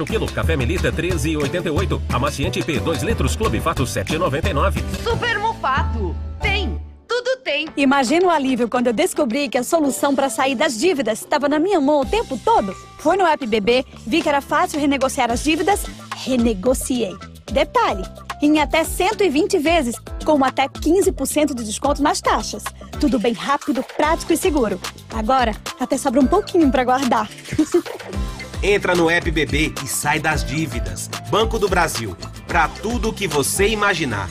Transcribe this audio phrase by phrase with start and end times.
[0.00, 2.00] O quilo, café Melita 13,88.
[2.12, 4.82] Amaciante P 2 litros, Clube Fato 7,99.
[5.02, 6.16] Super Mufato.
[6.40, 6.80] Tem.
[7.06, 7.68] Tudo tem.
[7.76, 11.58] Imagina o alívio quando eu descobri que a solução para sair das dívidas estava na
[11.58, 12.74] minha mão o tempo todo.
[12.98, 15.84] Foi no app BB, vi que era fácil renegociar as dívidas,
[16.16, 17.14] renegociei.
[17.52, 18.02] Detalhe,
[18.40, 22.64] em até 120 vezes, com até 15% de desconto nas taxas.
[22.98, 24.80] Tudo bem rápido, prático e seguro.
[25.12, 27.28] Agora, até sobra um pouquinho para guardar.
[28.62, 31.08] Entra no app BB e sai das dívidas.
[31.28, 32.16] Banco do Brasil.
[32.46, 34.30] Para tudo o que você imaginar.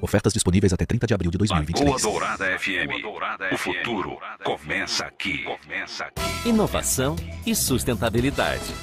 [0.00, 2.02] Ofertas disponíveis até 30 de abril de 2023.
[2.02, 3.52] Lagoa Dourada FM.
[3.52, 5.44] O futuro começa aqui.
[5.44, 6.48] Começa aqui.
[6.48, 7.14] Inovação
[7.46, 8.74] e sustentabilidade.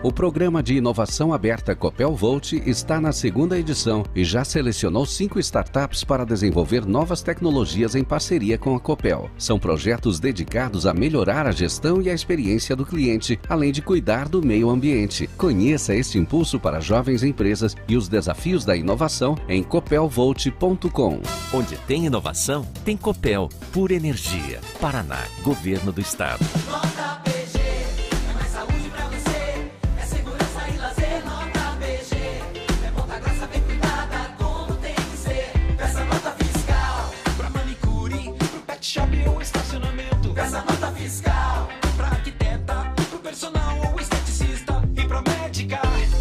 [0.00, 5.40] O programa de inovação aberta Copel Volt está na segunda edição e já selecionou cinco
[5.40, 9.28] startups para desenvolver novas tecnologias em parceria com a Copel.
[9.36, 14.28] São projetos dedicados a melhorar a gestão e a experiência do cliente, além de cuidar
[14.28, 15.28] do meio ambiente.
[15.36, 21.20] Conheça este impulso para jovens empresas e os desafios da inovação em copelvolt.com.
[21.52, 23.48] Onde tem inovação, tem Copel.
[23.72, 24.60] Pura Energia.
[24.80, 25.24] Paraná.
[25.42, 26.44] Governo do Estado.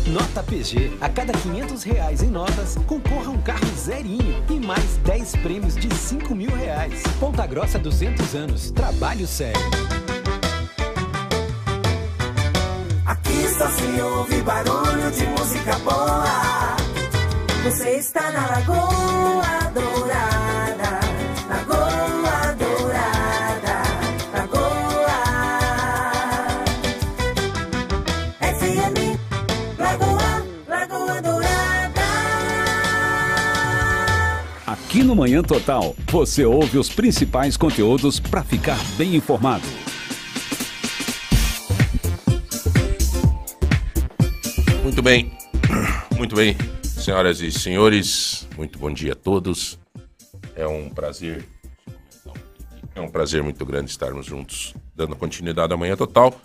[0.07, 0.97] Nota PG.
[1.01, 5.93] A cada 500 reais em notas, concorra um carro zerinho e mais 10 prêmios de
[5.93, 7.03] 5 mil reais.
[7.19, 8.71] Ponta Grossa 200 anos.
[8.71, 9.59] Trabalho sério.
[13.05, 16.77] Aqui só se ouve barulho de música boa.
[17.65, 20.36] Você está na Lagoa Dourada.
[35.07, 39.63] No Manhã Total, você ouve os principais conteúdos para ficar bem informado.
[44.83, 45.31] Muito bem,
[46.17, 49.79] muito bem, senhoras e senhores, muito bom dia a todos.
[50.53, 51.47] É um prazer,
[52.93, 56.37] é um prazer muito grande estarmos juntos, dando continuidade à manhã total.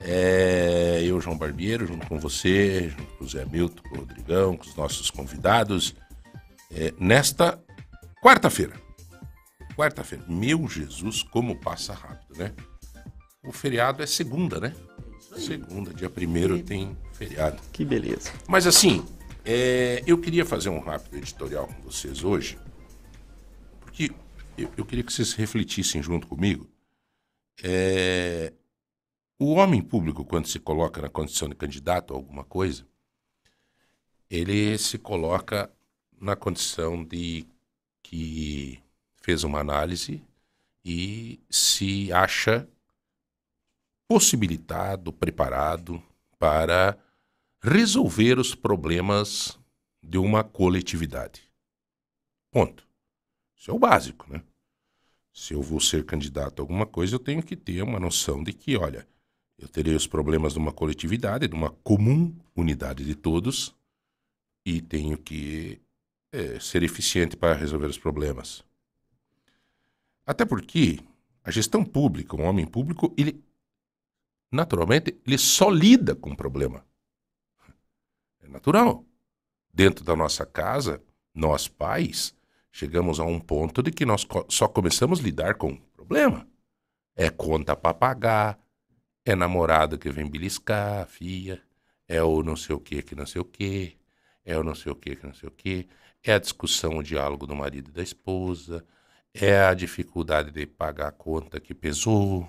[0.00, 4.56] É, eu, João Barbeiro, junto com você, junto com o Zé Milton, com o Rodrigão,
[4.56, 5.94] com os nossos convidados,
[6.74, 7.60] é, nesta
[8.22, 8.80] quarta-feira.
[9.76, 10.24] Quarta-feira.
[10.28, 12.54] Meu Jesus, como passa rápido, né?
[13.42, 14.74] O feriado é segunda, né?
[15.36, 17.60] Segunda, dia primeiro tem feriado.
[17.72, 18.32] Que beleza.
[18.46, 19.04] Mas assim,
[19.44, 22.56] é, eu queria fazer um rápido editorial com vocês hoje,
[23.80, 24.12] porque
[24.56, 26.70] eu, eu queria que vocês refletissem junto comigo.
[27.62, 28.52] É,
[29.38, 32.86] o homem público, quando se coloca na condição de candidato a alguma coisa,
[34.30, 35.68] ele se coloca
[36.20, 37.46] na condição de
[38.12, 38.78] que
[39.22, 40.22] fez uma análise
[40.84, 42.68] e se acha
[44.06, 46.02] possibilitado, preparado
[46.38, 46.98] para
[47.62, 49.58] resolver os problemas
[50.02, 51.50] de uma coletividade.
[52.50, 52.86] Ponto.
[53.56, 54.42] Isso é o básico, né?
[55.32, 58.52] Se eu vou ser candidato a alguma coisa, eu tenho que ter uma noção de
[58.52, 59.08] que, olha,
[59.56, 63.74] eu terei os problemas de uma coletividade, de uma comum unidade de todos,
[64.66, 65.80] e tenho que
[66.32, 68.64] é, ser eficiente para resolver os problemas.
[70.26, 71.00] Até porque
[71.44, 73.44] a gestão pública, um homem público, ele
[74.50, 76.84] naturalmente ele só lida com o problema.
[78.40, 79.04] É natural.
[79.72, 81.02] Dentro da nossa casa,
[81.34, 82.34] nós pais
[82.70, 86.46] chegamos a um ponto de que nós só começamos a lidar com o problema.
[87.14, 88.58] É conta para pagar,
[89.24, 91.62] é namorado que vem beliscar, filha,
[92.08, 93.98] é o não sei o que que não sei o que,
[94.44, 95.88] é o não sei o que que não sei o que,
[96.22, 98.84] é a discussão, o diálogo do marido e da esposa,
[99.34, 102.48] é a dificuldade de pagar a conta que pesou,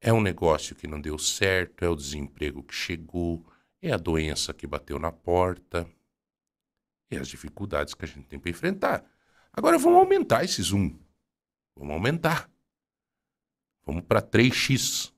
[0.00, 3.44] é um negócio que não deu certo, é o desemprego que chegou,
[3.82, 5.88] é a doença que bateu na porta,
[7.10, 9.04] é as dificuldades que a gente tem para enfrentar.
[9.52, 10.96] Agora vamos aumentar esse zoom.
[11.74, 12.50] Vamos aumentar.
[13.84, 15.12] Vamos para 3x.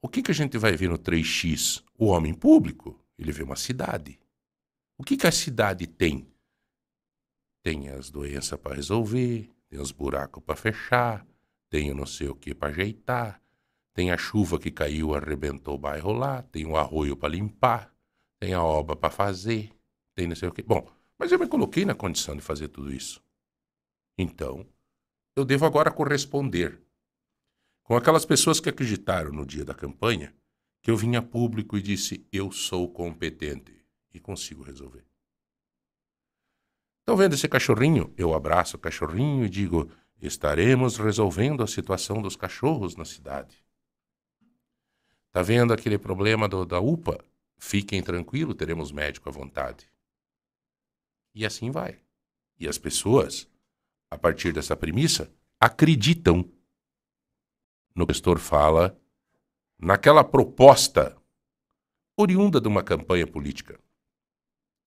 [0.00, 1.82] O que, que a gente vai ver no 3x?
[1.98, 4.18] O homem público, ele vê uma cidade.
[4.96, 6.32] O que, que a cidade tem?
[7.62, 11.26] Tem as doenças para resolver, tem os buracos para fechar,
[11.68, 13.42] tem o não sei o que para ajeitar,
[13.92, 17.92] tem a chuva que caiu, arrebentou o bairro lá, tem o arroio para limpar,
[18.38, 19.70] tem a obra para fazer,
[20.14, 20.62] tem não sei o que.
[20.62, 20.88] Bom,
[21.18, 23.22] mas eu me coloquei na condição de fazer tudo isso.
[24.16, 24.64] Então,
[25.34, 26.80] eu devo agora corresponder
[27.82, 30.34] com aquelas pessoas que acreditaram no dia da campanha
[30.82, 33.74] que eu vim a público e disse: eu sou competente
[34.12, 35.07] e consigo resolver.
[37.08, 38.12] Estão vendo esse cachorrinho?
[38.18, 39.90] Eu abraço o cachorrinho e digo:
[40.20, 43.64] estaremos resolvendo a situação dos cachorros na cidade.
[45.28, 47.24] Está vendo aquele problema do, da UPA?
[47.56, 49.90] Fiquem tranquilos, teremos médico à vontade.
[51.34, 51.98] E assim vai.
[52.60, 53.48] E as pessoas,
[54.10, 56.44] a partir dessa premissa, acreditam
[57.94, 59.00] no que o gestor fala,
[59.78, 61.16] naquela proposta
[62.18, 63.80] oriunda de uma campanha política.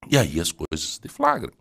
[0.08, 1.61] E aí as coisas deflagram.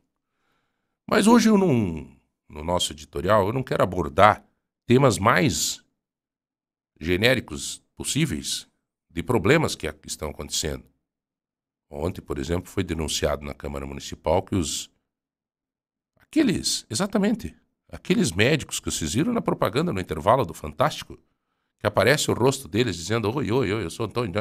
[1.10, 2.08] Mas hoje eu não,
[2.48, 4.46] no nosso editorial, eu não quero abordar
[4.86, 5.84] temas mais
[7.00, 8.68] genéricos possíveis
[9.10, 10.84] de problemas que estão acontecendo.
[11.90, 14.88] Ontem, por exemplo, foi denunciado na Câmara Municipal que os
[16.14, 17.56] aqueles, exatamente,
[17.88, 21.18] aqueles médicos que vocês viram na propaganda no intervalo do Fantástico,
[21.80, 24.32] que aparece o rosto deles dizendo: "Oi, oi, oi, eu sou Antônio",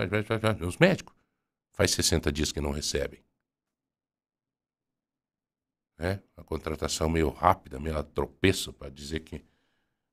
[0.67, 1.15] os médicos
[1.71, 3.23] faz 60 dias que não recebem.
[5.99, 9.43] É, a contratação meio rápida, meio a tropeço para dizer que.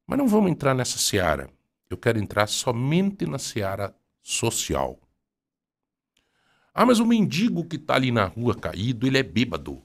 [0.05, 1.49] Mas não vamos entrar nessa seara.
[1.89, 4.99] Eu quero entrar somente na seara social.
[6.75, 9.83] Ah, mas o mendigo que está ali na rua caído, ele é bêbado.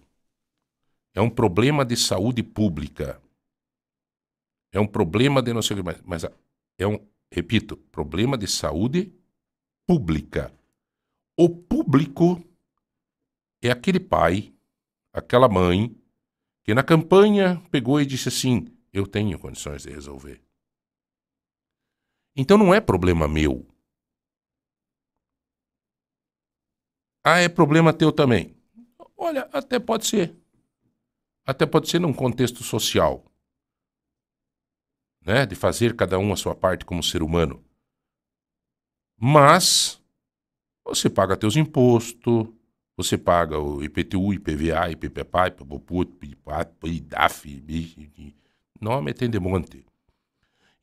[1.13, 3.21] É um problema de saúde pública.
[4.71, 6.01] É um problema de não sei o que mais.
[6.03, 6.25] Mas
[6.77, 6.99] é um,
[7.31, 9.13] repito, problema de saúde
[9.85, 10.51] pública.
[11.37, 12.43] O público
[13.61, 14.53] é aquele pai,
[15.13, 15.95] aquela mãe,
[16.63, 20.43] que na campanha pegou e disse assim: Eu tenho condições de resolver.
[22.35, 23.67] Então não é problema meu.
[27.23, 28.55] Ah, é problema teu também.
[29.15, 30.35] Olha, até pode ser.
[31.45, 33.25] Até pode ser num contexto social.
[35.23, 35.45] Né?
[35.45, 37.63] De fazer cada um a sua parte como ser humano.
[39.15, 40.01] Mas
[40.83, 42.47] você paga teus impostos,
[42.95, 46.09] você paga o IPTU, IPVA, IPPPA, IPPUT,
[46.83, 47.63] IDAF,
[48.79, 49.85] nome tem de monte.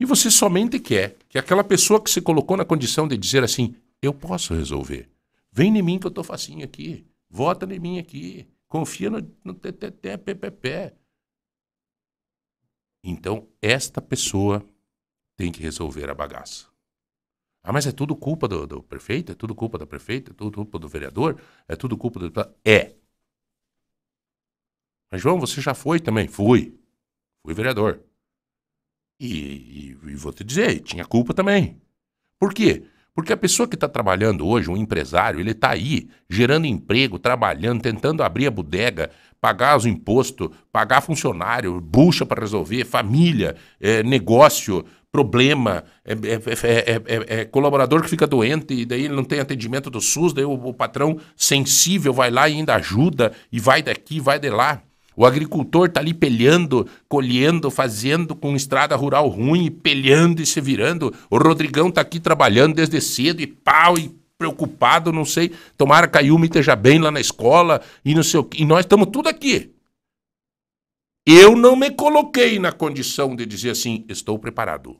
[0.00, 3.75] E você somente quer que aquela pessoa que se colocou na condição de dizer assim,
[4.00, 5.08] eu posso resolver.
[5.50, 7.05] Vem em mim que eu tô facinho aqui.
[7.28, 8.46] Vota em mim aqui.
[8.69, 10.93] Confia no, no TTT, PPP.
[13.02, 14.64] Então, esta pessoa
[15.37, 16.66] tem que resolver a bagaça.
[17.69, 19.32] Ah, mas é tudo culpa do, do, prefeito?
[19.32, 20.31] É tudo culpa da prefeita?
[20.31, 21.38] É tudo culpa do vereador?
[21.69, 22.32] É tudo culpa do.
[22.65, 22.94] É.
[25.12, 26.29] Mas, João, você já foi também?
[26.29, 26.81] Fui.
[27.44, 28.00] Fui vereador.
[29.20, 29.26] E,
[30.03, 31.79] e, e vou te dizer, tinha culpa também.
[32.38, 32.85] Por quê?
[33.15, 37.82] Porque a pessoa que está trabalhando hoje, um empresário, ele está aí gerando emprego, trabalhando,
[37.82, 39.11] tentando abrir a bodega,
[39.41, 47.44] pagar os impostos, pagar funcionário, bucha para resolver, família, é, negócio, problema, é, é, é,
[47.46, 50.75] colaborador que fica doente e daí ele não tem atendimento do SUS, daí o, o
[50.75, 54.82] patrão sensível vai lá e ainda ajuda e vai daqui, vai de lá.
[55.16, 61.12] O agricultor está ali pelhando, colhendo, fazendo com estrada rural ruim, pelhando e se virando.
[61.28, 65.50] O Rodrigão está aqui trabalhando desde cedo e pau e preocupado, não sei.
[65.76, 68.62] Tomara que a Yumi esteja bem lá na escola e não sei o quê.
[68.62, 69.72] E nós estamos tudo aqui.
[71.30, 74.98] Eu não me coloquei na condição de dizer assim, estou preparado.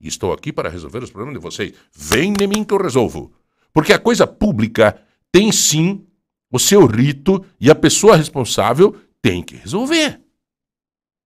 [0.00, 1.74] Estou aqui para resolver os problemas de vocês.
[1.92, 3.34] Vem em mim que eu resolvo.
[3.70, 4.98] Porque a coisa pública
[5.30, 6.06] tem sim
[6.50, 10.22] o seu rito e a pessoa responsável tem que resolver.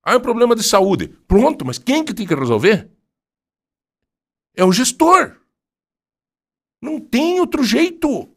[0.03, 1.07] Ah, é um problema de saúde.
[1.29, 2.91] Pronto, mas quem que tem que resolver?
[4.57, 5.37] É o gestor.
[6.83, 8.29] Não tem outro jeito.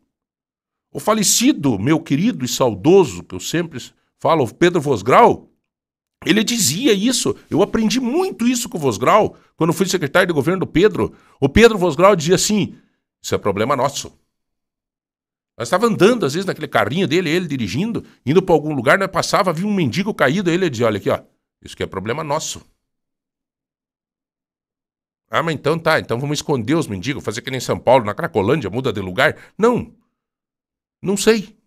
[0.91, 3.79] O falecido, meu querido e saudoso, que eu sempre
[4.19, 5.49] falo, Pedro Vosgrau,
[6.25, 7.35] ele dizia isso.
[7.49, 11.15] Eu aprendi muito isso com o Vosgrau, quando fui secretário de governo do Pedro.
[11.39, 12.75] O Pedro Vosgrau dizia assim:
[13.21, 14.11] Isso é problema nosso.
[15.57, 19.11] Nós estava andando, às vezes, naquele carrinho dele, ele dirigindo, indo para algum lugar, nós
[19.11, 21.21] passava, via um mendigo caído, ele dizia, olha aqui, ó,
[21.61, 22.65] isso que é problema nosso.
[25.29, 28.13] Ah, mas então tá, então vamos esconder os mendigos, fazer que nem São Paulo, na
[28.13, 29.35] Cracolândia, muda de lugar.
[29.57, 29.95] Não.
[31.01, 31.57] Não sei.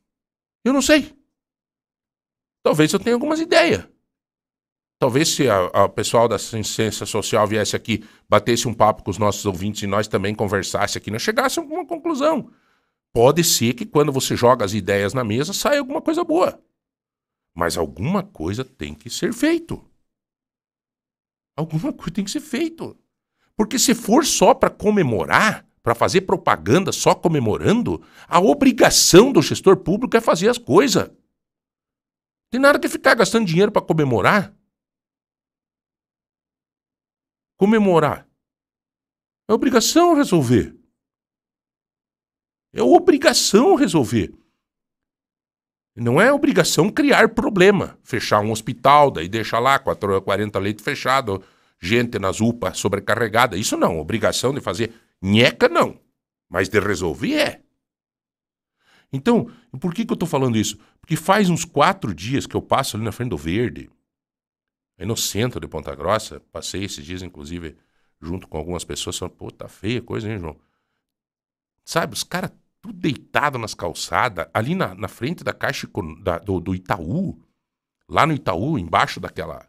[0.64, 1.16] Eu não sei.
[2.62, 3.88] Talvez eu tenha algumas ideias.
[4.98, 9.44] Talvez se o pessoal da ciência social viesse aqui, batesse um papo com os nossos
[9.44, 12.50] ouvintes e nós também conversasse aqui, nós chegássemos a alguma conclusão
[13.16, 16.62] pode ser que quando você joga as ideias na mesa saia alguma coisa boa.
[17.54, 19.82] Mas alguma coisa tem que ser feito.
[21.56, 22.94] Alguma coisa tem que ser feito.
[23.56, 29.78] Porque se for só para comemorar, para fazer propaganda só comemorando, a obrigação do gestor
[29.78, 31.10] público é fazer as coisas.
[32.50, 34.54] Tem nada que ficar gastando dinheiro para comemorar.
[37.56, 38.28] Comemorar.
[39.48, 40.76] É obrigação resolver.
[42.72, 44.34] É obrigação resolver.
[45.94, 47.98] Não é obrigação criar problema.
[48.04, 51.40] Fechar um hospital, daí deixa lá 4, 40 leitos fechados,
[51.80, 53.56] gente nas UPA sobrecarregada.
[53.56, 53.98] Isso não.
[53.98, 55.98] Obrigação de fazer nheca, não.
[56.50, 57.62] Mas de resolver é.
[59.10, 60.78] Então, por que, que eu estou falando isso?
[61.00, 63.88] Porque faz uns quatro dias que eu passo ali na frente do Verde,
[64.98, 66.40] aí no centro de Ponta Grossa.
[66.52, 67.76] Passei esses dias, inclusive,
[68.20, 69.18] junto com algumas pessoas.
[69.18, 70.56] Falando, pô, tá feia a coisa, hein, João?
[71.84, 75.88] Sabe, os caras tudo deitado nas calçadas, ali na, na frente da caixa
[76.22, 77.40] da- do, do Itaú,
[78.08, 79.68] lá no Itaú, embaixo daquela,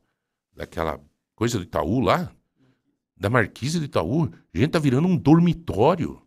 [0.56, 1.02] daquela
[1.36, 2.32] coisa do Itaú lá,
[3.16, 6.22] da marquise do Itaú, gente tá virando um dormitório.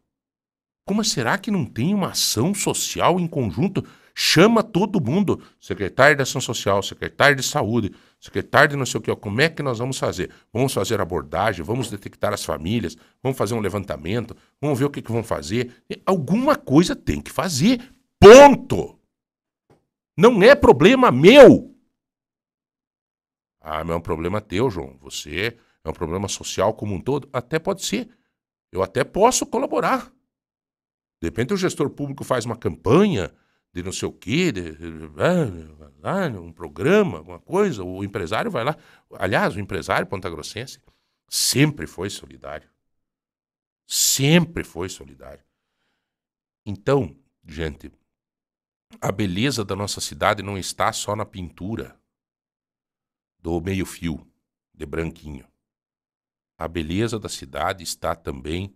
[0.84, 3.84] Como será que não tem uma ação social em conjunto?
[4.14, 9.02] Chama todo mundo, secretário de Ação Social, secretário de Saúde, secretário de não sei o
[9.02, 10.30] que, ó, como é que nós vamos fazer?
[10.52, 15.02] Vamos fazer abordagem, vamos detectar as famílias, vamos fazer um levantamento, vamos ver o que,
[15.02, 15.72] que vão fazer.
[16.04, 17.80] Alguma coisa tem que fazer.
[18.18, 18.98] Ponto!
[20.16, 21.74] Não é problema meu.
[23.60, 24.98] Ah, mas é um problema teu, João.
[25.00, 27.28] Você é um problema social como um todo?
[27.32, 28.08] Até pode ser.
[28.72, 30.12] Eu até posso colaborar.
[31.22, 33.32] De repente o gestor público faz uma campanha
[33.72, 34.76] de não sei o quê, de,
[36.02, 38.76] ah, ah, um programa, alguma coisa, o empresário vai lá.
[39.12, 40.80] Aliás, o empresário pontagrossense
[41.28, 42.68] sempre foi solidário.
[43.86, 45.44] Sempre foi solidário.
[46.66, 47.92] Então, gente,
[49.00, 51.98] a beleza da nossa cidade não está só na pintura
[53.38, 54.26] do meio-fio,
[54.74, 55.46] de branquinho.
[56.58, 58.74] A beleza da cidade está também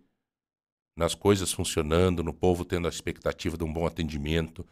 [0.96, 4.66] nas coisas funcionando, no povo tendo a expectativa de um bom atendimento,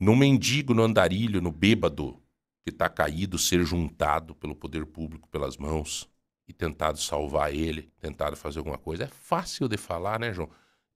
[0.00, 2.20] no mendigo, no andarilho, no bêbado
[2.64, 6.10] que está caído ser juntado pelo poder público pelas mãos
[6.48, 9.04] e tentado salvar ele, tentado fazer alguma coisa.
[9.04, 10.50] É fácil de falar, né, João?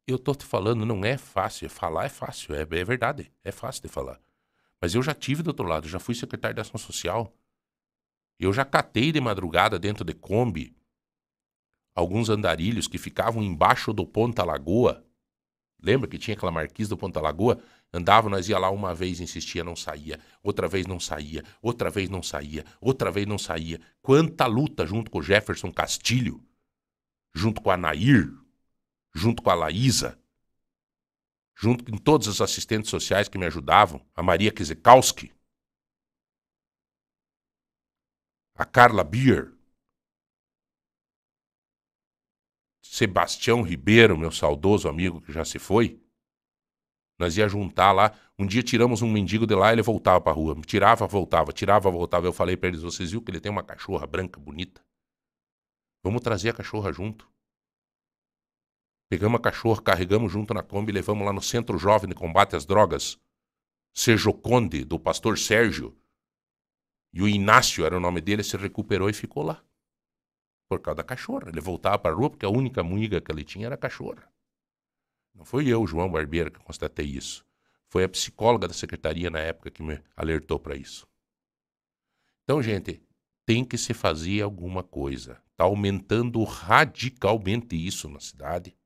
[0.07, 1.71] Eu tô te falando, não é fácil.
[1.71, 4.19] Falar é fácil, é, é verdade, é fácil de falar.
[4.81, 7.33] Mas eu já tive do outro lado, já fui secretário de Ação Social.
[8.39, 10.77] Eu já catei de madrugada dentro de Kombi
[11.95, 15.05] alguns andarilhos que ficavam embaixo do Ponta Lagoa.
[15.85, 17.61] Lembra que tinha aquela marquise do Ponta Lagoa?
[17.93, 20.19] Andava, nós ia lá uma vez, insistia, não saía.
[20.43, 21.45] Outra vez não saía.
[21.61, 22.65] Outra vez não saía.
[22.81, 23.79] Outra vez não saía.
[24.01, 26.43] Quanta luta junto com o Jefferson Castilho,
[27.35, 28.33] junto com a Nair,
[29.15, 30.19] junto com a Laísa,
[31.55, 35.33] junto com todos os assistentes sociais que me ajudavam, a Maria Kizekowski,
[38.57, 39.53] a Carla Bier,
[42.87, 46.01] Sebastião Ribeiro, meu saudoso amigo que já se foi.
[47.19, 48.13] Nós ia juntar lá.
[48.39, 50.55] Um dia tiramos um mendigo de lá e ele voltava pra rua.
[50.67, 52.27] Tirava, voltava, tirava, voltava.
[52.27, 54.85] Eu falei pra eles: vocês viram que ele tem uma cachorra branca bonita?
[56.05, 57.29] Vamos trazer a cachorra junto.
[59.11, 62.55] Pegamos a cachorra, carregamos junto na Kombi e levamos lá no Centro Jovem de Combate
[62.55, 63.19] às Drogas.
[63.95, 65.97] Sejoconde, do pastor Sérgio.
[67.15, 69.65] E o Inácio era o nome dele, se recuperou e ficou lá.
[70.75, 71.49] Por causa da cachorra.
[71.49, 74.29] Ele voltava para a rua porque a única amiga que ele tinha era a cachorra.
[75.35, 77.45] Não foi eu, João Barbeiro, que constatei isso.
[77.89, 81.07] Foi a psicóloga da secretaria na época que me alertou para isso.
[82.43, 83.03] Então, gente,
[83.47, 85.41] tem que se fazer alguma coisa.
[85.53, 88.77] Está aumentando radicalmente isso na cidade.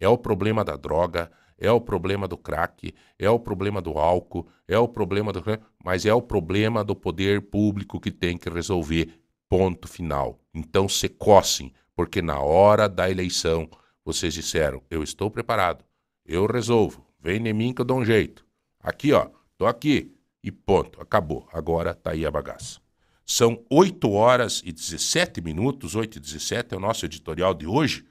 [0.00, 4.48] É o problema da droga, é o problema do crack, é o problema do álcool,
[4.66, 5.42] é o problema do.
[5.84, 9.21] Mas é o problema do poder público que tem que resolver.
[9.52, 10.40] Ponto final.
[10.54, 13.68] Então se cossem, porque na hora da eleição
[14.02, 15.84] vocês disseram: eu estou preparado,
[16.24, 18.46] eu resolvo, vem em mim que eu dou um jeito.
[18.80, 19.28] Aqui, ó,
[19.58, 20.16] tô aqui.
[20.42, 21.46] E ponto, acabou.
[21.52, 22.80] Agora tá aí a bagaça.
[23.26, 28.06] São 8 horas e 17 minutos, 8 e 17 é o nosso editorial de hoje.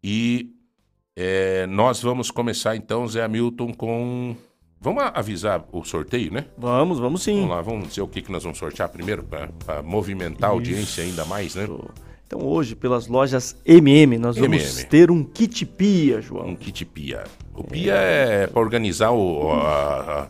[0.00, 0.54] E
[1.16, 4.36] é, nós vamos começar então, Zé Hamilton, com.
[4.80, 6.46] Vamos avisar o sorteio, né?
[6.56, 7.34] Vamos, vamos sim.
[7.42, 11.04] Vamos lá, vamos dizer o que, que nós vamos sortear primeiro, para movimentar a audiência
[11.04, 11.68] ainda mais, né?
[12.26, 14.88] Então hoje, pelas lojas MM, nós vamos MM.
[14.88, 16.46] ter um kit pia, João.
[16.46, 17.24] Um kit pia.
[17.54, 20.28] O pia é, para organizar o, a, a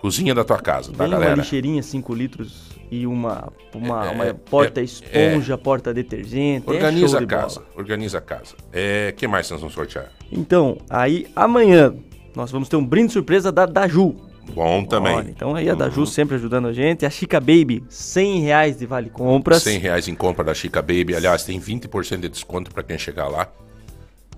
[0.00, 1.36] cozinha da tua casa, tá, uma galera?
[1.36, 6.68] lixeirinha 5 litros e uma, uma, É, uma é, porta é, esponja, porta detergente.
[6.68, 7.42] é Organiza a de bola.
[7.42, 8.56] casa, organiza a casa.
[8.72, 10.10] É, que mais nós vamos sortear?
[10.32, 11.94] Então, aí amanhã
[12.34, 14.14] nós vamos ter um brinde surpresa da Daju.
[14.54, 15.14] Bom também.
[15.14, 17.04] Olha, então aí a Daju sempre ajudando a gente.
[17.04, 19.62] A Chica Baby, 100 reais de vale compras.
[19.62, 21.14] 100 reais em compra da Chica Baby.
[21.14, 23.48] Aliás, tem 20% de desconto para quem chegar lá.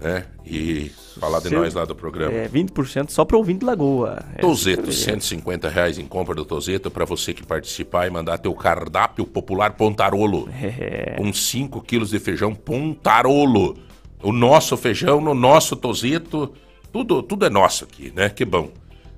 [0.00, 0.24] Né?
[0.46, 2.32] E falar de Seu- nós lá do programa.
[2.32, 4.18] É, 20% só para ouvinte Lagoa.
[4.34, 4.92] É, Tozeto, é.
[4.92, 9.74] 150 reais em compra do Tozeto para você que participar e mandar teu cardápio popular
[9.74, 10.48] Pontarolo.
[10.60, 11.16] É.
[11.18, 13.76] Com 5 quilos de feijão Pontarolo.
[14.22, 16.52] O nosso feijão no nosso Tozeto
[16.92, 18.28] Tudo, tudo é nosso aqui, né?
[18.28, 18.70] Que bom.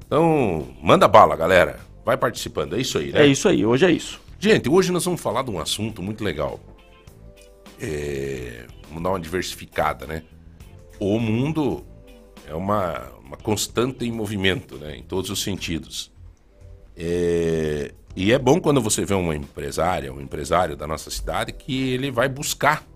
[0.06, 1.80] Então, manda bala, galera.
[2.04, 2.74] Vai participando.
[2.74, 3.22] É isso aí, né?
[3.22, 4.20] É isso aí, hoje é isso.
[4.38, 6.60] Gente, hoje nós vamos falar de um assunto muito legal.
[7.80, 10.22] É, vamos dar uma diversificada, né?
[10.98, 11.84] O mundo
[12.46, 14.96] é uma, uma constante em movimento, né?
[14.96, 16.12] Em todos os sentidos.
[16.96, 21.90] É, e é bom quando você vê uma empresária, um empresário da nossa cidade, que
[21.90, 22.86] ele vai buscar.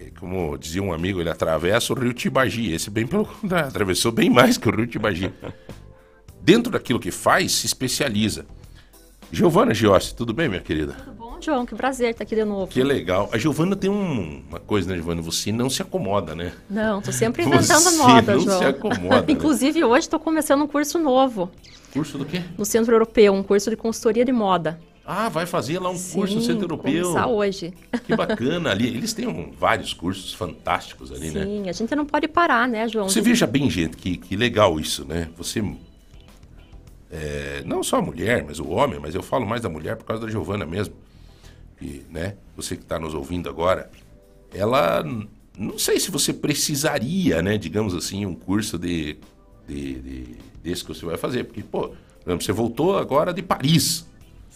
[0.00, 2.72] É, Como dizia um amigo, ele atravessa o rio Tibagi.
[2.72, 5.32] Esse bem pelo contrário, atravessou bem mais que o rio Tibagi.
[6.42, 8.46] Dentro daquilo que faz, se especializa.
[9.30, 10.96] Giovana Giossi, tudo bem, minha querida?
[11.16, 12.66] Bom, João, que prazer estar aqui de novo.
[12.66, 13.28] Que legal.
[13.32, 15.22] A Giovana tem um- uma coisa, né, Giovana?
[15.22, 16.52] Você não se acomoda, né?
[16.68, 18.58] Não, tô sempre inventando Você moda, não João.
[18.58, 19.24] se acomoda, né?
[19.28, 21.48] Inclusive, hoje estou começando um curso novo
[21.92, 22.42] Curso do quê?
[22.58, 24.80] no Centro Europeu, um curso de consultoria de moda.
[25.12, 27.02] Ah, vai fazer lá um curso no Sim, Centro Europeu.
[27.02, 27.74] começar hoje.
[28.06, 28.86] Que bacana ali.
[28.86, 31.44] Eles têm um- vários cursos fantásticos ali, né?
[31.44, 33.08] Sim, a gente não pode parar, né, João?
[33.08, 35.28] Você veja bem, gente, que, que legal isso, né?
[35.36, 35.64] Você.
[37.10, 40.04] é, não só a mulher, mas o homem, mas eu falo mais da mulher por
[40.04, 40.94] causa da Giovana mesmo.
[41.82, 42.36] E, né?
[42.56, 43.90] Você que está nos ouvindo agora,
[44.54, 45.04] ela.
[45.58, 47.58] Não sei se você precisaria, né?
[47.58, 49.16] Digamos assim, um curso de,
[49.66, 51.44] de, de- desse que você vai fazer.
[51.44, 51.90] Porque, pô,
[52.24, 54.06] você voltou agora de Paris,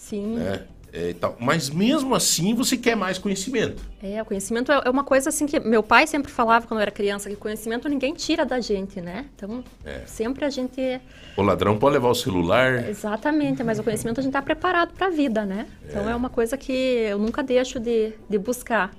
[0.05, 0.35] Sim.
[0.35, 0.61] né?
[0.93, 1.35] É, e tal.
[1.39, 3.83] Mas mesmo assim você quer mais conhecimento.
[4.01, 6.83] É, o conhecimento é é uma coisa assim que meu pai sempre falava quando eu
[6.83, 9.25] era criança, que conhecimento ninguém tira da gente, né?
[9.35, 10.03] Então, É.
[10.05, 11.01] sempre a gente...
[11.35, 12.87] O ladrão pode levar o celular.
[12.87, 15.67] Exatamente, mas o conhecimento a gente está preparado para a vida, né?
[15.85, 16.15] Então, é.
[16.15, 18.91] uma coisa que eu nunca deixo de, de buscar.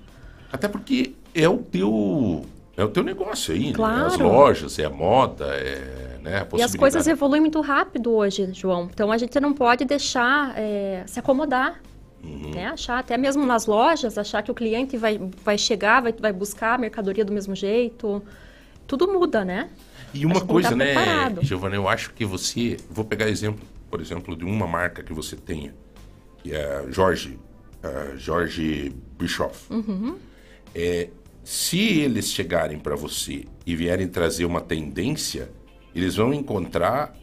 [0.53, 2.45] Até porque é o teu
[2.77, 3.73] é o teu negócio aí, né?
[3.73, 4.07] Claro.
[4.07, 8.89] As lojas, é a moda, é né, E as coisas evoluem muito rápido hoje, João.
[8.93, 11.81] Então a gente não pode deixar é, se acomodar.
[12.25, 12.51] Uhum.
[12.51, 12.67] Né?
[12.67, 16.75] Achar, até mesmo nas lojas, achar que o cliente vai, vai chegar, vai, vai buscar
[16.75, 18.21] a mercadoria do mesmo jeito.
[18.89, 19.71] Tudo muda, né?
[20.13, 21.45] E uma coisa, estar né, preparado.
[21.45, 25.37] Giovana, eu acho que você, vou pegar exemplo, por exemplo, de uma marca que você
[25.37, 25.73] tenha,
[26.39, 27.39] que é a Jorge,
[27.83, 29.73] a Jorge Bischoff.
[29.73, 30.17] Uhum.
[30.75, 31.09] É,
[31.45, 35.49] se eles chegarem para você e vierem trazer uma tendência,
[35.97, 37.17] eles vão encontrar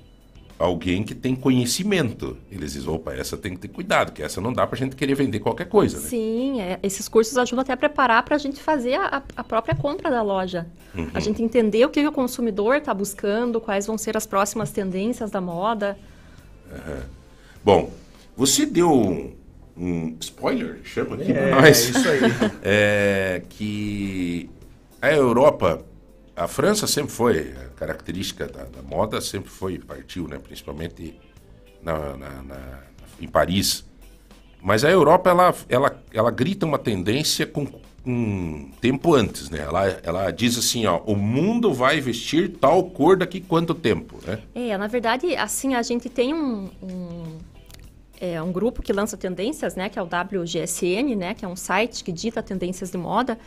[0.57, 2.37] alguém que tem conhecimento.
[2.51, 5.13] Eles dizem, opa, essa tem que ter cuidado, que essa não dá pra gente querer
[5.15, 6.07] vender qualquer coisa, né?
[6.07, 9.75] Sim, é, esses cursos ajudam até a preparar para a gente fazer a, a própria
[9.75, 10.67] compra da loja.
[10.95, 11.09] Uhum.
[11.13, 15.29] A gente entender o que o consumidor está buscando, quais vão ser as próximas tendências
[15.29, 15.97] da moda.
[16.71, 17.03] Aham.
[17.63, 17.91] Bom,
[18.35, 19.33] você deu um,
[19.77, 21.89] um spoiler, chama aqui É, nós.
[21.89, 22.19] isso aí.
[22.63, 24.49] É, que
[25.01, 25.83] a Europa,
[26.35, 31.19] a França sempre foi, a característica da, da moda sempre foi, partiu, né, principalmente
[31.81, 32.79] na, na- na-
[33.21, 33.85] em Paris.
[34.61, 37.67] Mas a Europa, ela, ela, ela grita uma tendência com
[38.05, 39.59] um tempo antes, né?
[39.59, 44.39] Ela, ela diz assim, ó, o mundo vai vestir tal cor daqui quanto tempo, né?
[44.55, 47.37] É, na verdade, assim, a gente tem um, um,
[48.19, 51.55] é, um grupo que lança tendências, né, que é o WGSN, né, que é um
[51.55, 53.37] site que dita tendências de moda.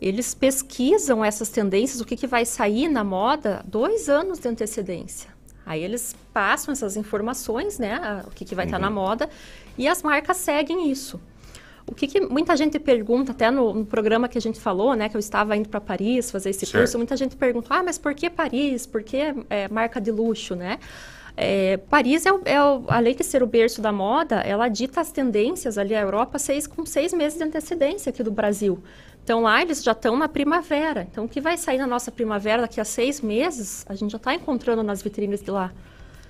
[0.00, 5.30] Eles pesquisam essas tendências, o que, que vai sair na moda, dois anos de antecedência.
[5.66, 9.28] Aí eles passam essas informações, né, o que, que vai estar na moda,
[9.76, 11.20] e as marcas seguem isso.
[11.86, 15.08] O que, que muita gente pergunta, até no, no programa que a gente falou, né,
[15.08, 16.80] que eu estava indo para Paris fazer esse Certo.
[16.80, 18.86] curso, muita gente pergunta, ah, mas por que Paris?
[18.86, 19.16] Por que
[19.50, 20.78] é, marca de luxo, né?
[21.36, 25.00] É, Paris, é, o, é o, além de ser o berço da moda, ela dita
[25.00, 28.82] as tendências ali, a Europa, seis, com seis meses de antecedência aqui do Brasil.
[29.28, 31.06] Então lá eles já estão na primavera.
[31.12, 34.16] Então o que vai sair na nossa primavera daqui a seis meses, a gente já
[34.16, 35.70] está encontrando nas vitrines de lá.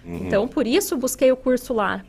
[0.04, 0.26] Uhum.
[0.26, 2.04] Então, por isso, busquei o curso lá,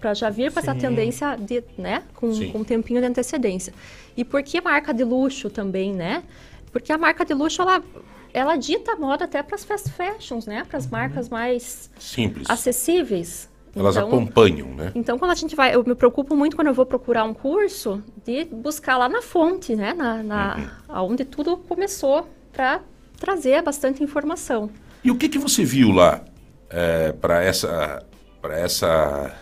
[0.00, 0.80] para já vir com essa Sim.
[0.80, 2.52] tendência, de, né, com, Sim.
[2.52, 3.74] com um tempinho de antecedência.
[4.16, 6.22] E por que marca de luxo também, né?
[6.72, 7.82] Porque a marca de luxo, ela,
[8.32, 10.64] ela dita a moda até para as fast fashions, né?
[10.64, 12.48] Para as marcas mais Simples.
[12.48, 13.49] acessíveis.
[13.74, 14.90] Elas Então- acompanham, né?
[14.94, 18.02] Então, quando a gente vai, eu me preocupo muito quando eu vou procurar um curso
[18.24, 22.80] de buscar lá na fonte, né, na, na aonde tudo começou, para
[23.18, 24.70] trazer bastante informação.
[25.04, 26.22] E o que, que você viu lá
[27.20, 28.04] para essa
[28.40, 29.34] para essa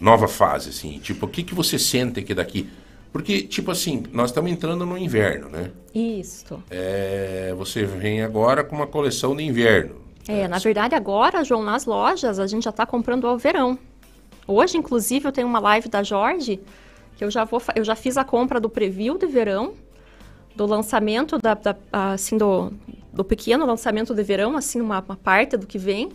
[0.00, 0.98] nova fase, assim?
[1.00, 2.66] Tipo, o que, que você sente que daqui...
[3.12, 5.70] Porque, tipo assim, nós estamos entrando no inverno, né?
[5.94, 6.62] Isso.
[6.70, 9.96] É, você vem agora com uma coleção de inverno.
[10.28, 13.78] É, na verdade, agora, João, nas lojas, a gente já está comprando ao verão.
[14.46, 16.60] Hoje, inclusive, eu tenho uma live da Jorge,
[17.16, 19.74] que eu já vou, eu já fiz a compra do preview de verão,
[20.54, 22.72] do lançamento da, da- assim, do,
[23.12, 26.10] do pequeno lançamento de verão, assim, uma, uma parte do que vem.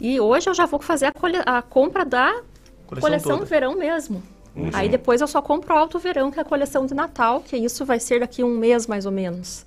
[0.00, 2.42] E hoje eu já vou fazer a, cole- a compra da
[2.86, 3.44] Coleção coleção, toda.
[3.46, 4.22] verão mesmo.
[4.54, 4.70] Uhum.
[4.72, 7.56] Aí depois eu só compro o alto verão, que é a coleção de Natal, que
[7.56, 9.64] isso vai ser daqui um mês mais ou menos.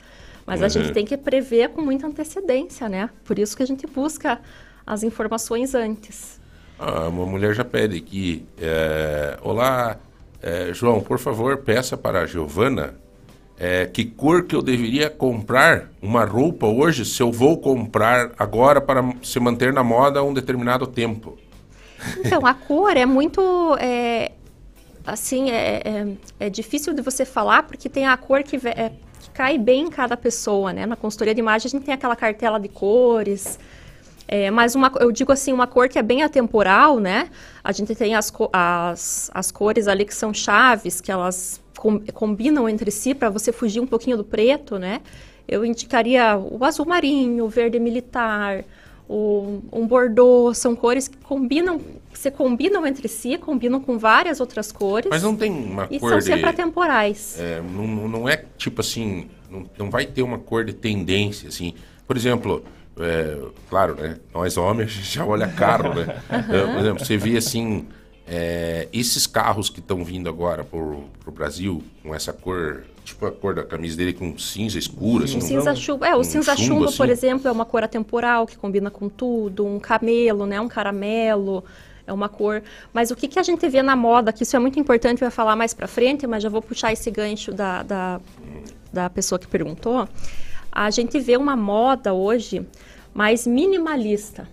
[0.50, 0.70] Mas a Uhum.
[0.70, 3.10] gente tem que prever com muita antecedência, né?
[3.24, 4.40] Por isso que a gente busca
[4.86, 6.40] as informações antes.
[6.80, 8.46] Ah, uma mulher já pede aqui.
[8.60, 9.98] é, Olá,
[10.42, 12.96] é, João, por favor, peça para a Giovana
[13.60, 18.80] é, que cor que eu deveria comprar uma roupa hoje se eu vou comprar agora
[18.80, 21.38] para se manter na moda um determinado tempo.
[22.26, 23.42] Então, a cor é muito.
[23.80, 24.32] é,
[25.06, 26.08] assim, é, é,
[26.46, 29.90] é difícil de você falar, porque tem a cor que, é, que cai bem em
[29.90, 30.86] cada pessoa, né?
[30.86, 33.60] Na consultoria de imagem, a gente tem aquela cartela de cores.
[34.28, 37.30] É, mas uma, eu digo assim, uma cor que é bem atemporal, né?
[37.64, 42.70] A gente tem as, as, as cores ali que são chaves, que elas com- combinam
[42.70, 45.02] entre si para você fugir um pouquinho do preto, né?
[45.48, 48.64] Eu indicaria o azul marinho, o verde militar,
[49.08, 51.82] o, um bordeaux, são cores que combinam,
[52.20, 55.10] se combinam entre si, combinam com várias outras cores.
[55.10, 56.26] Mas não tem uma e cor são de...
[56.26, 57.40] sempre atemporais.
[57.40, 61.74] É, não, não- é tipo assim, não, não vai ter uma cor de tendência, assim.
[62.06, 62.62] Por exemplo,
[63.00, 63.38] é,
[63.70, 64.18] claro, né?
[64.34, 66.22] Nós homens a gente já olha carro, né?
[66.30, 67.88] É, por exemplo, você vê assim,
[68.28, 73.32] é, esses carros que estão vindo agora pro, pro Brasil com essa cor, tipo a
[73.32, 75.38] cor da camisa dele com cinza escura, assim.
[75.38, 76.98] O cinza chumbo, é, o um cinza chumbo, chumbo, assim.
[76.98, 81.64] por exemplo, é uma cor atemporal que combina com tudo, um camelo, né, um caramelo,
[82.10, 82.62] é uma cor.
[82.92, 85.28] Mas o que, que a gente vê na moda, que isso é muito importante, eu
[85.28, 88.22] ia falar mais pra frente, mas já vou puxar esse gancho da, da,
[88.92, 90.08] da pessoa que perguntou.
[90.72, 92.66] A gente vê uma moda hoje
[93.14, 94.48] mais minimalista.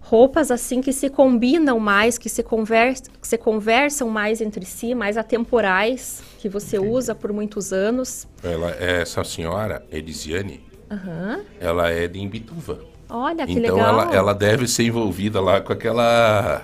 [0.00, 4.94] Roupas assim que se combinam mais, que se, convers que se conversam mais entre si,
[4.94, 8.26] mais atemporais, que você usa por muitos anos.
[8.42, 11.40] Ela, essa senhora, Elisiane, Aham.
[11.58, 12.91] ela é de Imbituva.
[13.14, 14.00] Olha, que então legal.
[14.00, 16.62] ela, ela deve ser envolvida lá com aquela.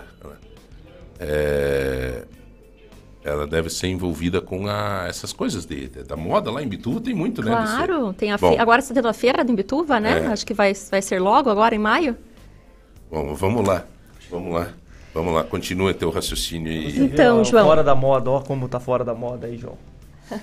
[1.21, 2.25] é,
[3.25, 7.01] ela deve ser envolvida com a- essas coisas de, de- da moda lá em Bituva,
[7.01, 7.55] tem muito, né?
[7.55, 8.53] desse- Claro, tem a Bom.
[8.53, 8.59] fe...
[8.59, 10.25] agora está tendo a feira de Imbituva, né?
[10.25, 10.27] É.
[10.29, 12.17] Acho que vai, vai ser logo, agora em maio.
[13.11, 13.85] Bom, vamos lá,
[14.31, 14.69] vamos lá,
[15.13, 16.99] vamos lá, continua teu raciocínio aí.
[16.99, 17.67] Então, Ó, João.
[17.67, 19.77] Fora da moda, ó como tá fora da moda aí, João.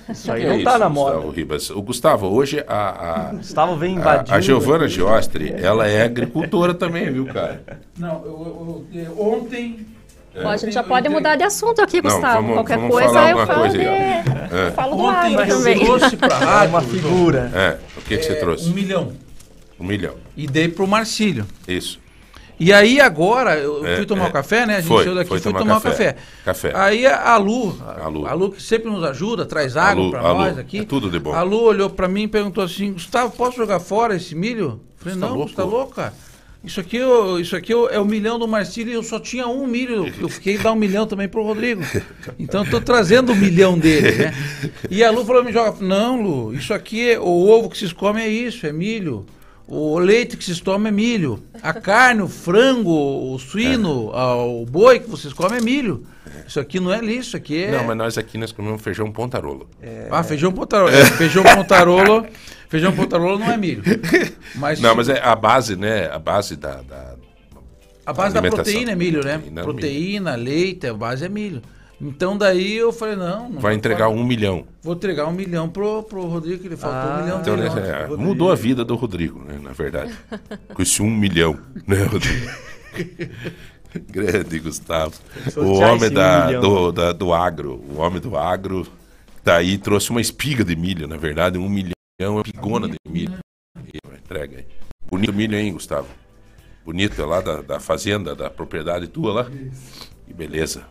[0.10, 0.94] Isso aí não é tá na Gustavo
[1.24, 1.36] moda.
[1.36, 1.70] Ribas?
[1.70, 3.30] O Gustavo, hoje a.
[3.30, 4.36] a Gustavo vem a, invadindo.
[4.38, 7.62] a Giovana Giostri, ela é agricultora também, viu, cara?
[7.98, 9.86] Não, eu, eu- eu- ontem.
[10.38, 12.36] Ó, a gente já pode mudar de assunto aqui, Não, Gustavo.
[12.42, 13.86] vamos- Qualquer vamos coisa falar eu falo coisa de...
[13.86, 14.24] É.
[14.68, 15.80] eu falo do Ontem agro eu também.
[15.86, 16.66] trouxe pra rádio.
[16.66, 17.52] É uma figura.
[17.56, 18.70] É, o que, que você é, trouxe?
[18.70, 19.14] Um milhão.
[19.80, 20.16] Um milhão.
[20.36, 21.46] E dei pro Marcílio.
[21.66, 22.00] Isso.
[22.60, 24.28] E aí agora, eu É, fui tomar é.
[24.30, 24.78] um café, né?
[24.78, 26.14] A gente Foi, saiu daqui foi foi tomar tomar, um café.
[26.14, 26.18] café.
[26.46, 26.72] Café.
[26.74, 28.26] Aí a Lu, a, A Lu.
[28.28, 30.80] a Lu que sempre nos ajuda, traz água Lu, pra a Lu, nós aqui.
[30.80, 31.34] é tudo de bom.
[31.34, 34.80] A Lu olhou pra mim e perguntou assim: Gustavo, posso jogar fora esse milho?
[34.80, 35.50] Eu Falei, Você tá não, louco?
[35.50, 36.14] você tá louco, cara.
[36.64, 36.98] Isso aqui,
[37.40, 40.12] isso aqui é o milhão do Marcílio e eu só tinha um milho.
[40.20, 41.84] Eu fiquei dar um milhão também pro Rodrigo.
[42.40, 44.34] Então eu tô trazendo o milhão dele, né?
[44.90, 45.76] E a Lu falou, me joga.
[45.86, 49.28] Não, Lu, isso aqui, é, o ovo que se come é isso, é milho.
[49.68, 51.42] O leite que se toma é milho.
[51.64, 56.06] A carne, o frango, o suíno, a- o boi que vocês comem é milho.
[56.48, 57.72] Isso aqui não é lixo, isso aqui é.
[57.72, 59.68] Não, mas nós aqui nós comemos feijão pontarolo.
[60.12, 60.92] Ah, feijão pontarolo.
[60.92, 62.26] É, feijão pontarolo.
[62.70, 63.82] Feijão pontarolo não é milho.
[64.56, 66.10] Mas Não, mas é a base, né?
[66.12, 66.82] A base da.
[66.84, 67.16] da-
[68.06, 69.38] a base da proteína é milho, né?
[69.40, 71.62] Proteína é Proteína, leite, a base é milho.
[72.02, 73.50] Então daí eu falei, não.
[73.50, 74.20] não Vai entregar pode.
[74.20, 74.66] um milhão.
[74.82, 78.08] Vou entregar um milhão pro, pro Rodrigo, que ele faltou um milhão Então, né, é,
[78.18, 79.58] mudou a vida do Rodrigo, né?
[79.62, 80.14] Na verdade.
[80.74, 82.52] Com esse um milhão, né, Rodrigo?
[84.12, 85.14] Grande Gustavo.
[85.56, 86.62] O homem um da, milhão.
[86.62, 87.82] do, da- do agro.
[87.90, 88.86] O homem do agro.
[89.44, 91.58] Daí trouxe uma espiga de milho, na verdade.
[91.58, 93.38] Um milhão é uma pigona de milho.
[94.18, 94.66] Entrega aí.
[95.10, 96.08] Bonito milho, hein, Gustavo?
[96.84, 99.48] Bonito, é lá da, da fazenda, da propriedade tua lá.
[100.26, 100.84] Que beleza.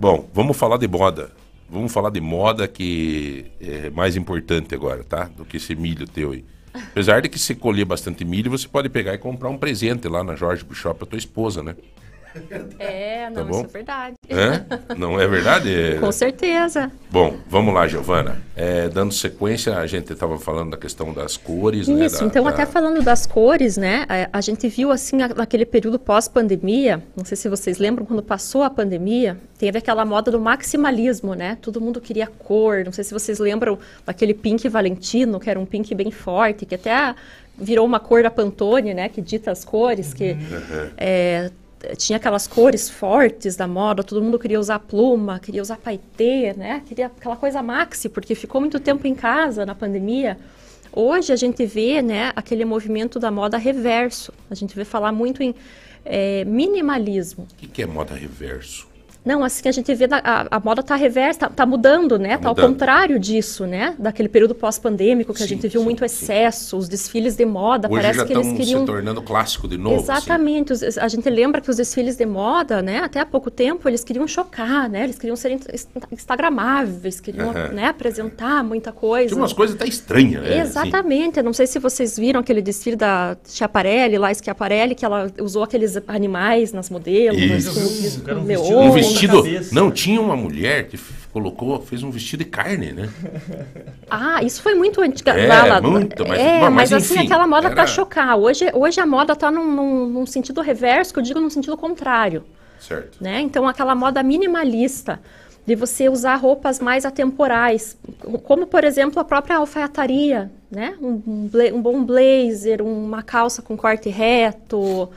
[0.00, 1.32] Bom, vamos falar de moda.
[1.68, 5.24] Vamos falar de moda que é mais importante agora, tá?
[5.24, 6.44] Do que esse milho teu aí.
[6.72, 10.22] Apesar de que se colher bastante milho, você pode pegar e comprar um presente lá
[10.22, 11.74] na Jorge Bushop pra tua esposa, né?
[12.78, 13.56] É, não, Tá bom?
[13.58, 14.14] isso é verdade.
[14.28, 14.94] É?
[14.96, 15.74] Não é verdade?
[15.74, 16.90] É- Com certeza.
[17.10, 18.40] Bom, vamos lá, Giovana.
[18.54, 22.06] É, dando sequência, a gente estava falando da questão das cores, né?
[22.06, 24.04] Isso, então da- até falando das cores, né?
[24.08, 28.22] A, a gente viu assim a- naquele período pós-pandemia, não sei se vocês lembram, quando
[28.22, 31.58] passou a pandemia, teve aquela moda do maximalismo, né?
[31.60, 32.84] Todo mundo queria cor.
[32.84, 36.74] Não sei se vocês lembram daquele pink valentino, que era um pink bem forte, que
[36.74, 37.14] até
[37.56, 39.08] virou uma cor da Pantone, né?
[39.08, 40.90] Que dita as cores, que Uhum.
[40.96, 41.50] é,
[41.96, 46.82] tinha aquelas cores fortes da moda, todo mundo queria usar pluma, queria usar paetê, né?
[46.86, 50.38] Queria aquela coisa maxi, porque ficou muito tempo em casa na pandemia.
[50.92, 54.32] Hoje a gente vê, né, aquele movimento da moda reverso.
[54.50, 55.54] A gente vê falar muito em
[56.04, 57.46] é, minimalismo.
[57.52, 58.87] O que, que é moda reverso?
[59.28, 62.36] Não, assim, a gente vê a, a moda tá reversa, tá, tá mudando, né?
[62.38, 63.94] Tá Tá, ao contrário disso, né?
[63.98, 67.96] Daquele período pós-pandêmico que a Sim, gente viu muito excesso, os desfiles de moda, Hoje
[68.00, 68.80] parece já que eles estão queriam...
[68.80, 69.96] se tornando clássico de novo.
[69.96, 70.04] assim.
[70.12, 70.72] Exatamente.
[70.72, 74.02] Os- A gente lembra que os desfiles de moda, né, até há pouco tempo, eles
[74.02, 75.04] queriam chocar, né?
[75.04, 79.28] Eles queriam ser inst- instagramáveis, queriam, né, apresentar muita coisa.
[79.28, 80.60] Tinha umas coisas até estranhas, né?
[80.60, 80.70] assim.
[80.70, 81.42] Exatamente.
[81.42, 85.98] Não sei se vocês viram aquele desfile da Schiaparelli, lá Schiaparelli, que ela usou aqueles
[86.06, 88.20] animais nas modelos, Isso.
[88.24, 88.62] com, com Um leão.
[89.26, 89.74] Vestido.
[89.74, 90.98] Não, tinha uma mulher que
[91.32, 93.08] colocou, fez um vestido de carne, né?
[94.10, 95.32] Ah, isso foi muito antiga.
[95.32, 98.36] É, lá, muito, mas- é, mas mas, assim, enfim, aquela moda era- pra chocar.
[98.38, 101.76] Hoje, hoje a moda tá num, num- num sentido reverso, que eu digo num sentido
[101.76, 102.44] contrário.
[102.80, 103.18] Certo.
[103.20, 103.40] né?
[103.40, 105.20] Então, aquela moda minimalista
[105.68, 107.94] de você usar roupas mais atemporais,
[108.44, 110.96] como, por exemplo, a própria alfaiataria, né?
[110.98, 115.10] Um, um um bom blazer, uma calça com corte reto,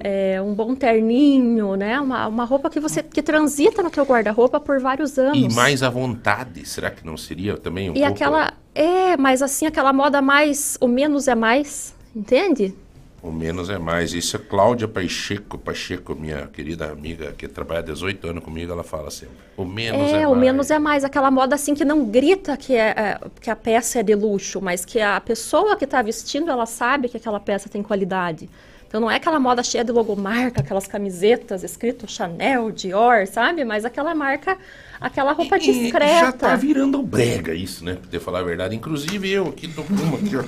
[0.00, 2.00] é, um bom terninho, né?
[2.00, 5.36] Uma, uma roupa que você que transita no teu guarda-roupa por vários anos.
[5.36, 8.08] E mais à vontade, será que não seria também um E pouco...
[8.08, 12.74] aquela é, mas assim aquela moda mais o menos é mais, entende?
[13.20, 14.12] O menos é mais.
[14.12, 18.84] Isso é Cláudia Pacheco, Pacheco, minha querida amiga que trabalha há 18 anos comigo, ela
[18.84, 19.36] fala sempre.
[19.56, 20.40] O menos é, É, o mais.
[20.40, 21.04] menos é mais.
[21.04, 24.60] Aquela moda assim que não grita que, é, é, que a peça é de luxo,
[24.60, 28.48] mas que a pessoa que está vestindo, ela sabe que aquela peça tem qualidade.
[28.88, 33.62] Então não é aquela moda cheia de logomarca, aquelas camisetas escrito Chanel, Dior, sabe?
[33.62, 34.56] Mas aquela marca,
[34.98, 36.20] aquela roupa E discreta.
[36.26, 37.94] já tá virando brega isso, né?
[37.96, 38.74] Pra te falar a verdade.
[38.74, 40.40] Inclusive eu aqui tô com uma aqui, ó.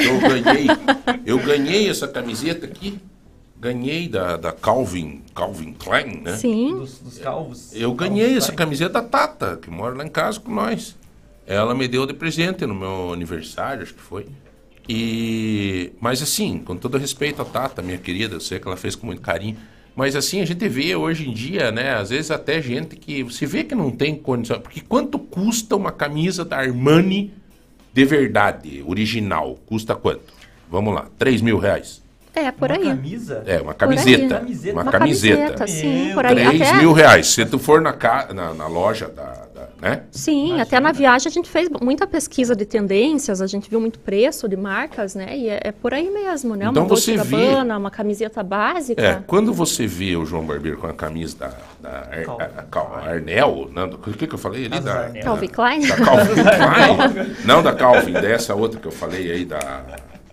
[0.00, 0.66] Eu ganhei.
[1.26, 2.98] Eu ganhei essa camiseta aqui.
[3.60, 6.36] Ganhei da, da Calvin, Calvin Klein, né?
[6.36, 6.74] Sim.
[6.78, 7.70] Dos, dos calvos.
[7.74, 10.96] Eu ganhei essa camiseta da Tata, que mora lá em casa com nós.
[11.46, 14.26] Ela me deu de presente no meu aniversário, acho que foi.
[14.88, 18.94] E mas assim, com todo respeito à Tata, minha querida, eu sei que ela fez
[18.94, 19.56] com muito carinho.
[19.94, 23.44] Mas assim, a gente vê hoje em dia, né, às vezes até gente que se
[23.44, 27.32] vê que não tem condição, porque quanto custa uma camisa da Armani
[27.92, 29.58] de verdade, original?
[29.66, 30.32] Custa quanto?
[30.70, 32.01] Vamos lá, 3 mil reais.
[32.34, 32.84] É, por aí.
[32.84, 33.42] Camisa?
[33.46, 34.36] É, uma camiseta.
[34.38, 34.72] Camiseta.
[34.74, 35.36] Uma, Uma camiseta.
[35.54, 36.34] camiseta, sim, por aí.
[36.34, 37.26] 3 Até- mil reais.
[37.28, 38.28] Se tu for na, ca...
[38.34, 39.22] na, na loja da,
[39.54, 40.02] da- né?
[40.12, 43.98] Sim, até na viagem a gente fez muita pesquisa de tendências, a gente viu muito
[43.98, 45.36] preço de marcas, né?
[45.36, 46.66] E é, é por aí mesmo, né?
[46.70, 49.02] Então uma você vê- Gabbana, uma camiseta básica.
[49.02, 51.50] É, quando você vê o João Barbeiro com a camisa da,
[51.82, 54.80] da Ar- Cal- Arnel, não, do- o que, que eu falei ali?
[54.80, 55.86] Da, da, Calvin Klein?
[55.86, 57.36] da Calvin Klein?
[57.44, 59.58] Não da Calvin, dessa outra que eu falei aí, da...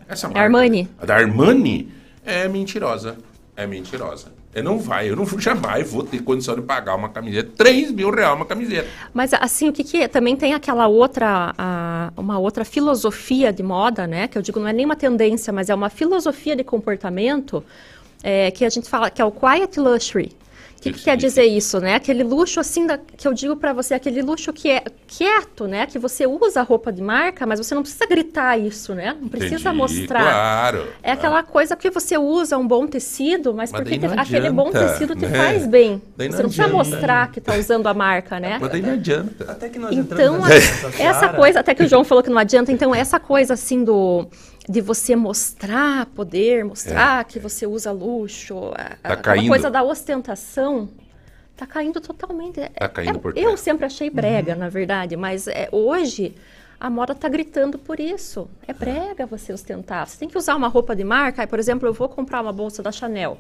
[0.10, 0.90] Essa marca, Armani.
[1.00, 1.92] A da Armani
[2.26, 3.18] é mentirosa.
[3.56, 4.38] É mentirosa.
[4.54, 7.92] Eu não vai, eu não vou- jamais vou ter condição de pagar uma camiseta, 3
[7.92, 8.88] mil reais uma camiseta.
[9.14, 10.08] Mas assim, o que, que é?
[10.08, 14.28] também tem aquela outra, a- uma outra filosofia de moda, né?
[14.28, 17.64] Que eu digo, não é nem uma tendência, mas é uma filosofia de comportamento
[18.24, 20.32] é, que a gente fala que é o quiet luxury.
[20.80, 21.96] O que, que quer dizer isso, né?
[21.96, 25.86] Aquele luxo assim da- que eu digo pra você, aquele luxo que é quieto, né?
[25.86, 29.14] Que você usa roupa de marca, mas você não precisa gritar isso, né?
[29.20, 30.22] Não precisa Entendi, mostrar.
[30.24, 30.88] Claro.
[31.04, 34.70] É aquela coisa que você usa um bom tecido, mas, Mas porque te- aquele bom
[34.70, 35.38] adianta, tecido te né?
[35.38, 36.02] faz bem.
[36.16, 36.90] Daí não você não precisa adianta.
[36.90, 38.58] mostrar que está usando a marca, né?
[38.62, 39.52] Mas daí não adianta.
[39.52, 42.30] Até que nós Então, entramos a- nessa essa coisa, até que o João falou que
[42.30, 44.26] não adianta, então essa coisa assim do
[44.72, 49.46] de você mostrar poder, mostrar que você usa luxo, a- Tá a, caindo.
[49.46, 50.88] uma coisa da ostentação,
[51.58, 52.60] tá caindo totalmente.
[52.60, 53.58] É- Tá caindo é- por eu terra.
[53.58, 56.36] sempre achei brega, na verdade, mas é, hoje
[56.80, 58.48] a moda tá gritando por isso.
[58.68, 60.08] É brega você ostentar.
[60.08, 62.84] Você tem que usar uma roupa de marca, por exemplo, eu vou comprar uma bolsa
[62.84, 63.40] da Chanel.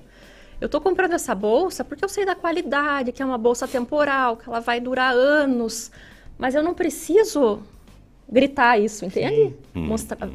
[0.59, 4.35] Eu estou comprando essa bolsa porque eu sei da qualidade, que é uma bolsa temporal,
[4.35, 5.91] que ela vai durar anos.
[6.39, 7.61] Mas eu não preciso
[8.27, 9.55] gritar isso, entende?
[9.75, 9.85] Hum.
[9.85, 10.27] Mostrar.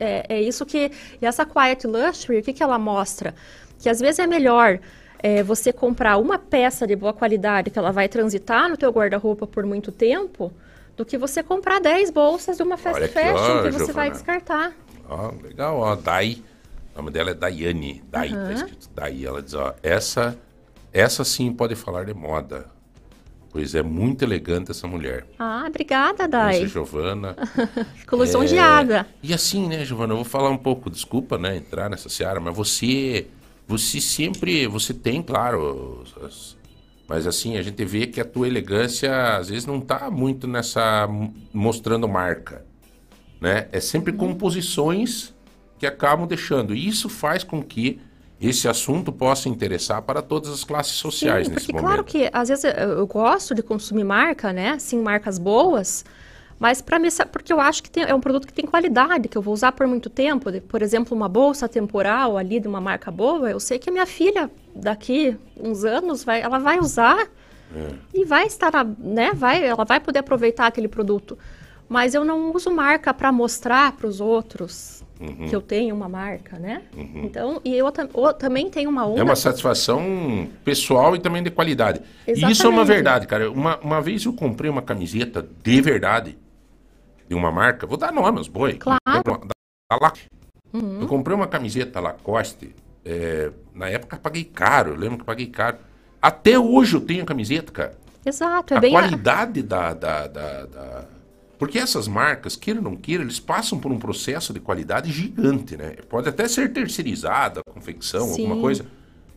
[0.00, 0.90] É, é isso que.
[1.20, 3.34] E essa Quiet Luxury, o que, que ela mostra?
[3.78, 4.78] Que às vezes é melhor
[5.22, 9.46] é, você comprar uma peça de boa qualidade que ela vai transitar no teu guarda-roupa
[9.46, 10.52] por muito tempo,
[10.96, 14.10] do que você comprar 10 bolsas de uma fast Olha fashion ó, que você vai
[14.10, 14.72] descartar.
[15.08, 16.42] Ó, legal, ó, Dai.
[16.94, 18.02] O nome dela é Daiane.
[18.10, 18.52] Dai, tá Aham.
[18.52, 19.24] escrito Dai.
[19.24, 20.38] Ela diz, ó, essa,
[20.92, 22.75] essa sim pode falar de moda.
[23.56, 25.26] Pois é muito elegante essa mulher.
[25.38, 26.66] Ah, obrigada, Dai.
[26.66, 27.34] Giovana.
[27.96, 29.06] Fico lisonjeada.
[29.22, 32.54] E assim, né, Giovana, eu vou falar um pouco, desculpa, né, entrar nessa seara, mas
[32.54, 33.28] você,
[33.66, 36.54] você sempre, você tem, claro, as-
[37.08, 41.08] mas assim, a gente vê que a tua elegância, às vezes, não tá muito nessa,
[41.50, 42.62] mostrando marca,
[43.40, 43.68] né?
[43.72, 44.18] É sempre Uhum.
[44.18, 45.34] composições
[45.78, 46.74] que acabam deixando.
[46.74, 47.98] E isso faz com que
[48.40, 51.88] esse assunto possa interessar para todas as classes sociais Sim, nesse porque momento.
[51.88, 54.70] claro que às vezes eu, gosto de consumir marca, né?
[54.72, 56.04] Assim, marcas boas,
[56.58, 59.36] mas para mim, porque eu acho que tem- é um produto que tem qualidade, que
[59.38, 60.50] eu vou usar por muito tempo.
[60.62, 64.06] Por exemplo, uma bolsa temporal ali de uma marca boa, eu sei que a minha
[64.06, 67.26] filha daqui uns anos vai, ela vai usar
[67.74, 67.88] É.
[68.12, 71.38] e vai estar, na- né, vai, ela vai poder aproveitar aquele produto.
[71.88, 75.48] Mas eu não uso marca para mostrar para os outros Uhum.
[75.48, 76.82] que eu tenho uma marca, né?
[76.94, 81.50] Então, e eu o- também tenho uma outra É uma satisfação pessoal e também de
[81.50, 82.00] qualidade.
[82.26, 82.86] E isso é uma Exatamente.
[82.86, 83.50] verdade, cara.
[83.50, 86.36] Uma, uma vez eu comprei uma camiseta de verdade
[87.28, 87.86] de uma marca.
[87.86, 88.74] Vou dar nome aos boi.
[88.74, 88.98] Claro.
[89.06, 90.12] Da, da
[90.72, 91.00] Uhum.
[91.00, 92.74] Eu comprei uma camiseta Lacoste.
[93.04, 94.90] é, na época paguei caro.
[94.92, 95.78] Eu lembro que paguei caro.
[96.20, 97.96] Até hoje eu tenho a camiseta, cara.
[98.24, 101.04] Exato, é a bem a- qualidade da, da, da, da-
[101.58, 105.76] Porque essas marcas, queira ou não queira, eles passam por um processo de qualidade gigante,
[105.76, 105.94] né?
[106.08, 108.42] Pode até ser terceirizada, a confecção, Sim.
[108.42, 108.84] alguma coisa.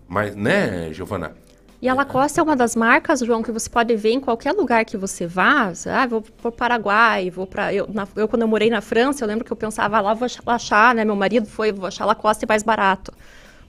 [0.07, 1.33] Mas, né, Giovana?
[1.81, 4.83] E a Lacoste é uma das marcas, João, que você pode ver em qualquer lugar
[4.83, 5.71] que você vá.
[5.87, 9.23] Ah, vou para o Paraguai, vou para eu, na- eu quando eu morei na França,
[9.23, 11.05] eu lembro que eu pensava "Ah, lá vou ach- achar, né?
[11.05, 13.13] Meu marido foi, vou achar Lacoste mais barato.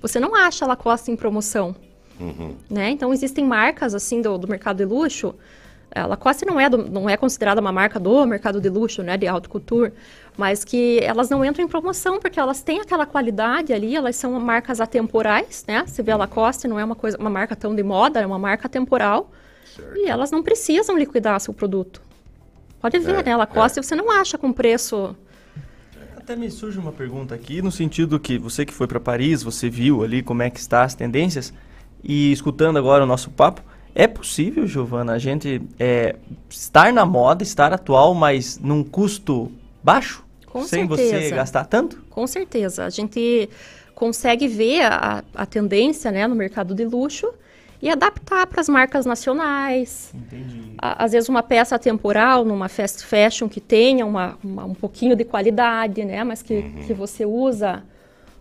[0.03, 1.77] Você não acha Lacoste em promoção,
[2.19, 2.57] Uhum.
[2.69, 2.91] né?
[2.91, 5.33] Então existem marcas assim do, do mercado de luxo.
[5.95, 9.17] A Lacoste não é, do- não é considerada uma marca do mercado de luxo, né,
[9.17, 9.93] de haute couture,
[10.37, 14.39] mas que elas não entram em promoção porque elas têm aquela qualidade ali, elas são
[14.39, 15.85] marcas atemporais, né?
[15.87, 18.39] Você vê a Lacoste não é uma coisa, uma marca tão de moda, é uma
[18.39, 19.31] marca temporal
[19.95, 22.01] e elas não precisam liquidar seu produto.
[22.81, 23.33] Pode ver, É, né?
[23.33, 25.15] A Lacoste você não acha com preço
[26.17, 29.69] Até me surge uma pergunta aqui, no sentido que você que foi para Paris, você
[29.69, 31.53] viu ali como é que está as tendências,
[32.03, 33.63] e escutando agora o nosso papo,
[33.95, 36.17] é possível, Giovana, a gente é,
[36.49, 39.51] estar na moda, estar atual, mas num custo
[39.83, 40.25] baixo?
[40.47, 41.21] Com sem certeza.
[41.29, 42.03] você gastar tanto?
[42.11, 42.85] Com certeza.
[42.85, 43.49] A gente
[43.95, 47.29] consegue ver a, a tendência né, no mercado de luxo
[47.83, 50.13] e adaptar para as marcas nacionais.
[50.15, 50.73] Entendi.
[50.79, 55.15] A- Às vezes uma peça temporal numa fast fashion que tenha uma, uma- um pouquinho
[55.17, 56.25] de qualidade, né?
[56.25, 56.73] Mas que, Uhum.
[56.87, 57.83] que você usa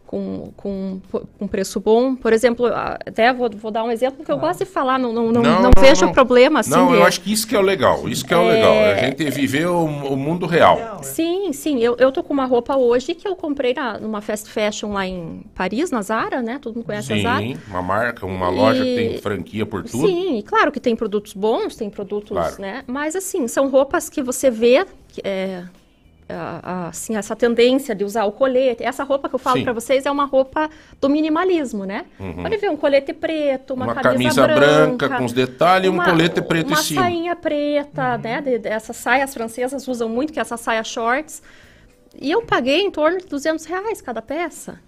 [0.10, 1.00] com, com,
[1.38, 2.16] com preço bom.
[2.16, 5.32] Por exemplo, até vou, vou dar um exemplo que eu gosto de falar, não, não,
[5.32, 6.72] não, não vejo problema assim.
[6.72, 8.10] Não, eu acho que isso que é o legal.
[8.10, 8.54] Isso que é, o É.
[8.54, 8.74] legal.
[8.74, 11.00] A gente viver o, o mundo real.
[11.04, 11.78] Sim, sim.
[11.78, 15.06] Eu, eu tô com uma roupa hoje que eu comprei na, numa fast fashion lá
[15.06, 16.58] em Paris, na Zara, né?
[16.60, 17.42] Todo mundo conhece a Zara.
[17.44, 20.08] Sim, uma marca, uma loja que tem franquia por tudo.
[20.08, 22.56] Sim, e claro que tem produtos bons, tem produtos, Claro.
[22.60, 22.84] né?
[22.88, 24.88] Mas assim, são roupas que você vê,
[25.24, 25.64] é,
[26.30, 28.84] a- a- assim, essa tendência de usar o colete.
[28.84, 30.70] Essa roupa que eu falo para vocês é uma roupa
[31.02, 32.06] do minimalismo, né?
[32.20, 32.44] Uhum.
[32.44, 35.94] Pode ver um colete preto, uma, Uma camisa, camisa branca com os detalhes e um
[35.94, 37.02] uma- colete preto em uma cima.
[37.02, 38.42] sainha preta, né?
[38.42, 41.42] De, de- essas saias francesas usam muito, que é essa saia shorts.
[42.20, 44.80] E eu paguei em torno de 200 reais cada peça.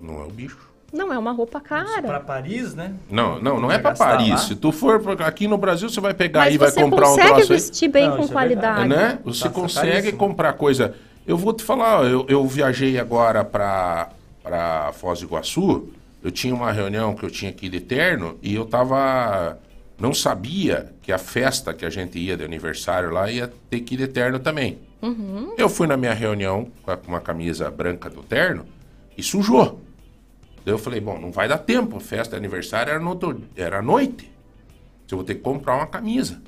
[0.00, 0.70] Não é o bicho.
[0.94, 2.02] Não é uma roupa cara.
[2.02, 2.94] Para Paris, né?
[3.10, 4.28] Não, não, não é gastar Paris.
[4.30, 4.36] lá?
[4.38, 7.06] Se tu for pra- aqui no Brasil, você vai pegar Mas e vai você comprar
[7.08, 7.58] um consegue troço aí.
[7.58, 8.88] vestir bem Não, com é qualidade.
[8.88, 9.18] né?
[9.24, 10.18] Você Tá consegue caríssimo.
[10.18, 10.94] comprar coisa.
[11.26, 14.10] Eu vou te falar, eu, eu viajei agora para
[14.42, 15.88] para Foz do Iguaçu.
[16.22, 19.58] Eu tinha uma reunião que eu tinha ir de terno e eu tava
[19.98, 23.94] não sabia que a festa que a gente ia de aniversário lá ia ter que
[23.94, 24.78] ir de terno também.
[25.00, 25.54] Uhum.
[25.56, 28.64] Eu fui na minha reunião com uma camisa branca do terno
[29.16, 29.80] e sujou.
[30.64, 33.42] Daí eu falei, bom, não vai dar tempo, a festa de aniversário era, no outro,
[33.54, 34.32] era à noite.
[35.10, 36.42] Eu vou ter que comprar uma camisa.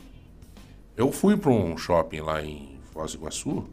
[0.96, 3.64] Eu fui para um shopping lá em Foz do Iguaçu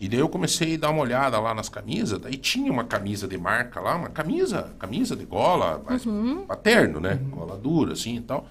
[0.00, 2.18] e daí eu comecei a dar uma olhada lá nas camisas.
[2.18, 6.04] Daí tinha uma camisa de marca lá, uma camisa, camisa de gola, mas
[6.46, 7.20] paterno, né?
[7.30, 8.46] Gola dura assim e tal.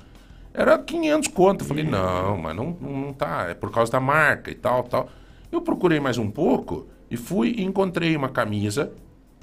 [0.54, 1.64] Era 500 conto.
[1.64, 4.84] Eu falei, não, mas não, não, não tá, é por causa da marca e tal,
[4.84, 5.10] tal.
[5.52, 8.92] Eu procurei mais um pouco e fui e encontrei uma camisa,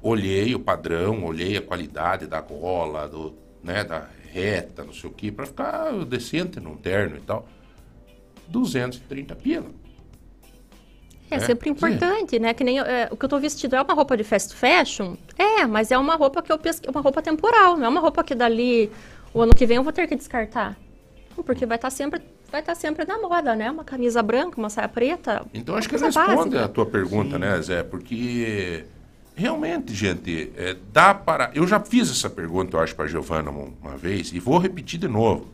[0.07, 5.13] olhei o padrão, olhei a qualidade da gola, do, né, da reta, não sei o
[5.13, 7.49] que, para ficar decente num terno e tal.
[8.49, 9.67] 230 pila.
[11.29, 11.75] É, É, sempre sim.
[11.75, 12.55] importante, né?
[12.55, 15.17] Que nem é, o que eu tô vestido é uma roupa de fast fashion?
[15.37, 18.23] É, mas é uma roupa que eu pesquei, uma roupa temporal, não é uma roupa
[18.23, 18.91] que dali
[19.35, 20.77] o ano que vem eu vou ter que descartar.
[21.45, 23.69] Porque vai estar sempre vai estar sempre na moda, né?
[23.71, 25.45] Uma camisa branca, uma saia preta.
[25.53, 26.65] Então acho que responde básica.
[26.65, 27.83] a tua pergunta, né, Zé?
[27.83, 28.85] Porque
[29.37, 31.51] realmente, gente, é, dá para.
[31.55, 34.99] Eu já fiz essa pergunta, eu acho, para Giovana uma, uma vez e vou repetir
[34.99, 35.47] de novo.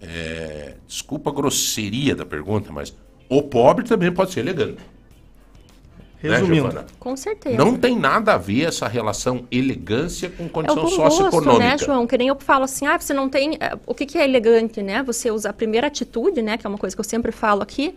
[0.00, 2.94] É, desculpa a grosseria da pergunta, mas
[3.28, 4.78] o pobre também pode ser elegante.
[6.22, 6.54] Né, Resumindo.
[6.62, 6.86] Giovana?
[6.98, 7.56] Com certeza.
[7.56, 11.58] Não tem nada a ver essa relação elegância com É o condição gosto, socioeconômica.
[11.64, 12.06] né, João?
[12.08, 13.56] Que nem eu falo assim, ah, você não tem...
[13.60, 15.00] é, O que, que é elegante, né?
[15.04, 16.56] Você usa a primeira atitude, né?
[16.58, 17.94] Que é uma coisa que eu sempre falo aqui.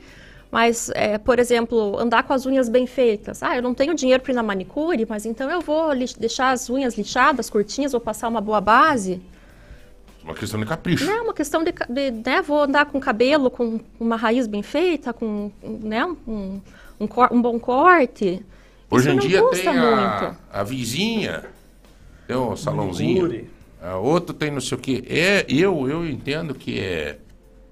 [0.52, 3.42] Mas, é, por exemplo, andar com as unhas bem feitas.
[3.42, 6.70] Ah, eu não tenho dinheiro para ir na manicure, mas então eu vou deixar as
[6.70, 9.22] unhas lixadas, curtinhas, vou passar uma boa base.
[10.24, 11.06] Uma questão de capricho.
[11.06, 14.62] Não é uma questão de, de, né, vou andar com cabelo com uma raiz bem
[14.62, 16.60] feita, com né, um,
[17.00, 18.46] um, cor- um bom corte.
[18.90, 20.38] Hoje Isso em não dia tem a, muito.
[20.52, 21.46] a vizinha,
[22.28, 23.24] tem um salãozinho.
[23.24, 23.50] Manicure.
[23.82, 25.04] A outro tem não sei o quê.
[25.08, 27.18] É, eu, eu entendo que é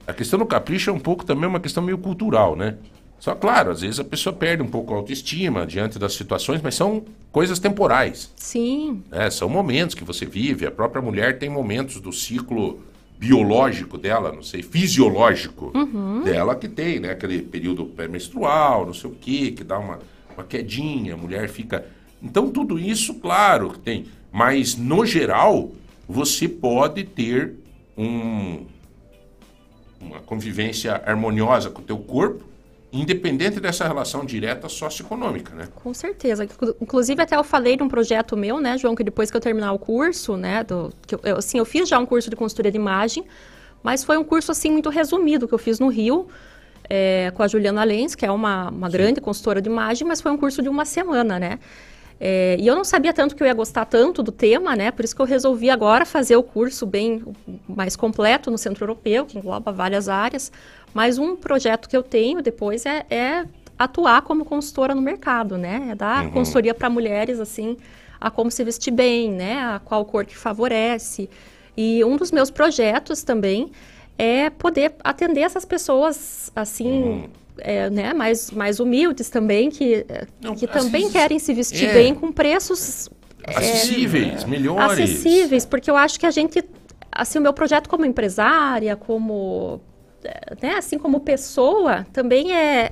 [0.10, 2.78] A questão do capricho é um pouco também uma questão meio cultural, né?
[3.20, 6.74] Só claro, às vezes a pessoa perde um pouco a autoestima diante das situações, mas
[6.74, 8.32] são coisas temporais.
[8.36, 9.04] Sim.
[9.12, 9.30] né?
[9.30, 10.66] São momentos que você vive.
[10.66, 12.80] A própria mulher tem momentos do ciclo
[13.20, 16.24] biológico dela, não sei, fisiológico Uhum.
[16.24, 17.12] dela que tem, né?
[17.12, 20.00] Aquele período pré-menstrual, não sei o quê, que dá uma,
[20.36, 21.86] uma quedinha, a mulher fica.
[22.24, 24.06] Então, tudo isso, claro, que tem.
[24.32, 25.70] Mas, no geral,
[26.08, 27.54] você pode ter
[27.98, 28.66] um,
[30.02, 32.44] uma convivência harmoniosa com o teu corpo,
[32.92, 35.68] independente dessa relação direta socioeconômica, né?
[35.76, 36.44] Com certeza.
[36.46, 39.42] Inclu- Inclusive, até eu falei de um projeto meu, né, João, que depois que eu
[39.42, 42.36] terminar o curso, né, do, que eu, eu, assim, eu fiz já um curso de
[42.36, 43.24] consultoria de imagem,
[43.84, 46.28] mas foi um curso, assim, muito resumido, que eu fiz no Rio,
[46.90, 50.32] é, com a Juliana Lenz, que é uma, uma grande consultora de imagem, mas foi
[50.32, 51.60] um curso de uma semana, né?
[52.22, 54.92] É, e eu não sabia tanto que eu ia gostar tanto do tema, né?
[54.92, 57.24] Por isso que eu resolvi agora fazer o curso bem
[57.68, 60.52] mais completo no Centro Europeu, que engloba várias áreas.
[60.94, 63.46] Mas um projeto que eu tenho depois é, é
[63.78, 65.90] atuar como consultora no mercado, né?
[65.92, 66.32] É dar Uhum.
[66.32, 67.78] consultoria para mulheres, assim,
[68.20, 69.60] a como se vestir bem, né?
[69.60, 71.30] A qual cor que favorece.
[71.78, 73.72] E um dos meus projetos também
[74.18, 77.30] é poder atender essas pessoas, assim,
[77.62, 78.14] é, né?
[78.14, 80.06] Mais, mais humildes também, que,
[80.58, 81.94] que também querem se vestir é.
[81.94, 83.10] bem com preços
[83.44, 84.92] é, Acessíveis, melhores.
[85.00, 86.64] acessíveis, porque eu acho que a gente,
[87.12, 89.82] assim, o meu projeto como empresária, como,
[90.24, 92.92] eh, né, assim como pessoa, também é,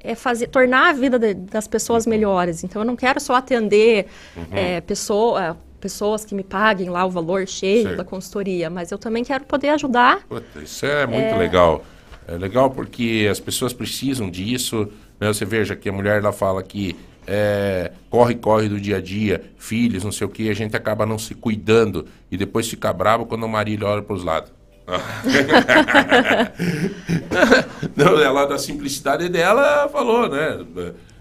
[0.00, 2.62] é fazer, tornar a vida de- das pessoas melhores.
[2.62, 4.06] Então, eu não quero só atender
[4.36, 4.44] Uhum.
[4.52, 9.24] eh, pessoa, pessoas que me paguem lá o valor cheio da consultoria, mas eu também
[9.24, 10.20] quero poder ajudar.
[10.28, 11.36] Puta, isso é muito É.
[11.38, 11.84] legal.
[12.28, 14.86] É legal porque as pessoas precisam disso.
[15.18, 15.28] Né?
[15.28, 16.94] Você veja que a mulher ela fala que
[17.26, 21.04] é, corre, corre do dia a dia, filhos, não sei o que, a gente acaba
[21.04, 24.52] não se cuidando e depois fica bravo quando o marido olha para os lados.
[27.96, 30.64] não, ela, da simplicidade dela, falou, né?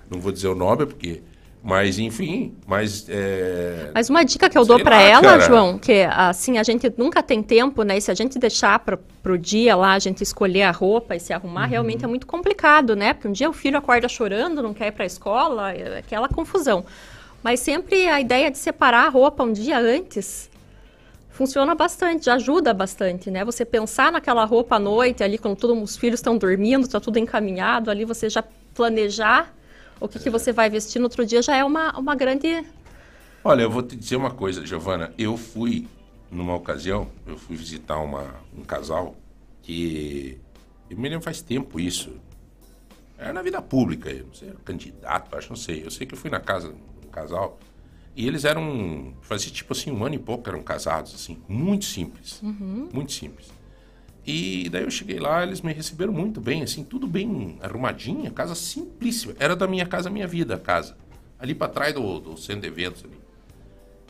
[0.09, 1.21] Não vou dizer o nome, porque.
[1.67, 3.05] Mas, enfim, mas.
[3.09, 3.91] É...
[3.93, 5.41] Mas uma dica que eu dou para ela, cara.
[5.41, 7.97] João, que assim, a gente nunca tem tempo, né?
[7.97, 11.19] E se a gente deixar para pro dia lá, a gente escolher a roupa e
[11.19, 11.69] se arrumar, Uhum.
[11.69, 13.13] realmente é muito complicado, né?
[13.13, 16.29] Porque um dia o filho acorda chorando, não quer ir para a escola, é aquela
[16.29, 16.85] confusão.
[17.43, 20.49] Mas sempre a ideia de separar a roupa um dia antes
[21.29, 23.43] funciona bastante, ajuda bastante, né?
[23.43, 27.19] Você pensar naquela roupa à noite, ali quando todos os filhos estão dormindo, está tudo
[27.19, 28.41] encaminhado, ali você já
[28.73, 29.53] planejar
[29.99, 32.63] o que, que você vai vestir no outro dia já é uma, uma grande
[33.43, 35.13] Olha, eu vou te dizer uma coisa, Giovana.
[35.17, 35.87] Eu fui,
[36.29, 39.15] numa ocasião, eu fui visitar uma, um casal
[39.61, 40.37] que.
[40.89, 42.11] Eu me lembro faz tempo isso.
[43.17, 45.81] Era na vida pública, eu não sei, era candidato, acho, não sei.
[45.85, 47.57] Eu sei que eu fui na casa de um casal
[48.17, 49.13] e eles eram.
[49.21, 52.41] Fazia tipo assim, um ano e pouco eram casados, assim, muito simples.
[52.41, 52.89] Uhum.
[52.91, 53.47] Muito simples.
[54.27, 58.55] E daí eu cheguei lá, eles me receberam muito bem, assim, tudo bem arrumadinha, casa
[58.55, 59.33] simplíssima.
[59.39, 60.97] Era da minha casa, minha vida, a casa.
[61.39, 63.17] Ali para trás do, do centro de eventos ali.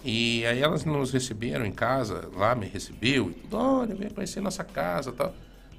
[0.04, 4.42] E aí elas nos receberam em casa, lá me recebeu e tudo, olha, vem conhecer
[4.42, 5.36] nossa casa tal.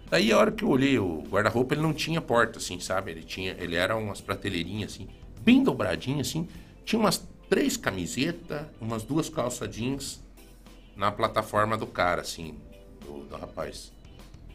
[0.09, 3.11] Daí a hora que eu olhei o guarda-roupa, ele não tinha porta, assim, sabe?
[3.11, 5.09] Ele tinha, ele era umas prateleirinhas, assim,
[5.41, 6.47] bem dobradinhas, assim.
[6.85, 10.23] Tinha umas três camisetas, umas duas calças jeans
[10.97, 12.55] na plataforma do cara, assim,
[13.05, 13.98] do, do rapaz.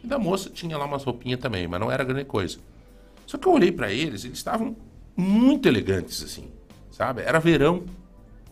[0.03, 2.59] E da moça tinha lá umas roupinhas também, mas não era grande coisa.
[3.25, 4.75] Só que eu olhei pra eles, eles estavam
[5.15, 6.51] muito elegantes, assim,
[6.91, 7.21] sabe?
[7.21, 7.85] Era verão,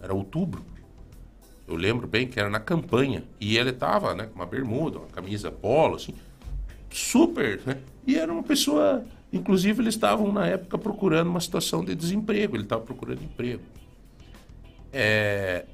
[0.02, 0.64] era outubro.
[1.68, 3.24] Eu lembro bem que era na campanha.
[3.40, 6.14] E ele tava, né, com uma bermuda, uma camisa polo, assim,
[6.90, 7.82] super, né?
[8.06, 9.06] E era uma pessoa.
[9.32, 12.56] Inclusive, eles estavam na época procurando uma situação de desemprego.
[12.56, 13.64] Ele estava procurando emprego.
[14.92, 15.66] É,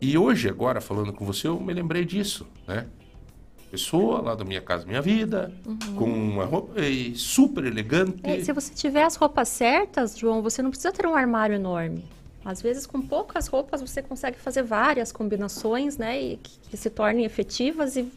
[0.00, 2.88] E hoje, agora, falando com você, eu me lembrei disso, né?
[3.80, 5.52] Pessoa lá da minha casa, minha vida,
[5.96, 6.72] com uma roupa
[7.14, 8.20] super elegante.
[8.22, 12.02] É, se você tiver as roupas certas, João, você não precisa ter um armário enorme.
[12.42, 16.18] Às vezes, com poucas roupas, você consegue fazer várias combinações, né?
[16.18, 18.10] E que, que se tornem efetivas e,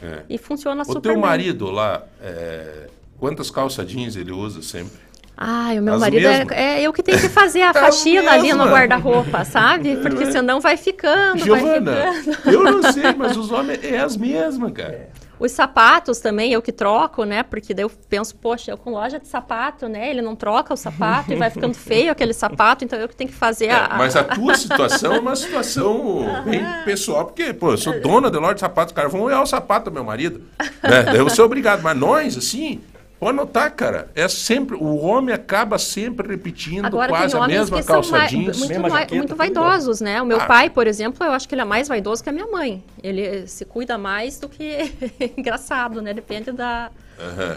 [0.00, 0.22] É.
[0.30, 1.20] e funciona O super teu bem.
[1.20, 2.88] marido lá, é,
[3.18, 4.98] quantas calça jeans ele usa sempre?
[5.36, 8.32] Ai, o meu As marido é, é eu que tenho que fazer a É faxina
[8.32, 9.96] ali no guarda-roupa, sabe?
[9.96, 12.50] Porque senão vai ficando, vai Giovana, ficando.
[12.50, 15.10] eu não sei, mas os homens é as mesmas, cara.
[15.42, 17.42] Os sapatos também, eu que troco, né?
[17.42, 20.08] Porque daí eu penso, poxa, eu com loja de sapato, né?
[20.08, 23.28] Ele não troca o sapato e vai ficando feio aquele sapato, então eu que tenho
[23.28, 23.90] que fazer a...
[23.92, 28.30] É, Mas a tua situação é uma situação bem pessoal, porque, pô, eu sou dona
[28.30, 30.42] da loja de sapatos, cara, vão olhar o sapato do meu marido,
[30.80, 31.02] né?
[31.02, 32.80] Daí eu sou obrigado, mas nós, assim,
[33.22, 38.10] Pode notar, cara, é sempre o homem acaba sempre repetindo Agora quase a mesma calça
[38.10, 38.58] mai- jeans.
[38.58, 40.20] muito, vai- muito vaidosos, né?
[40.20, 40.46] O meu Ah.
[40.46, 42.82] pai, por exemplo, eu acho que ele é mais vaidoso que a minha mãe.
[43.00, 44.92] Ele se cuida mais do que
[45.38, 46.12] engraçado, né?
[46.12, 46.90] Depende da,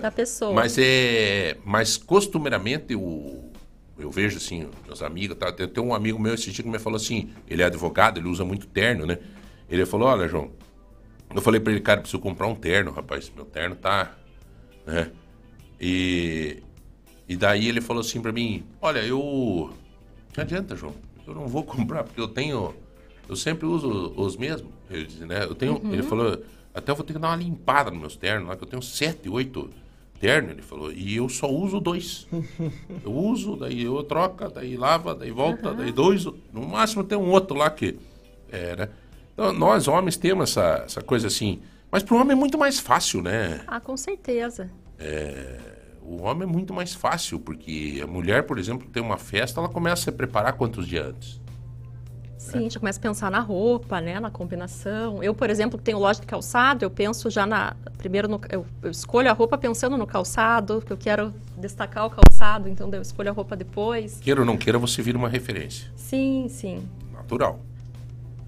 [0.03, 0.53] da pessoa.
[0.53, 3.49] Mas é, mas costumeiramente o
[3.97, 5.51] eu vejo assim, meus amigos, tá?
[5.51, 8.27] tem, tem um amigo meu esse dia que me falou assim, ele é advogado, ele
[8.27, 9.17] usa muito terno, né?
[9.67, 10.51] Ele falou, olha, João,
[11.33, 14.11] eu falei pra ele, cara, preciso comprar um terno, rapaz, meu terno tá,
[14.85, 15.09] né?
[15.79, 16.61] E
[17.27, 19.71] e daí ele falou assim pra mim, olha, eu
[20.37, 20.93] não adianta, João,
[21.25, 22.73] eu não vou comprar porque eu tenho
[23.27, 25.43] eu sempre uso os mesmos, ele disse, né?
[25.43, 25.91] Eu tenho, Uhum.
[25.93, 26.39] ele falou,
[26.73, 28.83] até eu vou ter que dar uma limpada nos meus ternos, lá que eu tenho
[28.83, 29.71] sete, oito
[30.19, 32.27] ternos, ele falou, e eu só uso dois.
[33.03, 37.29] Eu uso, daí eu troca, daí lava, daí volta, daí dois, no máximo tem um
[37.31, 37.97] outro lá que
[38.51, 38.89] é, né?
[39.33, 41.59] Então, nós homens temos essa, essa coisa assim,
[41.91, 43.61] mas para o homem é muito mais fácil, né?
[43.67, 44.69] Ah, com certeza.
[44.99, 45.57] É,
[46.01, 49.69] o homem é muito mais fácil, porque a mulher, por exemplo, tem uma festa, ela
[49.69, 51.41] começa a se preparar quantos dias antes?
[52.37, 54.19] Sim, já começa a pensar na roupa, né?
[54.19, 55.23] Na combinação.
[55.23, 57.75] Eu, por exemplo, que tenho loja de calçado, eu penso já na.
[57.97, 62.09] Primeiro, no- eu, eu escolho a roupa pensando no calçado, que eu quero destacar o
[62.11, 64.19] calçado, então eu escolho a roupa depois.
[64.19, 65.87] Queira ou não queira, você vira uma referência.
[65.95, 66.87] Sim, sim.
[67.11, 67.59] Natural.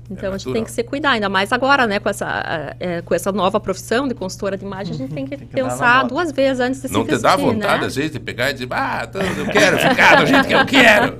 [0.09, 1.99] Então a gente tem que se cuidar, ainda mais agora, né?
[1.99, 5.25] Com essa, ah, é, com essa nova profissão de consultora de imagem, a gente tem
[5.27, 7.87] que, que dar na pensar duas vezes antes de Não se te dá vontade, né?
[7.87, 10.65] às vezes, de pegar e dizer, ah, então eu quero ficar do jeito que eu
[10.65, 11.17] quero.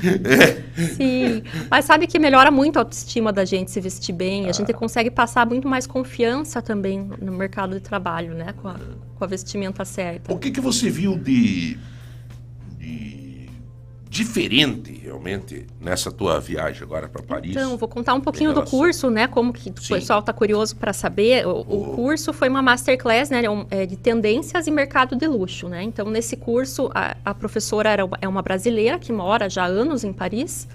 [0.96, 4.46] Sim, mas sabe que melhora muito a autoestima da gente se vestir bem.
[4.46, 4.52] A Ah.
[4.52, 8.54] gente consegue passar muito mais confiança também no mercado de trabalho, né?
[8.60, 8.76] Com a,
[9.16, 10.32] com a vestimenta certa.
[10.32, 11.76] O que, que você viu de,
[12.78, 13.19] de
[14.10, 17.52] diferente, realmente, nessa tua viagem agora para Paris?
[17.52, 19.28] Então, vou contar um pouquinho Em do relação- curso, né?
[19.28, 21.46] Como que o pessoal está curioso para saber.
[21.46, 23.40] O, o curso foi uma masterclass, né?
[23.70, 25.84] é é de tendências e mercado de luxo, né?
[25.84, 30.02] Então, nesse curso, a, a professora era, é uma brasileira que mora já há anos
[30.02, 30.66] em Paris.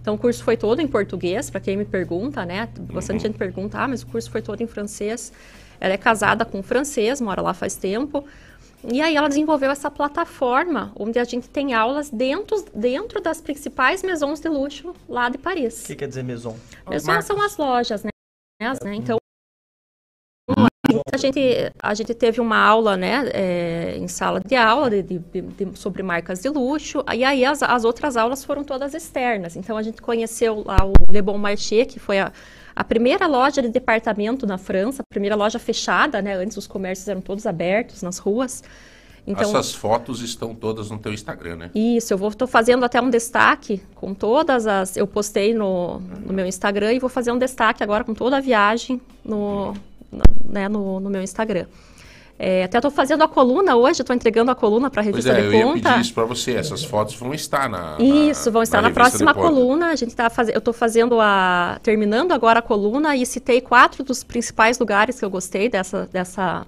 [0.00, 2.68] Então, o curso foi todo em português, para quem me pergunta, né?
[2.92, 5.32] Bastante gente pergunta, ah, mas o curso foi todo em francês.
[5.80, 8.24] Ela é casada com um francês, mora lá faz tempo.
[8.92, 14.02] E aí ela desenvolveu essa plataforma onde a gente tem aulas dentro, dentro das principais
[14.02, 15.84] maisons de luxo lá de Paris.
[15.84, 16.56] O que quer dizer maison?
[16.88, 18.10] Maison são as lojas, né?
[18.62, 18.94] As, né?
[18.94, 19.18] Então,
[21.12, 21.40] a gente,
[21.82, 25.78] a gente teve uma aula, né, é, em sala de aula de, de- de- de-
[25.78, 29.56] sobre marcas de luxo, e aí as, as outras aulas foram todas externas.
[29.56, 32.32] Então, a gente conheceu lá o Le Bon Marché, que foi a,
[32.74, 37.06] a primeira loja de departamento na França, a primeira loja fechada, né, antes os comércios
[37.08, 38.62] eram todos abertos nas ruas.
[39.26, 41.70] Então, Essas fotos estão todas no teu Instagram, né?
[41.74, 44.98] isso, eu tô fazendo até um destaque com todas as.
[44.98, 48.40] Eu postei no, no meu Instagram e vou fazer um destaque agora com toda a
[48.40, 49.72] viagem no,
[50.12, 51.64] no, né, no, no meu Instagram.
[52.36, 55.40] É, até estou fazendo a coluna hoje, estou entregando a coluna para a Pois revista
[55.40, 55.88] é, eu de ia conta.
[55.90, 56.52] pedir isso para você.
[56.54, 57.96] Essas fotos vão estar na.
[58.00, 59.48] Isso, vão estar na, revista próxima de conta.
[59.54, 59.86] coluna.
[59.90, 64.02] A gente tá fazendo, eu estou fazendo a, terminando agora a coluna e citei quatro
[64.02, 66.66] dos principais lugares que eu gostei dessa, dessa,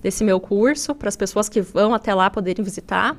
[0.00, 3.16] desse meu curso para as pessoas que vão até lá poderem visitar.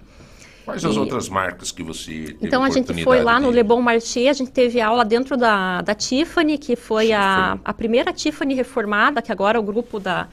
[0.63, 3.63] Quais as E- outras marcas que você Então a gente foi lá no oportunidade Le
[3.63, 8.13] Bon Marché, a gente teve aula dentro da, da Tiffany, que foi a, a primeira
[8.13, 10.29] Tiffany reformada, que agora é o grupo da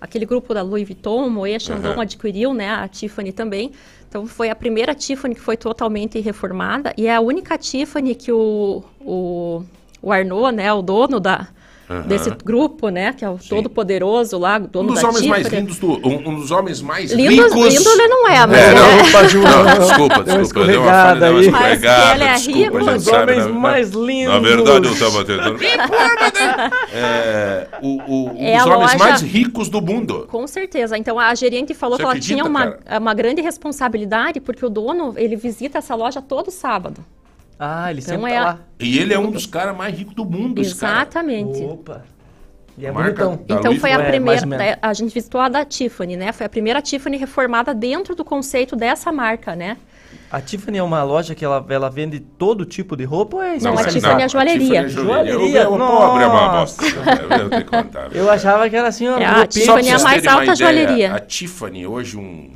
[0.00, 2.02] aquele grupo da Louis Vuitton, Moët Chandon Aham.
[2.02, 3.72] adquiriu, né, a Tiffany também.
[4.08, 8.32] Então foi a primeira Tiffany que foi totalmente reformada e é a única Tiffany que
[8.32, 9.62] o, o,
[10.00, 11.48] o Arnaud, né, o dono da
[11.90, 12.02] Aham.
[12.02, 15.26] desse grupo, né, que é o todo poderoso lá, o Um dono dos da homens
[15.26, 15.62] mais Tiffany.
[15.62, 15.86] lindos do.
[16.06, 17.74] Um, um dos homens mais Lindo- ricos.
[17.74, 20.66] lindo ele não é, mas É, não, é- opa, Ju, não, Deu desculpa, desculpa.
[20.68, 21.46] Deu uma falha, deu uma aí.
[21.46, 22.04] escorregada.
[22.04, 22.76] Mas ele é desculpa, rico.
[22.76, 24.34] a gente Os sabe, homens na- mais na- lindos.
[24.34, 25.58] Na verdade, eu estava tentando.
[26.92, 30.26] É, o, o, um É dos homens loja- mais ricos do mundo.
[30.30, 30.96] Com certeza.
[30.96, 32.98] Então a gerente falou Você que ela acredita, tinha uma, cara?
[33.00, 37.04] uma grande responsabilidade porque o dono ele visita essa loja todo sábado.
[37.58, 38.58] Ah, ele Então sempre é tá a- lá.
[38.78, 40.92] E ele é um dos caras mais ricos do mundo, esse cara.
[41.02, 41.62] Exatamente.
[41.64, 42.02] Opa.
[42.76, 43.40] E é bonitão.
[43.44, 44.00] Então Louis foi a.
[44.00, 46.30] É, primeira, né, a gente visitou a da Tiffany, né?
[46.32, 49.76] Foi a primeira Tiffany reformada dentro do conceito dessa marca, né?
[50.30, 53.58] A Tiffany é uma loja que ela, ela vende todo tipo de roupa ou é
[53.58, 53.84] Não, a?
[53.84, 54.84] Tiffany é joalheria.
[54.84, 55.60] Tiffany é joalheria.
[55.62, 56.84] Eu, eu pobre é uma bosta.
[56.86, 58.08] Eu que contar.
[58.14, 59.46] Eu achava que era assim, uma É, a.
[59.46, 61.14] Tiffany é a mais alta ideia, joalheria.
[61.14, 62.50] A Tiffany, hoje, um,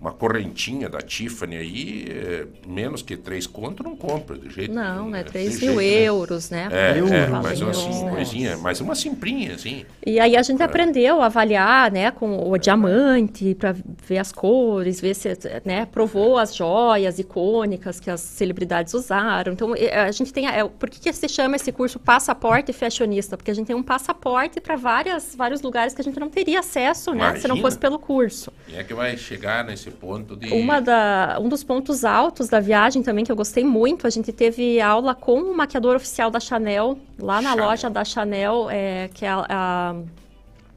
[0.00, 4.94] uma correntinha da Tiffany aí, é, menos que três conto, não compra de jeito Não,
[5.02, 5.22] nenhum, né?
[5.22, 5.84] de 3 jeito, mil né?
[5.84, 6.68] euros, né?
[6.72, 7.12] É, Euros.
[7.12, 9.84] é mais uma assim, coisinha, mais uma simprinha, assim.
[10.06, 15.00] E aí a gente aprendeu a avaliar, né, com o diamante, para ver as cores,
[15.02, 15.28] ver se,
[15.66, 19.52] né, provou as joias icônicas que as celebridades usaram.
[19.52, 23.36] Então, a gente tem, a- é, por que, que se chama esse curso passaporte fashionista?
[23.36, 26.60] Porque a gente tem um passaporte para várias vários lugares que a gente não teria
[26.60, 27.60] acesso, né, se não Imagina.
[27.60, 28.50] fosse pelo curso.
[28.66, 30.52] Quem é que vai chegar nesse ponto de...
[30.52, 34.32] Uma da, um dos pontos altos da viagem também que eu gostei muito, a gente
[34.32, 37.66] teve aula com o maquiador oficial da Chanel, lá na Chanel.
[37.66, 39.94] loja da Chanel, é, que é, a-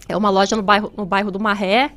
[0.09, 1.91] é uma loja no bairro, no bairro do Marré.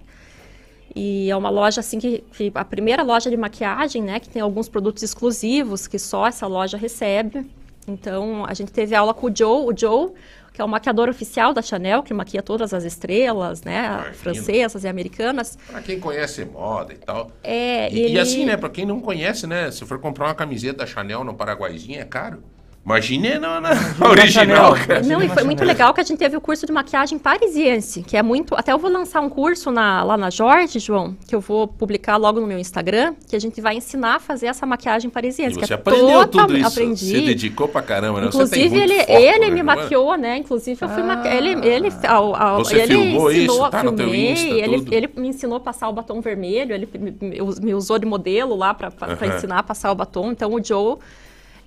[0.94, 4.40] E é uma loja assim que, que a primeira loja de maquiagem, né, que tem
[4.40, 7.46] alguns produtos exclusivos que só essa loja recebe.
[7.86, 10.10] Então a gente teve aula com o Joe, o Joe,
[10.56, 14.88] que é o maquiador oficial da Chanel, que maquia todas as estrelas, né, francesas e
[14.88, 15.58] americanas.
[15.66, 17.30] Pra quem conhece moda e tal.
[17.44, 20.34] É, e, ele- e assim, né, pra quem não conhece, né, se for comprar uma
[20.34, 22.42] camiseta da Chanel no Paraguaizinho, é caro.
[22.86, 25.02] Imagine na, na original, cara.
[25.02, 28.16] Não, e foi muito legal que a gente teve o curso de maquiagem parisiense, que
[28.16, 28.54] é muito.
[28.54, 32.16] Até eu vou lançar um curso na- lá na Jorge, João, que eu vou publicar
[32.16, 35.58] logo no meu Instagram, que a gente vai ensinar a fazer essa maquiagem E parisiense.
[35.58, 36.66] que você é aprendeu tudo isso.
[36.68, 37.06] Aprendi.
[37.10, 38.26] Você dedicou pra caramba, né?
[38.30, 39.62] você Inclusive, ele, foco, ele né, me é?
[39.64, 40.36] maquiou, né?
[40.38, 41.26] Inclusive, eu fui maqui...
[41.26, 43.70] ele, ele, ao, ao, Você ele filmou ensinou, isso?
[43.70, 44.94] Tá no teu filmei, Insta, ele, tudo?
[44.94, 48.54] ele me ensinou a passar o batom vermelho, ele me, me- me usou de modelo
[48.54, 49.36] lá para Aham.
[49.36, 50.30] ensinar a passar o batom.
[50.30, 50.96] Então, o Joe,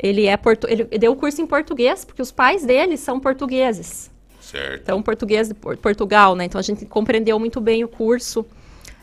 [0.01, 0.67] ele é portu...
[0.69, 4.09] ele deu o curso em português, porque os pais dele são portugueses.
[4.39, 4.81] Certo.
[4.81, 6.45] Então, português de Por- Portugal, né?
[6.45, 8.45] Então, a gente compreendeu muito bem o curso.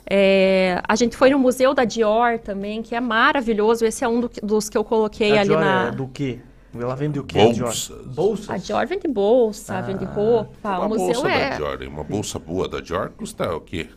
[0.08, 3.84] É, a gente foi no Museu da Dior também, que é maravilhoso.
[3.84, 5.88] Esse é um do dos que eu coloquei A ali Dior na...
[5.88, 6.38] é do quê?
[6.78, 7.38] Ela vende o quê?
[7.38, 7.68] a Dior?
[7.68, 8.06] Bolsas.
[8.06, 8.50] Bolsas?
[8.50, 10.78] A Dior vende bolsa, vende roupa.
[10.78, 13.88] Uma o museu bolsa é, da Dior, uma bolsa boa da Dior custa o quê?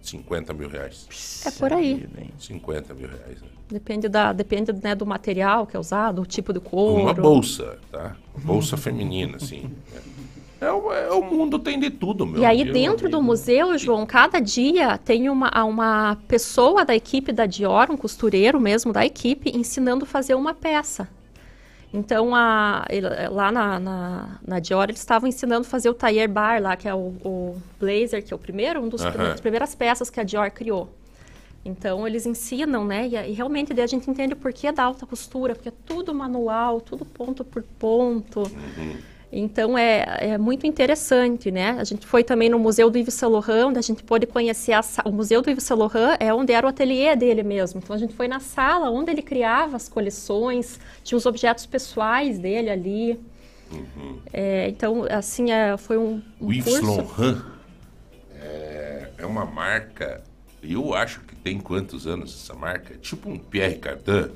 [0.00, 1.42] 50 mil reais.
[1.44, 2.08] é por aí.
[2.38, 3.42] 50 mil reais.
[3.42, 3.48] né?
[3.70, 7.02] Depende, da, depende né, do material que é usado, o tipo de couro.
[7.02, 8.16] Uma bolsa, tá?
[8.36, 9.70] Bolsa feminina, assim.
[10.60, 12.40] É, o, é, o mundo tem de tudo, meu.
[12.40, 12.72] E aí, amigo.
[12.72, 17.96] dentro do museu, João, cada dia tem uma, uma pessoa da equipe da Dior, um
[17.96, 21.08] costureiro mesmo da equipe, ensinando a fazer uma peça.
[21.92, 22.84] Então, a,
[23.30, 26.88] lá na, na, na Dior, eles estavam ensinando a fazer o tailleur bar lá, que
[26.88, 30.18] é o, o blazer, que é o primeiro, um dos uma das primeiras peças que
[30.18, 30.90] a Dior criou.
[31.64, 33.06] Então, eles ensinam, né?
[33.08, 36.14] E, e realmente daí a gente entende o porquê da alta costura, porque é tudo
[36.14, 38.42] manual, tudo ponto por ponto.
[39.30, 41.76] Então é, é muito interessante, né?
[41.78, 44.72] A gente foi também no Museu do Yves Saint Laurent, onde a gente pôde conhecer
[44.72, 47.80] a o Museu do Yves Saint Laurent é onde era o ateliê dele mesmo.
[47.82, 52.38] Então a gente foi na sala onde ele criava as coleções, tinha os objetos pessoais
[52.38, 53.20] dele ali.
[54.32, 56.96] É, então assim é, foi um, um O Yves curso.
[56.96, 57.42] Laurent
[58.40, 60.22] é, é uma marca,
[60.62, 62.94] eu acho que tem quantos anos essa marca?
[62.96, 64.30] Tipo um Pierre Cardin.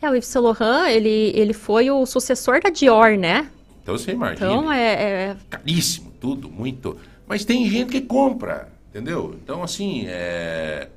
[0.00, 3.50] É, o Yves Saint Laurent ele ele foi o sucessor da Dior, né?
[3.82, 4.46] Então você imagina.
[4.46, 6.96] Então é, é caríssimo, tudo, muito.
[7.26, 9.36] Mas tem gente que compra, entendeu?
[9.42, 10.88] Então, assim, é,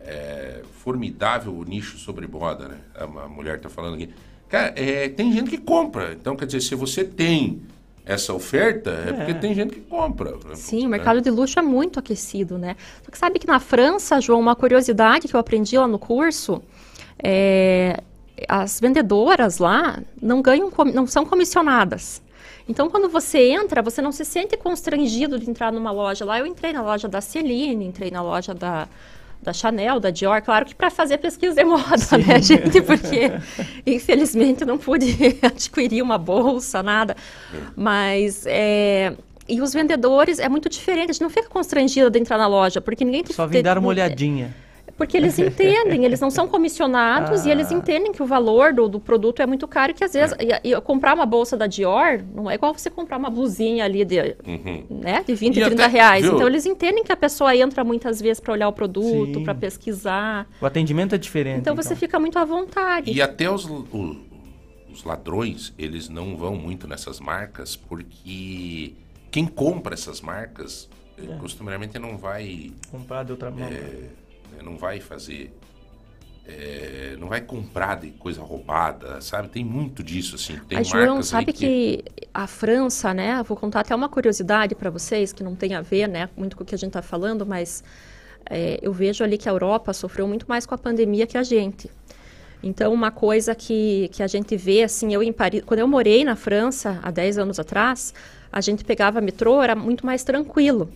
[0.00, 2.78] é formidável o nicho sobre moda, né?
[2.94, 4.08] A, a mulher tá falando aqui.
[4.48, 6.12] Cara, é, tem gente que compra.
[6.12, 7.60] Então, quer dizer, se você tem
[8.08, 9.12] essa oferta, é, É.
[9.12, 10.30] porque tem gente que compra.
[10.32, 10.54] né?
[10.54, 12.74] Sim, o mercado de luxo é muito aquecido, né?
[13.04, 16.60] Só que sabe que na França, João, uma curiosidade que eu aprendi lá no curso,
[17.22, 18.00] é,
[18.48, 22.22] as vendedoras lá não ganham, não são comissionadas.
[22.68, 26.24] Então, quando você entra, você não se sente constrangido de entrar numa loja.
[26.24, 28.86] Lá eu entrei na loja da Celine, entrei na loja da,
[29.42, 32.82] da Chanel, da Dior, claro que para fazer pesquisa de moda, né, gente?
[32.82, 33.32] Porque,
[33.86, 37.16] infelizmente, não pude adquirir uma bolsa, nada.
[37.76, 39.14] Mas, é,
[39.48, 42.80] e os vendedores, é muito diferente, a gente não fica constrangido de entrar na loja,
[42.80, 43.24] porque ninguém...
[43.30, 44.54] Só vim dar uma olhadinha.
[44.98, 49.00] Porque eles entendem, eles não são comissionados e eles entendem que o valor do, do
[49.00, 52.20] produto é muito caro e que às vezes e, e comprar uma bolsa da Dior
[52.34, 54.84] não é igual você comprar uma blusinha ali de, Uhum.
[54.90, 56.24] né, de 20, E 30 até, reais.
[56.24, 56.34] viu?
[56.34, 60.46] Então eles entendem que a pessoa entra muitas vezes para olhar o produto, para pesquisar.
[60.60, 61.60] O atendimento é diferente.
[61.60, 63.10] Então você fica muito à vontade.
[63.12, 64.16] E até os, o-
[64.92, 68.92] os ladrões, eles não vão muito nessas marcas, porque
[69.30, 72.72] quem compra essas marcas, eh, costumeiramente não vai...
[72.90, 73.60] Comprar de outra mão.
[73.66, 74.08] é, né,
[74.62, 75.52] não vai fazer...
[76.46, 79.48] é, não vai comprar de coisa roubada, sabe?
[79.48, 80.58] Tem muito disso, assim.
[80.68, 82.02] Tem a João, sabe que...
[82.32, 83.42] a França, né?
[83.42, 86.62] Vou contar até uma curiosidade para vocês que não tem a ver, né, muito com
[86.62, 87.84] o que a gente está falando, mas
[88.48, 91.42] é, eu vejo ali que a Europa sofreu muito mais com a pandemia que a
[91.42, 91.90] gente.
[92.62, 96.24] Então, uma coisa que, que a gente vê, assim, eu em Paris, quando eu morei
[96.24, 98.12] na França há 10 anos atrás,
[98.50, 100.90] a gente pegava metrô, era muito mais tranquilo.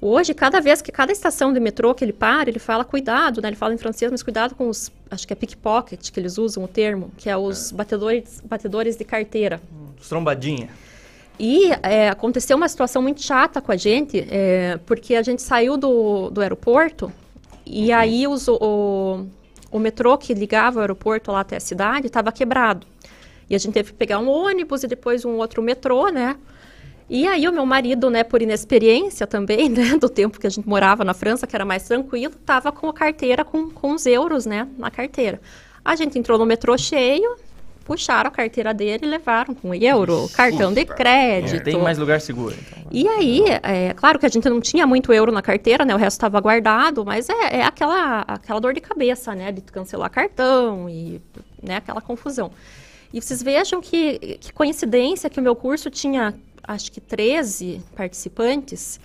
[0.00, 3.48] Hoje, cada vez que cada estação de metrô que ele para, ele fala cuidado, né?
[3.48, 6.64] Ele fala em francês, mas cuidado com os, acho que é pickpocket que eles usam
[6.64, 9.60] o termo, que é os batedores, batedores de carteira.
[10.08, 10.68] Trombadinha.
[11.38, 15.76] E é, aconteceu uma situação muito chata com a gente, é, porque a gente saiu
[15.76, 17.12] do, do aeroporto
[17.64, 19.26] e aí os- o,
[19.70, 22.86] o metrô que ligava o aeroporto lá até a cidade estava quebrado.
[23.48, 26.36] E a gente teve que pegar um ônibus e depois um outro metrô, né?
[27.08, 30.68] E aí o meu marido, né, por inexperiência também, né, do tempo que a gente
[30.68, 34.46] morava na França, que era mais tranquilo, tava com a carteira com, com os euros,
[34.46, 35.40] né, na carteira.
[35.84, 37.36] A gente entrou no metrô cheio,
[37.84, 41.62] puxaram a carteira dele e levaram com euro, cartão de crédito.
[41.62, 42.54] Tem mais lugar seguro.
[42.54, 42.82] então.
[42.90, 45.94] E aí, é claro que a gente não tinha muito euro na carteira, né?
[45.94, 49.52] O resto estava guardado, mas é, é aquela, aquela dor de cabeça, né?
[49.52, 51.22] De cancelar cartão e
[51.62, 52.50] né, aquela confusão.
[53.12, 56.34] E vocês vejam que, que coincidência que o meu curso tinha,
[56.66, 59.00] acho que 13 participantes.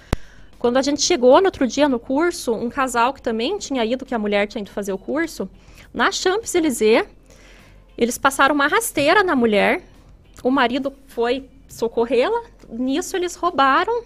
[0.58, 4.06] Quando a gente chegou no outro dia no curso, um casal que também tinha ido,
[4.06, 5.50] que a mulher tinha ido fazer o curso,
[5.94, 7.06] na Champs-Élysées,
[7.98, 9.84] eles passaram uma rasteira na mulher,
[10.44, 14.04] o marido foi socorrê-la, nisso eles roubaram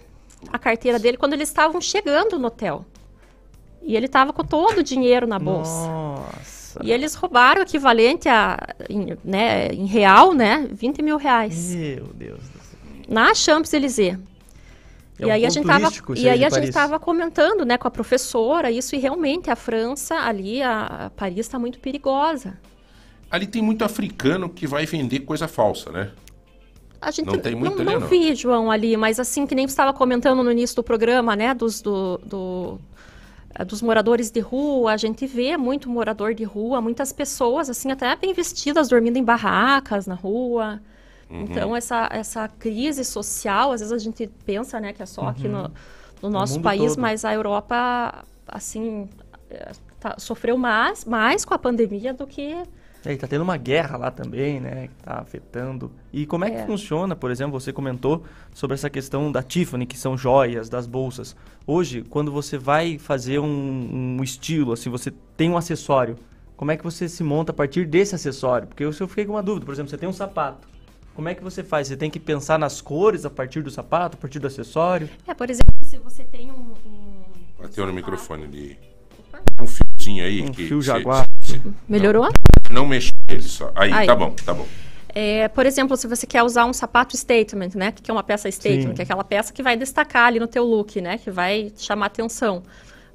[0.48, 2.84] a carteira dele quando eles estavam chegando no hotel.
[3.82, 5.86] E ele estava com todo o dinheiro na bolsa.
[5.86, 6.80] Nossa.
[6.82, 8.58] E eles roubaram o equivalente a,
[8.90, 11.74] em, né, em real, né, 20 mil reais.
[11.74, 12.55] Meu Deus.
[13.08, 14.18] Na Champs-Élysées.
[15.18, 17.88] É e um aí a gente tava, e aí a gente estava comentando, né, com
[17.88, 22.58] a professora, isso e realmente a França ali, a, a Paris está muito perigosa.
[23.30, 26.12] Ali tem muito africano que vai vender coisa falsa, né?
[27.00, 28.08] A gente Não tem muito não, ali, não não.
[28.08, 31.54] vi, João, ali, mas assim, que nem você estava comentando no início do programa, né,
[31.54, 32.78] dos, do, do-
[33.54, 37.90] eh, dos moradores de rua, a gente vê muito morador de rua, muitas pessoas, assim,
[37.92, 40.80] até bem vestidas, dormindo em barracas na rua.
[41.28, 41.42] Uhum.
[41.42, 45.46] Então, essa, essa crise social, às vezes a gente pensa, né, que é só aqui
[45.48, 45.62] Uhum.
[45.62, 45.70] no,
[46.22, 47.00] no nosso mundo país, todo.
[47.02, 49.08] mas a Europa, assim,
[49.50, 52.56] eh, tá- sofreu mais, mais com a pandemia do que
[53.04, 54.88] É, e tá tendo uma guerra lá também, né?
[54.88, 55.92] Que tá afetando.
[56.12, 56.66] E como é que É.
[56.66, 61.36] funciona, por exemplo, você comentou sobre essa questão da Tiffany, que são joias, das bolsas.
[61.64, 66.16] Hoje, quando você vai fazer um, um estilo, assim, você tem um acessório,
[66.56, 68.66] como é que você se monta a partir desse acessório?
[68.66, 70.66] Porque eu, eu fiquei com uma dúvida, por exemplo, você tem um sapato.
[71.16, 71.88] Como é que você faz?
[71.88, 75.08] Você tem que pensar nas cores a partir do sapato, a partir do acessório?
[75.26, 76.74] É, por exemplo, se você tem um.
[76.86, 77.24] um-
[77.62, 78.78] Bateu no microfone ali.
[79.60, 80.42] Um fiozinho aí.
[80.42, 81.26] Um que fio cê- jaguar.
[81.40, 81.58] cê-
[81.88, 82.24] Melhorou?
[82.68, 83.72] Não, não mexe nele só.
[83.74, 84.06] Aí, Aí.
[84.06, 84.66] tá bom, tá bom.
[85.08, 87.92] É, por exemplo, se você quer usar um sapato statement, né?
[87.92, 88.94] Que é uma peça statement, Sim.
[88.94, 91.16] que é aquela peça que vai destacar ali no teu look, né?
[91.16, 92.62] Que vai chamar atenção.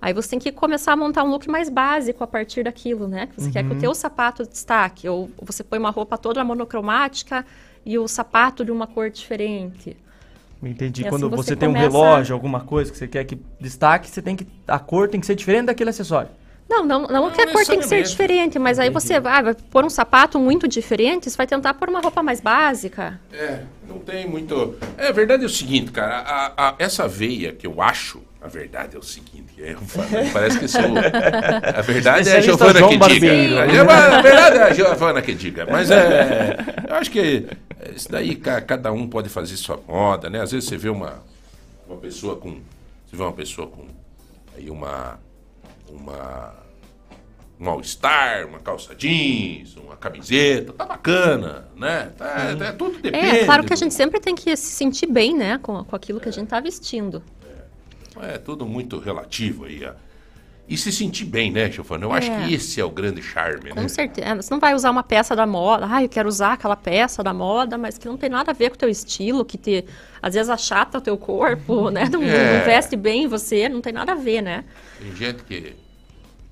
[0.02, 3.28] Aí você tem que começar a montar um look mais básico a partir daquilo, né?
[3.28, 3.80] Que você quer que o Uhum.
[3.80, 5.08] teu sapato destaque.
[5.08, 7.46] Ou você põe uma roupa toda monocromática
[7.86, 9.96] e o sapato de uma cor diferente.
[10.64, 11.02] Entendi.
[11.02, 13.40] E Quando assim você, você tem um começa- relógio, alguma coisa que você quer que
[13.60, 14.46] destaque, você tem que.
[14.68, 16.30] A cor tem que ser diferente daquele acessório.
[16.70, 19.54] Não, não, não, que a cor tem que ser diferente, mas aí você vai, vai
[19.54, 23.20] pôr um sapato muito diferente, você vai tentar pôr uma roupa mais básica.
[23.34, 23.60] É,
[23.90, 24.76] não tem muito.
[24.98, 26.20] É, a verdade é o seguinte, cara.
[26.20, 29.52] a- a- essa veia que eu acho, a verdade é o seguinte.
[29.62, 29.76] é,
[30.32, 30.82] parece que sou.
[30.82, 33.32] A verdade é a Giovana João que diga.
[33.60, 35.68] A a verdade é a Giovana que diga.
[35.70, 36.56] Mas é.
[36.88, 37.48] Eu acho que
[37.96, 40.42] isso daí ca- cada um pode fazer sua moda, né?
[40.42, 41.24] Às vezes você vê uma,
[41.88, 42.52] uma pessoa com.
[43.08, 43.86] Você vê uma pessoa com
[44.56, 45.20] aí uma.
[45.90, 46.62] Uma.
[47.60, 52.12] Um all-star, uma calça jeans, uma camiseta, tá bacana, né?
[52.18, 53.24] Tá, tá- tudo depende.
[53.24, 56.20] É, claro que a gente sempre tem que se sentir bem, né, com, com aquilo
[56.20, 57.22] que a gente tá vestindo.
[58.20, 59.86] É tudo muito relativo aí.
[59.86, 59.94] ó.
[60.68, 62.06] E se sentir bem, né, Giovana?
[62.06, 62.46] Eu acho É.
[62.48, 63.88] que esse é o grande charme, Com né?
[63.90, 64.42] certeza.
[64.42, 65.86] Você não vai usar uma peça da moda.
[65.90, 68.70] Ah, eu quero usar aquela peça da moda, mas que não tem nada a ver
[68.70, 69.84] com o teu estilo, que te,
[70.22, 72.08] às vezes achata o teu corpo, né?
[72.10, 72.60] Não, É.
[72.60, 74.64] não veste bem em você, não tem nada a ver, né?
[74.98, 75.76] Tem gente que,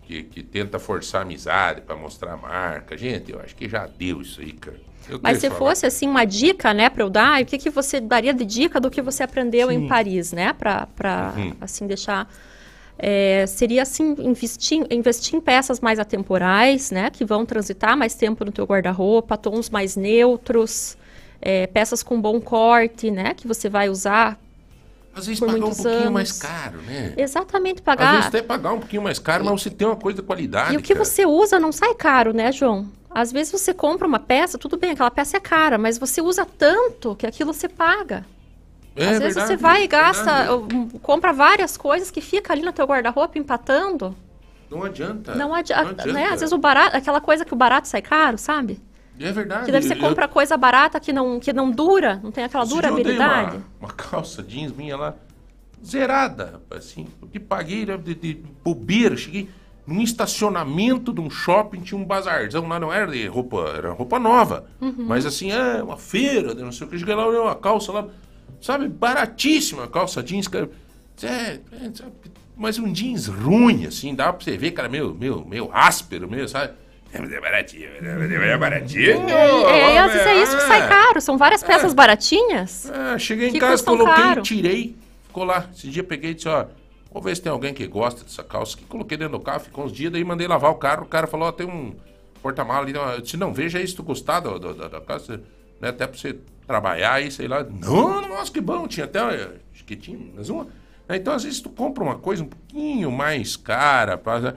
[0.03, 2.97] que, que tenta forçar amizade pra mostrar a marca.
[2.97, 4.77] Gente, eu acho que já deu isso aí, cara.
[5.07, 7.99] Eu Mas se fosse assim uma dica, né, para eu dar, o que que você
[8.01, 9.75] daria de dica do que você aprendeu Sim.
[9.75, 11.53] em Paris, né, para para Uhum.
[11.61, 12.29] assim deixar
[13.01, 18.43] é, seria assim investir, investir em peças mais atemporais, né, que vão transitar mais tempo
[18.43, 20.97] no teu guarda-roupa, tons mais neutros,
[21.41, 24.37] é, peças com bom corte, né, que você vai usar
[25.15, 26.11] Às vezes pagar um pouquinho anos.
[26.11, 27.13] mais caro, né?
[27.17, 28.11] Exatamente, Às pagar.
[28.11, 30.73] vezes até pagar um pouquinho mais caro, mas você tem uma coisa de qualidade.
[30.73, 31.05] E o que cara.
[31.05, 32.87] você usa não sai caro, né, João?
[33.09, 36.45] Às vezes você compra uma peça, tudo bem, aquela peça é cara, mas você usa
[36.45, 38.25] tanto que aquilo você paga.
[38.99, 40.75] É Às vezes verdade, você vai e gasta, verdade.
[40.75, 44.15] um, compra várias coisas que fica ali no teu guarda-roupa empatando.
[44.69, 45.33] Não adianta.
[45.35, 45.71] Não, adi.
[45.73, 46.13] Não adianta.
[46.13, 46.25] né?
[46.25, 48.79] Às vezes o barato, aquela coisa que o barato sai caro, sabe?
[49.19, 49.65] É verdade.
[49.65, 52.63] Que daí você Eu- compra coisa barata que não, que não dura, não tem aquela
[52.63, 53.57] Esse eu dei durabilidade.
[53.57, 55.15] Uma, uma calça jeans minha lá.
[55.83, 58.33] zerada, assim, porque paguei né, de, de
[58.63, 59.49] bobeira, cheguei
[59.87, 64.19] num estacionamento de um shopping, tinha um bazarzão lá, não era de roupa, era roupa
[64.19, 64.93] nova, Uhum.
[65.07, 68.05] mas assim, é uma feira, não sei o que, cheguei lá, olhei uma calça lá,
[68.61, 70.69] sabe, baratíssima, calça jeans, cara,
[71.23, 71.59] é, é,
[72.55, 76.47] mas um jeans ruim, assim, dava pra você ver, cara, meio, meio, meio áspero, meio,
[76.47, 76.73] sabe,
[77.11, 79.29] é é baratinho, é baratinho.
[79.29, 80.87] É, às vezes é isso que sai Ah.
[80.87, 81.19] caro.
[81.19, 82.91] São várias peças baratinhas.
[83.17, 84.41] Cheguei em que casa, coloquei, caro.
[84.43, 84.95] tirei,
[85.25, 85.67] ficou lá.
[85.75, 86.65] Esse dia peguei e disse, ó,
[87.11, 88.77] vou ver se tem alguém que gosta dessa calça.
[88.77, 91.01] Que coloquei dentro do carro, ficou uns dias, daí mandei lavar o carro.
[91.03, 91.95] O cara falou, ó, tem um
[92.43, 92.93] porta-mala ali.
[92.93, 95.41] Eu disse, não, veja aí se tu gostar do- do- da, da calça,
[95.81, 97.63] né, até pra você trabalhar aí, sei lá.
[97.63, 99.19] Não, nossa, que bom, tinha até,
[99.73, 100.67] acho que tinha, mas uma...
[101.11, 104.53] Então, às vezes, tu compra uma coisa um pouquinho mais cara, pra-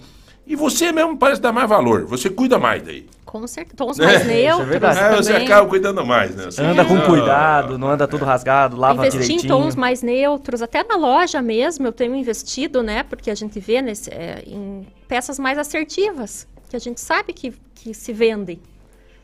[0.47, 3.07] e você mesmo parece dar mais valor, você cuida mais daí.
[3.25, 3.77] Com certeza.
[3.77, 4.99] Tons mais neutros verdade.
[4.99, 6.47] É, você acaba cuidando mais, né?
[6.49, 9.49] Assim, Anda com ah, cuidado, não anda tudo rasgado, lava Investir em direitinho.
[9.63, 13.05] tons mais neutros, até na loja mesmo eu tenho investido, né?
[13.05, 17.55] Porque a gente vê nesse, é, em peças mais assertivas, que a gente sabe que,
[17.75, 18.61] que se vendem.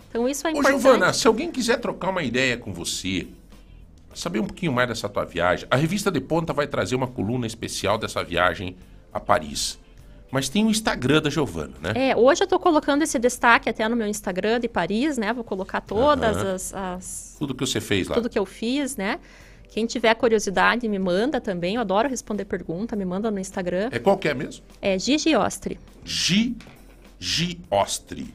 [0.09, 0.81] Então isso é Ô, importante.
[0.83, 3.27] Giovana, se alguém quiser trocar uma ideia com você,
[4.15, 7.47] saber um pouquinho mais dessa tua viagem, a revista de Ponta vai trazer uma coluna
[7.47, 8.77] especial dessa viagem
[9.13, 9.79] a Paris.
[10.31, 12.11] Mas tem o Instagram da Giovana, né?
[12.11, 15.33] É, hoje eu tô colocando esse destaque até no meu Instagram de Paris, né?
[15.33, 16.55] Vou colocar todas Aham.
[16.55, 18.15] as, as- Tudo que você fez lá.
[18.15, 19.19] tudo que eu fiz, né?
[19.71, 21.77] Quem tiver curiosidade, me manda também.
[21.77, 23.89] Eu adoro responder pergunta, me manda no Instagram.
[23.91, 24.63] É qual que é mesmo?
[24.83, 25.79] É Gigi Ostre.
[26.05, 26.57] Gi,
[27.19, 28.35] Gi Ostri.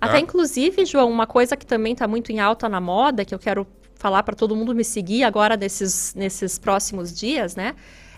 [0.00, 0.20] Até tá?
[0.20, 3.66] inclusive, João, uma coisa que também está muito em alta na moda, que eu quero
[3.96, 7.74] falar para todo mundo me seguir agora desses, nesses próximos dias, né?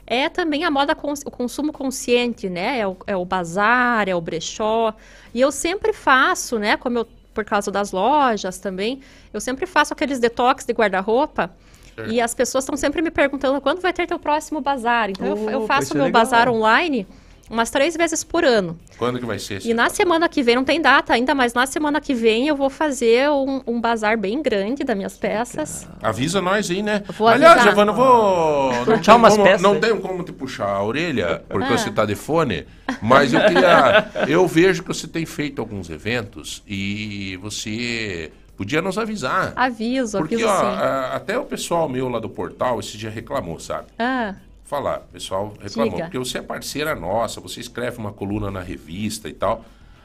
[0.07, 2.81] É também a moda, cons- o consumo consciente, né?
[2.81, 4.93] É o, é o bazar, é o brechó.
[5.33, 6.77] E eu sempre faço, né?
[6.77, 9.01] Como eu, por causa das lojas também,
[9.33, 11.51] eu sempre faço aqueles detox de guarda-roupa.
[11.95, 12.11] Certo.
[12.13, 15.11] E as pessoas estão sempre me perguntando quando vai ter teu próximo bazar.
[15.11, 16.23] Então eu, eu Opa, faço é meu legal.
[16.23, 17.07] bazar online
[17.51, 18.79] umas três vezes por ano.
[18.97, 19.69] Quando que vai ser esse?
[19.71, 22.55] E na semana que vem, não tem data ainda, mas na semana que vem eu
[22.57, 25.89] vou fazer um, um bazar bem grande das minhas peças.
[26.03, 27.03] Avisa nós aí, né?
[27.19, 27.67] Vou Aliás, avisar.
[27.75, 28.73] Giovana, eu vou.
[28.87, 29.81] Não tenho, umas como, peças não aí.
[29.81, 31.77] tenho como te puxar a orelha, porque Ah.
[31.79, 32.67] você tá de fone,
[33.03, 34.09] mas eu queria.
[34.29, 39.53] eu vejo que você tem feito alguns eventos e você podia nos avisar.
[39.57, 40.67] Aviso, Porque, aviso ó, sim.
[40.67, 43.87] a- até o pessoal meu lá do portal esse dia reclamou, sabe?
[43.99, 44.35] Ah,
[44.71, 46.05] falar, o pessoal reclamou, Diga.
[46.05, 49.65] porque você é parceira nossa, você escreve uma coluna na revista e tal.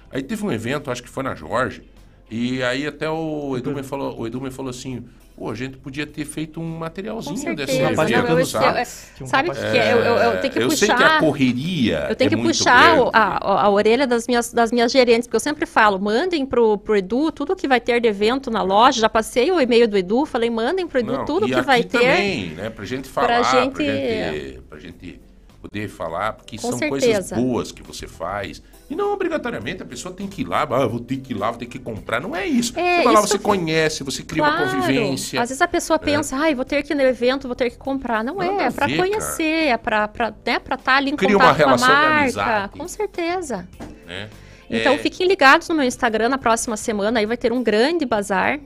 [0.10, 1.84] Aí teve um evento, acho que foi na Jorge,
[2.32, 5.06] e aí até o Edu me falou, o Edu me falou assim,
[5.36, 8.80] pô, a gente podia ter feito um materialzinho desse Não, eu- sabe?
[9.20, 9.94] eu- sabe o que que é?
[9.94, 12.36] Eu- eu- eu tenho que eu sei que a puxar- correria eu tenho é que
[12.36, 16.00] muito puxar a, a- a orelha das minhas, das minhas gerentes, porque eu sempre falo,
[16.00, 19.02] mandem pro, pro Edu tudo que vai ter de evento na loja.
[19.02, 21.66] Já passei o e-mail do Edu, falei, mandem pro Edu Não, tudo e que aqui
[21.66, 22.00] vai ter.
[22.00, 22.70] também, né?
[22.70, 25.20] Pra gente falar, pra gente- gente, pra gente
[25.62, 27.36] poder falar, porque Com são coisas certeza.
[27.36, 28.62] boas que você faz.
[28.90, 31.50] E não obrigatoriamente a pessoa tem que ir lá, ah, vou ter que ir lá,
[31.50, 32.22] vou ter que comprar.
[32.22, 32.72] Não é isso.
[32.78, 34.72] É, você vai lá, você conhece, você cria uma Claro.
[34.72, 35.42] convivência.
[35.42, 36.06] Às vezes a pessoa né?
[36.06, 38.24] pensa, ai, vou ter que ir no evento, vou ter que comprar.
[38.24, 41.36] Não é, é pra ver, conhecer, é pra estar né, pra tá ali em Cria
[41.36, 42.20] uma contato com a relação marca.
[42.22, 42.78] amizade.
[42.78, 43.68] Com certeza.
[44.06, 44.30] né?
[44.70, 48.06] Então É, fiquem ligados no meu Instagram na próxima semana, aí vai ter um grande
[48.06, 48.60] bazar.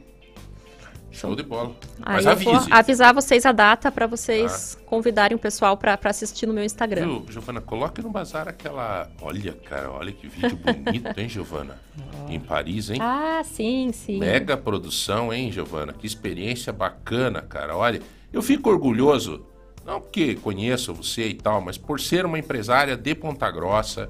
[1.12, 1.76] Show de bola.
[2.02, 2.52] Aí Mas eu avise.
[2.52, 7.06] vou avisar vocês a data para vocês convidarem o pessoal para assistir no meu Instagram.
[7.06, 9.10] Viu, Giovana, coloque no bazar aquela.
[9.22, 11.80] Olha, cara, olha que vídeo bonito, hein, Giovana?
[12.30, 13.00] Em Paris, hein?
[13.02, 14.20] Ah, sim, sim.
[14.20, 15.94] Mega produção, hein, Giovana?
[15.94, 17.76] Que experiência bacana, cara.
[17.76, 18.02] Olha,
[18.32, 19.46] eu fico orgulhoso,
[19.86, 24.10] não porque conheço você e tal, mas por ser uma empresária de Ponta Grossa,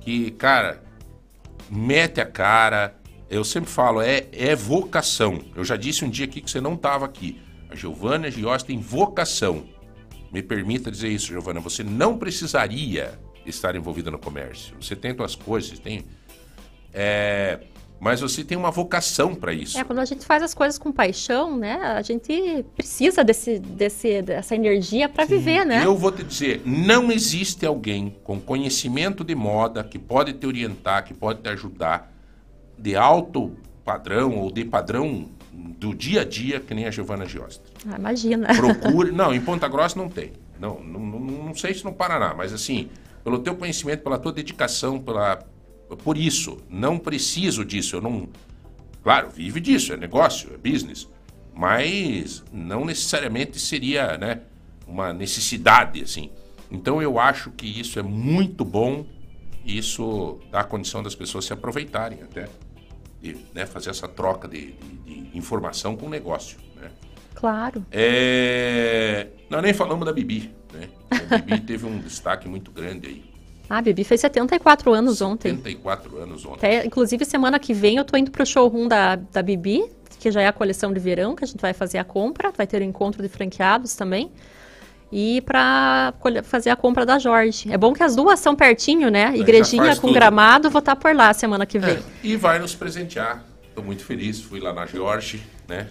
[0.00, 0.82] que, cara,
[1.70, 2.94] mete a cara.
[3.28, 5.40] Eu sempre falo, é, é vocação.
[5.54, 7.40] Eu já disse um dia aqui que você não estava aqui.
[7.70, 9.64] A Giovana Gios tem vocação.
[10.32, 11.60] Me permita dizer isso, Giovana.
[11.60, 14.74] Você não precisaria estar envolvida no comércio.
[14.80, 16.04] Você tem suas coisas, tem.
[16.92, 17.60] É,
[17.98, 19.78] mas você tem uma vocação para isso.
[19.78, 21.74] É, quando a gente faz as coisas com paixão, né?
[21.74, 25.84] A gente precisa desse, desse, dessa energia para viver, né?
[25.84, 31.04] Eu vou te dizer, não existe alguém com conhecimento de moda que pode te orientar,
[31.04, 32.13] que pode te ajudar
[32.78, 33.52] de alto
[33.84, 37.70] padrão ou de padrão do dia a dia que nem a Giovana Giostra.
[37.88, 38.48] Ah, imagina.
[38.54, 39.12] Procure.
[39.12, 40.32] não, em Ponta Grossa não tem.
[40.58, 42.88] Não, não, não, não sei se no Paraná, mas assim,
[43.22, 45.44] pelo teu conhecimento, pela tua dedicação, pela,
[46.02, 47.96] por isso, não preciso disso.
[47.96, 48.28] Eu não.
[49.02, 51.08] Claro, vive disso, é negócio, é business.
[51.54, 54.40] Mas não necessariamente seria né,
[54.86, 56.30] uma necessidade, assim.
[56.70, 59.06] Então eu acho que isso é muito bom.
[59.64, 62.48] Isso dá a condição das pessoas se aproveitarem até.
[63.22, 66.58] E né, fazer essa troca de, de- de informação com o negócio.
[66.76, 66.90] Né?
[67.34, 67.84] Claro.
[67.90, 69.28] É...
[69.48, 70.88] Nós nem falamos da Bibi, né?
[71.10, 73.24] A Bibi teve um destaque muito grande aí.
[73.70, 75.48] Ah, a Bibi fez 74 anos ontem.
[75.56, 76.56] 74 anos ontem.
[76.56, 79.84] Até, inclusive, semana que vem eu tô indo pro showroom da, da Bibi,
[80.20, 82.50] que já é a coleção de verão, que a gente vai fazer a compra.
[82.54, 84.30] Vai ter o encontro de franqueados também.
[85.16, 86.12] E para
[86.42, 87.72] fazer a compra da Jorge.
[87.72, 89.28] É bom que as duas são pertinho, né?
[89.30, 90.16] já Igrejinha faz com tudo.
[90.16, 91.94] gramado, vou estar por lá semana que vem.
[91.94, 93.44] É, e vai nos presentear.
[93.76, 94.40] Tô muito feliz.
[94.40, 95.86] Fui lá na Jorge, né?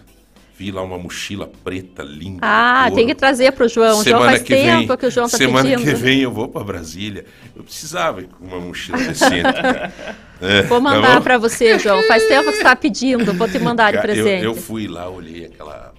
[0.57, 2.39] Vi lá uma mochila preta linda.
[2.41, 3.91] Ah, tem que trazer João.
[3.99, 5.83] O João Semana faz que vem- tempo que o João tá semana pedindo.
[5.89, 7.25] que vem eu vou para Brasília.
[7.55, 9.43] Eu precisava ir com uma mochila decente.
[10.41, 11.21] É, Vou tá mandar bom?
[11.21, 12.03] pra você, João.
[12.03, 14.43] Faz tempo que você tá pedindo, vou te mandar de Cara, eu- presente.
[14.43, 15.92] Eu, fui lá, olhei aquela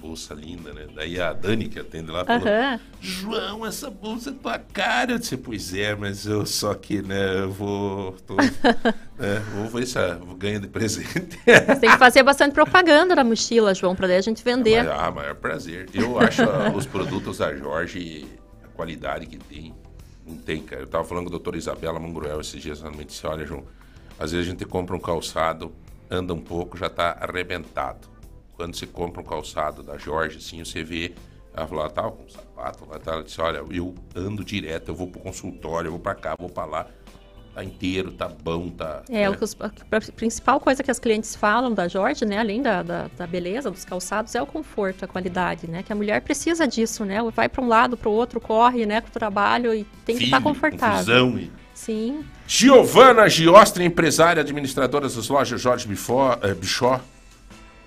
[0.00, 0.86] bolsa linda, né?
[0.94, 2.80] Daí a Dani, que atende lá, falou, Aham.
[3.00, 5.12] João, essa bolsa é tua cara.
[5.12, 8.12] Eu disse, pois é, mas eu só que, né, eu vou.
[8.26, 8.36] tô,
[9.18, 11.38] né, vou ver se eu ganho de presente.
[11.44, 14.82] Você tem que fazer bastante propaganda na mochila, João, pra daí a gente vender.
[14.82, 15.88] Mas, ah, maior prazer.
[15.92, 18.26] Eu acho ah, os produtos da Jorge,
[18.64, 19.74] a qualidade que tem,
[20.26, 20.82] não tem, cara.
[20.82, 23.64] Eu tava falando com a doutora Isabela Manguruel esses dias, ela me disse, olha, João,
[24.18, 25.72] às vezes a gente compra um calçado,
[26.10, 28.09] anda um pouco, já tá arrebentado.
[28.60, 31.14] Quando você compra um calçado da Jorge, assim, você vê,
[31.54, 33.12] ela falou, ela tava com um sapato, lá, tá?
[33.12, 36.50] ela disse, olha, eu ando direto, eu vou pro consultório, eu vou pra cá, vou
[36.50, 36.86] pra lá,
[37.54, 39.02] tá inteiro, tá bom, tá...
[39.08, 39.34] É, né?
[39.34, 39.70] que os- a
[40.14, 43.82] principal coisa que as clientes falam da Jorge, né, além da, da, da beleza dos
[43.82, 45.82] calçados, é o conforto, a qualidade, né?
[45.82, 47.18] Que a mulher precisa disso, né?
[47.34, 50.36] Vai para um lado, para o outro, corre, né, pro trabalho e tem que estar
[50.36, 51.38] Filho, confortável.
[51.38, 52.26] e- Sim.
[52.46, 57.00] Giovana Giostre, empresária, administradora das lojas Jorge Bifó, eh, Bichó,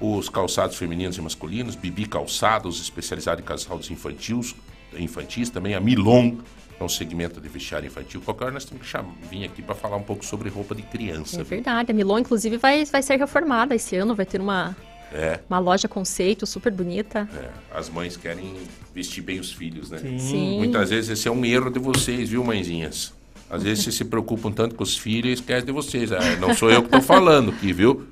[0.06, 4.54] os calçados femininos e masculinos, Bibi Calçados, especializado em calçados infantis,
[4.98, 6.36] infantis também, a Milon,
[6.80, 8.20] é um segmento de vestiário infantil.
[8.22, 8.98] Qualquer hora nós temos que
[9.30, 11.36] vir aqui para falar um pouco sobre roupa de criança.
[11.36, 11.46] É viu?
[11.46, 11.92] verdade.
[11.92, 14.76] A Milon, inclusive, vai, vai ser reformada esse ano, vai ter uma,
[15.14, 17.30] É, uma loja conceito super bonita.
[17.34, 18.56] é, as mães querem
[18.94, 20.00] vestir bem os filhos, né?
[20.00, 20.20] Sim.
[20.20, 20.58] Sim.
[20.58, 23.14] Muitas vezes esse é um erro de vocês, viu, mãezinhas?
[23.50, 26.12] Às vezes vocês se preocupam tanto com os filhos e esquecem de vocês.
[26.12, 28.08] Ah, não sou eu que estou falando aqui, viu?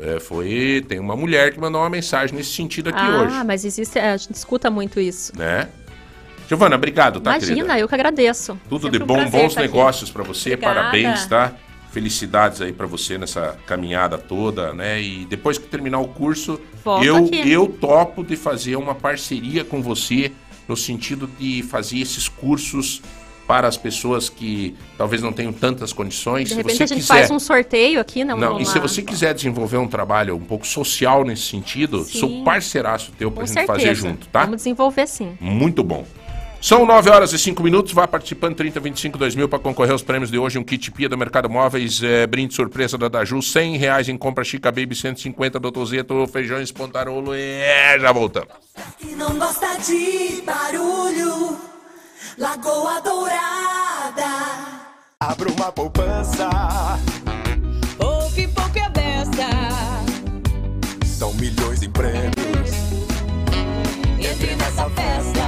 [0.00, 0.84] É, foi.
[0.88, 3.44] Tem uma mulher que mandou uma mensagem nesse sentido aqui ah, hoje.
[3.44, 5.32] mas existe, a gente escuta muito isso.
[5.36, 5.68] Né?
[6.48, 7.78] Giovana, obrigado, tá, Imagina, querida?
[7.78, 8.58] eu que agradeço.
[8.68, 10.74] Tudo Sempre de um bom, prazer bons negócios para você, Obrigada.
[10.74, 11.52] parabéns, tá?
[11.90, 15.00] Felicidades aí para você nessa caminhada toda, né?
[15.00, 17.50] E depois que terminar o curso, Volta eu, aqui.
[17.50, 20.32] eu topo de fazer uma parceria com você
[20.68, 23.00] no sentido de fazer esses cursos
[23.46, 26.44] para as pessoas que talvez não tenham tantas condições.
[26.44, 28.36] De Se repente você a gente quiser, faz um sorteio aqui, não?
[28.36, 32.18] não, e se você quiser desenvolver um trabalho um pouco social nesse sentido, Sim.
[32.18, 33.78] sou parceiraço teu pra Com gente certeza.
[33.78, 34.40] fazer junto, tá?
[34.44, 35.36] Vamos desenvolver sim.
[35.40, 36.04] Muito bom.
[36.60, 37.92] São 9 horas e 5 minutos.
[37.92, 40.58] Vá participando 30, 25, 2 mil para concorrer aos prêmios de hoje.
[40.58, 44.42] Um kit Pia do Mercado Móveis, é, brinde surpresa da Daju, 100 reais em compra
[44.42, 47.34] Chica Baby, 150 do Tozeto, feijão espontarolo.
[47.34, 48.48] É, já voltamos.
[49.06, 51.73] E não gosta de barulho.
[52.36, 54.24] Lagoa Dourada.
[55.20, 56.48] Abra uma poupança.
[57.96, 59.48] Poupe, poupe a beça.
[61.06, 62.70] São milhões em prêmios.
[64.18, 65.44] Entre nessa festa.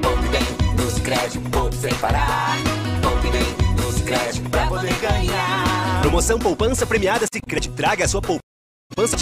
[0.00, 2.56] Poupe bem nos créditos, poupe sem parar.
[3.02, 6.02] Poupe bem nos créditos pra poder ganhar.
[6.02, 7.68] Promoção Poupança Premiada Sicredi.
[7.70, 8.49] Traga a sua poupança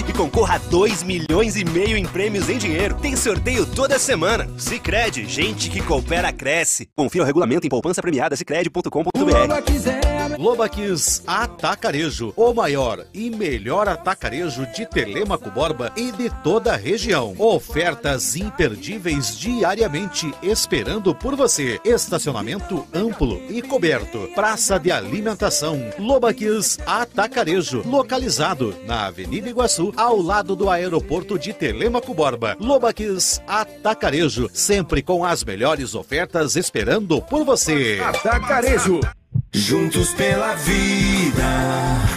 [0.08, 2.96] e concorra a 2 milhões e meio em prêmios em dinheiro.
[2.96, 4.48] Tem sorteio toda semana.
[4.56, 6.88] Sicredi, gente que coopera cresce.
[6.96, 8.34] Confira o regulamento em poupança premiada
[10.38, 17.34] Lobaquis Atacarejo, o maior e melhor atacarejo de Telemaco Borba e de toda a região.
[17.38, 21.80] Ofertas imperdíveis diariamente esperando por você.
[21.84, 24.28] Estacionamento amplo e coberto.
[24.34, 25.78] Praça de alimentação.
[25.98, 32.56] Lobaquis Atacarejo, localizado na Avenida Iguaçu, ao lado do aeroporto de Telemaco Borba.
[32.61, 38.00] Lobaquis Atacarejo, sempre com as melhores ofertas esperando por você.
[38.00, 39.00] Atacarejo.
[39.52, 42.07] Juntos pela vida.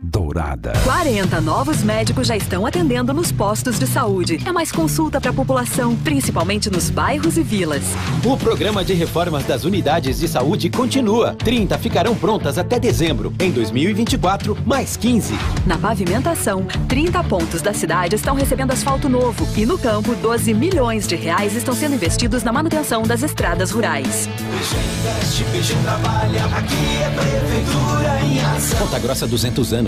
[0.00, 0.72] Dourada.
[0.84, 4.40] 40 novos médicos já estão atendendo nos postos de saúde.
[4.46, 7.82] É mais consulta para a população, principalmente nos bairros e vilas.
[8.24, 11.34] O programa de reformas das unidades de saúde continua.
[11.34, 13.32] 30 ficarão prontas até dezembro.
[13.40, 15.34] Em 2024, mais 15.
[15.66, 19.48] Na pavimentação, 30 pontos da cidade estão recebendo asfalto novo.
[19.56, 24.28] E no campo, 12 milhões de reais estão sendo investidos na manutenção das estradas rurais.
[24.28, 28.78] Investe, PG trabalha, aqui é Prefeitura em ação.
[28.78, 29.87] Ponta Grossa 200 anos,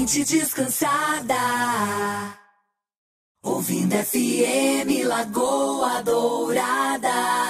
[0.00, 1.36] Mente descansada.
[3.42, 7.49] Ouvindo FM Lagoa Dourada.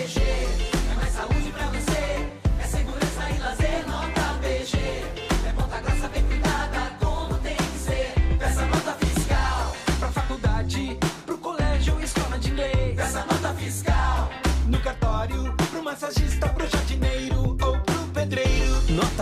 [15.91, 16.30] Massagista,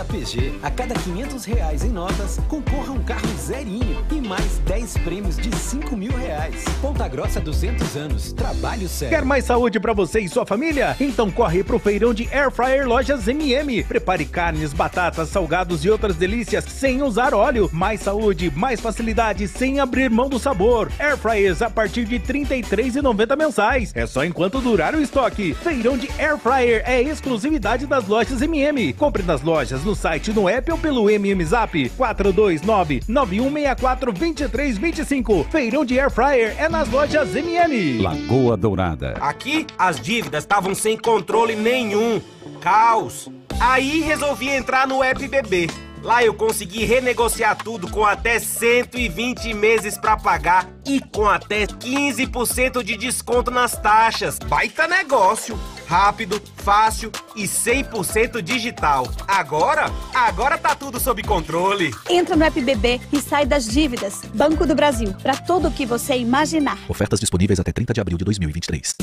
[0.00, 4.98] Nota PG, a cada 500 reais em notas, concorra um carro zerinho e mais 10
[4.98, 6.64] prêmios de 5 mil reais.
[6.80, 9.16] Ponta Grossa 200 anos, trabalho sério.
[9.16, 10.96] Quer mais saúde pra você e sua família?
[10.98, 13.82] Então corre pro feirão de Air Fryer Lojas MM.
[13.84, 17.68] Prepare carnes, batatas, salgados e outras delícias sem usar óleo.
[17.72, 20.90] Mais saúde, mais facilidade sem abrir mão do sabor.
[20.98, 23.92] Air Fryers a partir de R$ 33,90 mensais.
[23.94, 25.54] É só enquanto durar o estoque.
[25.54, 28.92] Feirão de Air Fryer é exclusividade das lojas MM.
[28.94, 35.46] Compre nas lojas, no site, no app ou pelo MM Zap 429 9164 2325.
[35.50, 37.98] Feirão de Air Fryer é nas lojas MM.
[37.98, 39.16] Lagoa Dourada.
[39.20, 42.20] Aqui, as dívidas estavam sem controle nenhum.
[42.60, 43.28] Caos.
[43.58, 45.68] Aí resolvi entrar no App BB.
[46.02, 52.82] Lá eu consegui renegociar tudo com até 120 meses pra pagar e com até 15%
[52.82, 54.38] de desconto nas taxas.
[54.38, 55.58] Baita negócio!
[55.90, 59.08] Rápido, fácil e 100% digital.
[59.26, 61.92] Agora, agora tá tudo sob controle.
[62.08, 64.20] Entra no App BB e sai das dívidas.
[64.32, 66.78] Banco do Brasil, para tudo o que você imaginar.
[66.88, 68.94] Ofertas disponíveis até 30 de abril de 2023.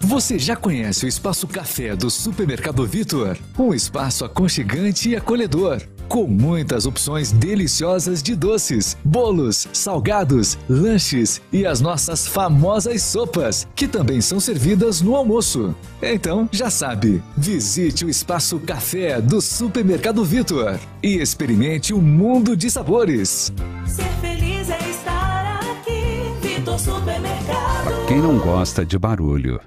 [0.00, 3.38] Você já conhece o Espaço Café do Supermercado Vitor?
[3.56, 5.80] Um espaço aconchegante e acolhedor.
[6.08, 13.88] Com muitas opções deliciosas de doces, bolos, salgados, lanches e as nossas famosas sopas, que
[13.88, 15.74] também são servidas no almoço.
[16.02, 22.70] Então, já sabe, visite o Espaço Café do Supermercado Vitor e experimente um mundo de
[22.70, 23.52] sabores.
[23.86, 26.46] Ser feliz é estar aqui.
[26.46, 28.06] Vitor Supermercado.
[28.06, 29.60] Quem não gosta de barulho?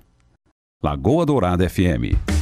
[0.83, 2.36] Lagoa Dourada FM.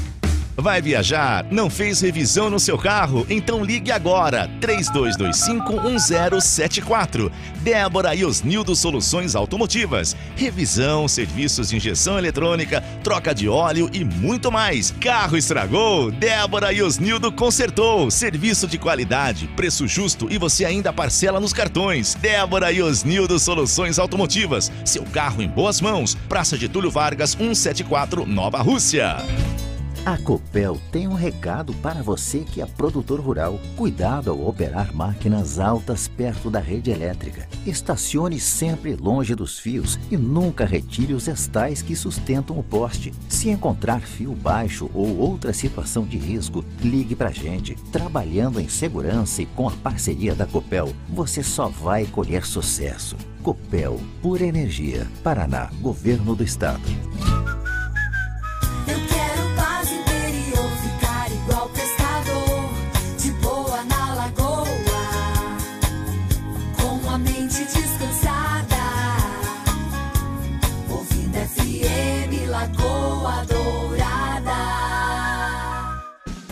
[0.57, 1.45] Vai viajar?
[1.51, 3.27] Não fez revisão no seu carro?
[3.29, 7.29] Então ligue agora, 32251074.
[7.61, 10.15] Débora e Osnildo Soluções Automotivas.
[10.35, 14.93] Revisão, serviços de injeção eletrônica, troca de óleo e muito mais.
[15.01, 16.09] Carro estragou?
[16.09, 18.09] Débora e Osnildo consertou.
[18.09, 22.15] Serviço de qualidade, preço justo e você ainda parcela nos cartões.
[22.15, 24.71] Débora e Osnildo Soluções Automotivas.
[24.85, 26.15] Seu carro em boas mãos.
[26.29, 29.17] Praça Getúlio Vargas, 174, Nova Rússia.
[30.05, 33.59] A Copel tem um recado para você que é produtor rural.
[33.75, 37.49] Cuidado ao operar máquinas altas perto da rede elétrica.
[37.65, 43.11] Estacione sempre longe dos fios e nunca retire os estais que sustentam o poste.
[43.27, 47.73] Se encontrar fio baixo ou outra situação de risco, ligue pra gente.
[47.91, 53.17] Trabalhando em segurança e com a parceria da Copel, você só vai colher sucesso.
[53.41, 55.07] Copel, pura energia.
[55.23, 56.83] Paraná, Governo do Estado.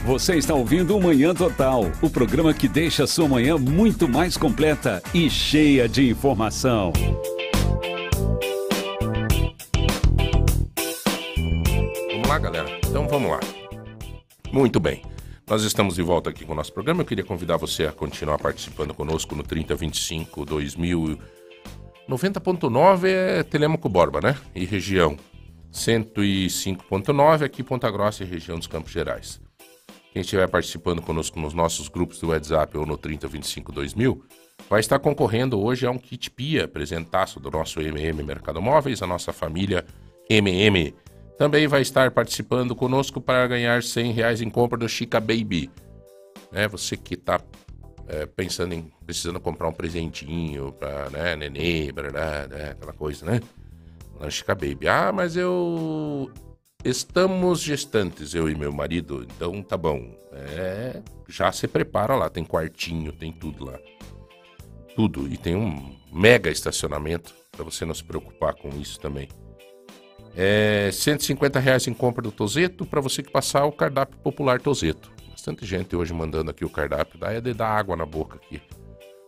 [0.05, 4.35] Você está ouvindo o Manhã Total, o programa que deixa a sua manhã muito mais
[4.35, 6.91] completa e cheia de informação.
[12.11, 12.79] Vamos lá, galera.
[12.85, 13.39] Então vamos lá.
[14.51, 15.01] Muito bem.
[15.47, 17.01] Nós estamos de volta aqui com o nosso programa.
[17.01, 21.17] Eu queria convidar você a continuar participando conosco no 3025 2000.
[22.09, 24.35] 90.9 é Telemaco Borba, né?
[24.53, 25.15] E região.
[25.71, 29.42] 105.9 aqui Ponta Grossa e região dos Campos Gerais.
[30.13, 34.23] Quem estiver participando conosco nos nossos grupos do WhatsApp ou no 3025 2000
[34.69, 39.07] vai estar concorrendo hoje a um kit PIA, presentaço do nosso MM Mercado Móveis, a
[39.07, 39.83] nossa família
[40.29, 40.93] MM.
[41.35, 45.71] Também vai estar participando conosco para ganhar 100 reais em compra do Chica Baby.
[46.51, 47.41] Né, você que está
[48.35, 53.41] pensando em precisando comprar um presentinho para né, nenê, brará, né, aquela coisa, né?
[54.19, 54.87] Na Chica Baby.
[54.87, 56.31] Ah, mas eu
[56.83, 60.15] estamos gestantes, eu e meu marido, então tá bom.
[60.31, 63.79] É, já se prepara lá, tem quartinho, tem tudo lá.
[64.95, 65.27] Tudo.
[65.27, 69.27] E tem um mega estacionamento para você não se preocupar com isso também.
[70.35, 75.11] É 150 reais em compra do Tozeto para você que passar o cardápio popular Tozeto.
[75.29, 78.61] Bastante gente hoje mandando aqui o cardápio, dá é de dar água na boca aqui,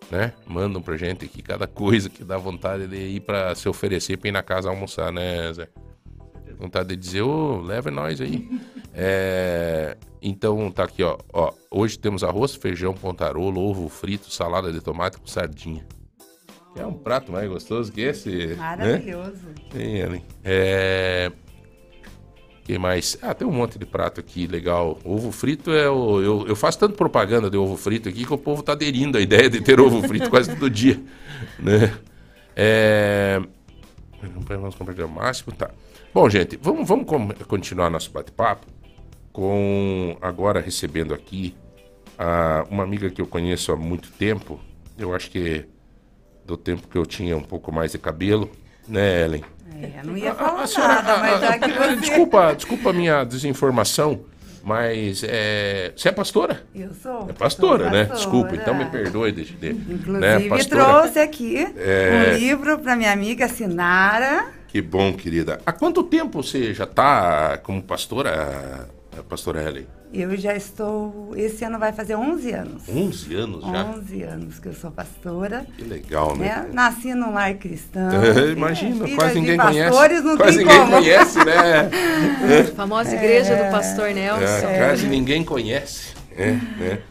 [0.10, 0.34] né?
[0.48, 4.30] Mandam pra gente aqui cada coisa que dá vontade de ir para se oferecer para
[4.30, 5.68] ir na casa almoçar, né, Zé?
[6.57, 8.48] Vontade de dizer, ô, leve nós aí.
[8.98, 11.52] É, então tá aqui, ó, ó.
[11.69, 15.86] Hoje temos arroz, feijão, pontarolo, ovo frito, salada de tomate com sardinha.
[16.73, 18.30] Que é um prato mais gostoso que esse.
[18.48, 18.56] né?
[18.56, 19.48] Maravilhoso.
[19.69, 20.23] Tem, Ellen.
[20.45, 21.30] É.
[22.64, 23.18] que mais?
[23.22, 24.98] Ah, tem um monte de prato aqui legal.
[25.03, 26.22] Ovo frito é o.
[26.22, 29.22] Eu, eu faço tanto propaganda de ovo frito aqui que o povo tá aderindo à
[29.22, 30.98] ideia de ter ovo frito quase todo dia.
[31.60, 31.94] Né?
[32.56, 33.41] É.
[34.48, 35.69] Vamos compartilhar o máximo, tá.
[36.16, 37.06] Bom, gente, vamos, vamos
[37.46, 38.66] continuar nosso bate-papo
[39.34, 41.54] com agora recebendo aqui
[42.18, 44.58] a, uma amiga que eu conheço há muito tempo.
[44.98, 45.66] Eu acho que
[46.46, 48.50] do tempo que eu tinha um pouco mais de cabelo,
[48.88, 49.44] né, Ellen?
[49.82, 51.96] É, não ia A- falar a senhora- nada, mas já que a- a- você...
[51.98, 54.22] Desculpa, desculpa a minha desinformação,
[54.64, 56.64] mas é, você é pastora?
[56.74, 57.30] Eu sou.
[57.30, 58.06] É pastora, sou né?
[58.06, 58.16] pastora.
[58.16, 59.34] Desculpa, então me perdoe.
[59.34, 60.84] De, de, Inclusive, né, pastora?
[60.86, 62.32] trouxe aqui É.
[62.32, 64.46] um livro para minha amiga Sinara.
[64.76, 65.61] Que bom, querida.
[65.65, 69.88] Há quanto tempo você já está como pastora, a pastora Ellen?
[70.14, 71.31] Eu já estou.
[71.34, 72.84] Esse ano vai fazer 11 anos.
[72.89, 73.85] 11 anos já?
[73.85, 75.65] 11 anos que eu sou pastora.
[75.77, 76.47] Que legal, né?
[76.47, 76.69] né?
[76.73, 78.10] Nasci num lar cristão.
[78.52, 80.23] Imagina, filha quase de ninguém pastores, conhece.
[80.23, 80.91] Não Quase tem ninguém como.
[80.91, 81.89] conhece, né?
[82.60, 82.64] É.
[82.76, 84.68] Famosa igreja do pastor Nelson.
[84.68, 86.15] É, quase ninguém conhece.
[86.35, 87.02] É, né?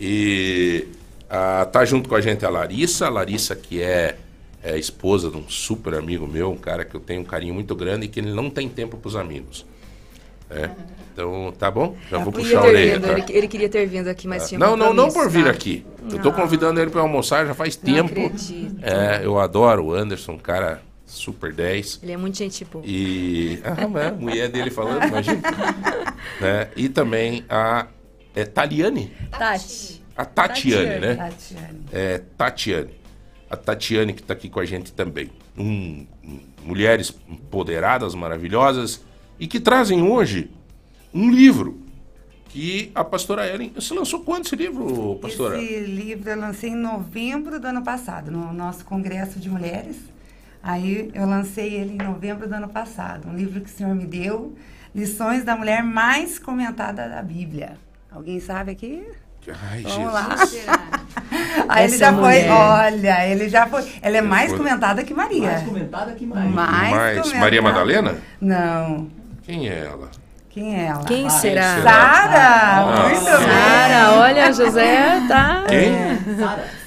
[0.00, 0.88] E
[1.30, 3.06] ah, tá junto com a gente a Larissa.
[3.06, 4.16] A Larissa, que é,
[4.62, 7.74] é esposa de um super amigo meu, um cara que eu tenho um carinho muito
[7.74, 9.66] grande e que ele não tem tempo pros amigos.
[10.48, 10.70] É.
[11.12, 11.96] Então, tá bom?
[12.10, 12.94] Já vou Podia puxar a orelha.
[12.94, 13.12] vindo, tá?
[13.12, 15.50] ele, ele queria ter vindo aqui, mas Ah, tinha Não, não, não por vir tá?
[15.50, 15.84] aqui.
[16.10, 18.10] Eu tô convidando ele para almoçar já faz Não tempo.
[18.12, 18.76] acredito.
[18.82, 22.00] É, eu adoro o Anderson, um cara super 10.
[22.02, 22.82] Ele é muito gente boa.
[22.86, 25.40] E ah, é, a mulher dele falando, imagina.
[26.40, 26.68] né?
[26.76, 27.86] E também a
[28.34, 30.02] é, Taliane, Tati.
[30.16, 31.14] a Tatiane, né?
[31.14, 31.80] Tatiane.
[31.92, 33.01] É, Tatiane.
[33.52, 35.30] A Tatiane que está aqui com a gente também.
[35.58, 36.06] Um,
[36.64, 39.04] mulheres empoderadas, maravilhosas
[39.38, 40.50] e que trazem hoje
[41.12, 41.78] um livro
[42.48, 43.70] que a pastora Ellen.
[43.74, 45.62] Você lançou quando esse livro, pastora?
[45.62, 49.96] Esse livro eu lancei em novembro do ano passado, no nosso Congresso de Mulheres.
[50.62, 53.28] Aí eu lancei ele em novembro do ano passado.
[53.28, 54.54] Um livro que o Senhor me deu,
[54.94, 57.76] Lições da Mulher Mais Comentada da Bíblia.
[58.10, 59.04] Alguém sabe aqui?
[59.70, 60.36] Ai, Vamos lá.
[60.38, 60.66] Jesus.
[61.68, 62.50] Aí ele já foi, mulher.
[62.50, 63.84] olha, ele já foi.
[64.00, 65.50] Ela é Eu mais comentada que Maria.
[65.50, 66.50] Mais comentada que mais.
[66.50, 67.40] Mais Mas comentada.
[67.40, 68.14] Maria Madalena?
[68.40, 69.08] Não.
[69.42, 70.10] Quem é ela?
[70.50, 71.04] Quem é ela?
[71.04, 71.82] Quem será?
[71.82, 72.76] Sara!
[72.76, 73.08] Ah.
[73.08, 74.18] Muito Sara, bem.
[74.18, 75.64] olha, José tá.
[75.66, 75.92] Quem?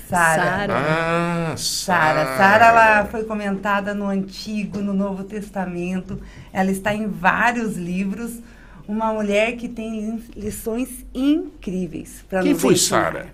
[0.08, 0.68] Sara.
[0.70, 2.38] Ah, Sara.
[2.38, 6.22] Sara, ela foi comentada no Antigo, no Novo Testamento.
[6.54, 8.40] Ela está em vários livros.
[8.88, 13.04] Uma mulher que tem li- lições incríveis para Quem nos foi ensinar.
[13.14, 13.34] Sara?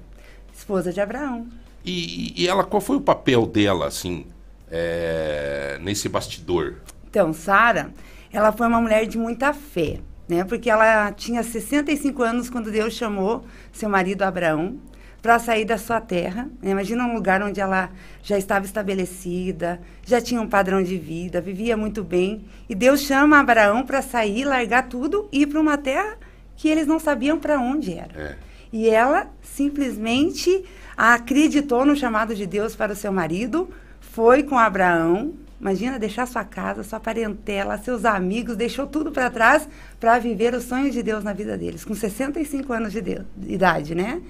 [0.56, 1.48] Esposa de Abraão.
[1.84, 4.26] E, e ela, qual foi o papel dela, assim,
[4.69, 6.76] é, nesse bastidor?
[7.10, 7.91] Então, Sara,
[8.32, 9.99] ela foi uma mulher de muita fé,
[10.30, 10.44] né?
[10.44, 14.78] Porque ela tinha 65 anos quando Deus chamou seu marido Abraão
[15.22, 16.49] para sair da sua terra.
[16.61, 16.72] né?
[16.72, 17.91] Imagina um lugar onde ela
[18.23, 22.45] já estava estabelecida, já tinha um padrão de vida, vivia muito bem.
[22.68, 26.18] E Deus chama Abraão para sair, largar tudo e ir para uma terra
[26.56, 28.19] que eles não sabiam para onde era.
[28.19, 28.38] É.
[28.73, 30.64] E ela simplesmente
[30.98, 33.69] acreditou no chamado de Deus para o seu marido,
[33.99, 39.69] foi com Abraão, Imagina deixar sua casa, sua parentela, seus amigos, deixou tudo para trás
[39.99, 43.93] para viver os sonhos de Deus na vida deles, com 65 anos de, de idade,
[43.93, 44.23] né?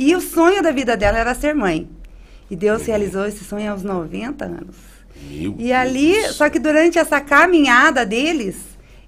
[0.00, 1.86] E o sonho da vida dela era ser mãe.
[2.50, 4.76] E Deus realizou esse sonho aos 90 anos.
[5.28, 8.56] Meu E ali, só que durante essa caminhada deles,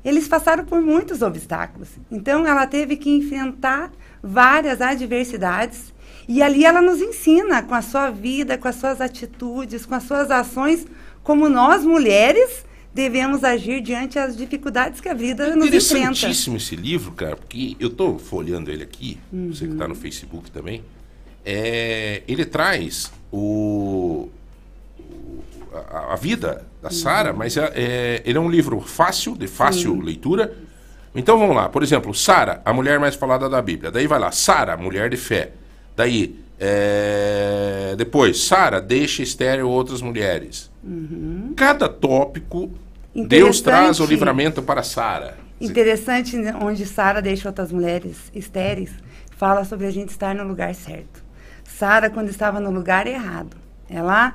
[0.05, 1.89] eles passaram por muitos obstáculos.
[2.11, 3.91] Então ela teve que enfrentar
[4.23, 5.95] várias adversidades.
[6.29, 10.03] E ali ela nos ensina com a sua vida, com as suas atitudes, com as
[10.03, 10.87] suas ações,
[11.23, 15.77] como nós mulheres devemos agir diante das dificuldades que a vida nos enfrenta.
[15.77, 19.19] Interessantíssimo esse livro, cara, porque eu tô folheando ele aqui,
[19.51, 20.83] você que tá no Facebook também.
[21.45, 24.29] É, ele traz o,
[24.99, 25.43] o-
[25.91, 30.01] a, a vida da Sara, mas é, é- ele é um livro fácil, de fácil
[30.01, 30.55] leitura.
[31.15, 33.91] Então vamos lá, por exemplo, Sara, a mulher mais falada da Bíblia.
[33.91, 35.53] Daí vai lá, Sara, mulher de fé.
[35.97, 40.71] Daí, é, depois, Sara, deixa estéreo outras mulheres.
[41.57, 42.71] Cada tópico,
[43.15, 45.37] Deus traz o livramento para Sara.
[45.61, 48.91] Interessante, né, onde Sara deixa outras mulheres estéreis,
[49.37, 51.23] fala sobre a gente estar no lugar certo.
[51.65, 53.57] Sara, quando estava no lugar errado,
[53.89, 54.35] ela,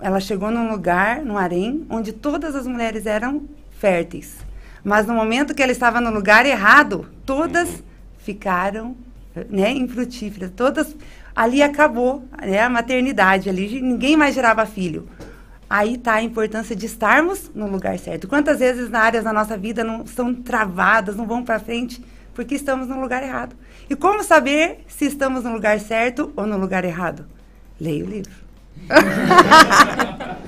[0.00, 3.42] ela chegou num lugar, num harém, onde todas as mulheres eram
[3.78, 4.36] férteis.
[4.84, 7.82] Mas no momento que ela estava no lugar errado, todas
[8.18, 8.96] ficaram
[9.50, 10.50] né, infrutíferas.
[10.54, 10.96] Todas,
[11.34, 15.08] ali acabou né, a maternidade, ali ninguém mais gerava filho.
[15.68, 18.28] Aí está a importância de estarmos no lugar certo.
[18.28, 22.02] Quantas vezes na áreas da nossa vida não são travadas, não vão para frente,
[22.34, 23.56] porque estamos no lugar errado.
[23.90, 27.26] E como saber se estamos no lugar certo ou no lugar errado?
[27.80, 28.32] Leia o livro.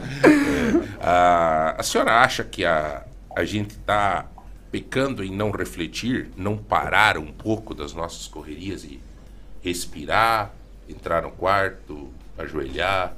[1.00, 3.04] Ah, a senhora acha que a,
[3.34, 4.26] a gente está
[4.70, 9.00] pecando em não refletir, não parar um pouco das nossas correrias e
[9.62, 10.52] respirar,
[10.88, 13.14] entrar no quarto, ajoelhar,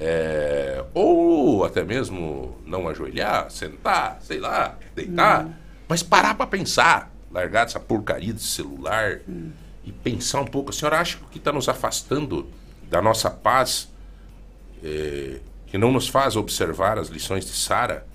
[0.00, 5.48] é, ou até mesmo não ajoelhar, sentar, sei lá, deitar,
[5.88, 9.20] mas parar para pensar, largar essa porcaria de celular
[9.84, 10.70] e pensar um pouco.
[10.70, 12.48] A senhora acha que o que está nos afastando
[12.88, 13.88] da nossa paz
[14.84, 18.06] é, que não nos faz observar as lições de Sara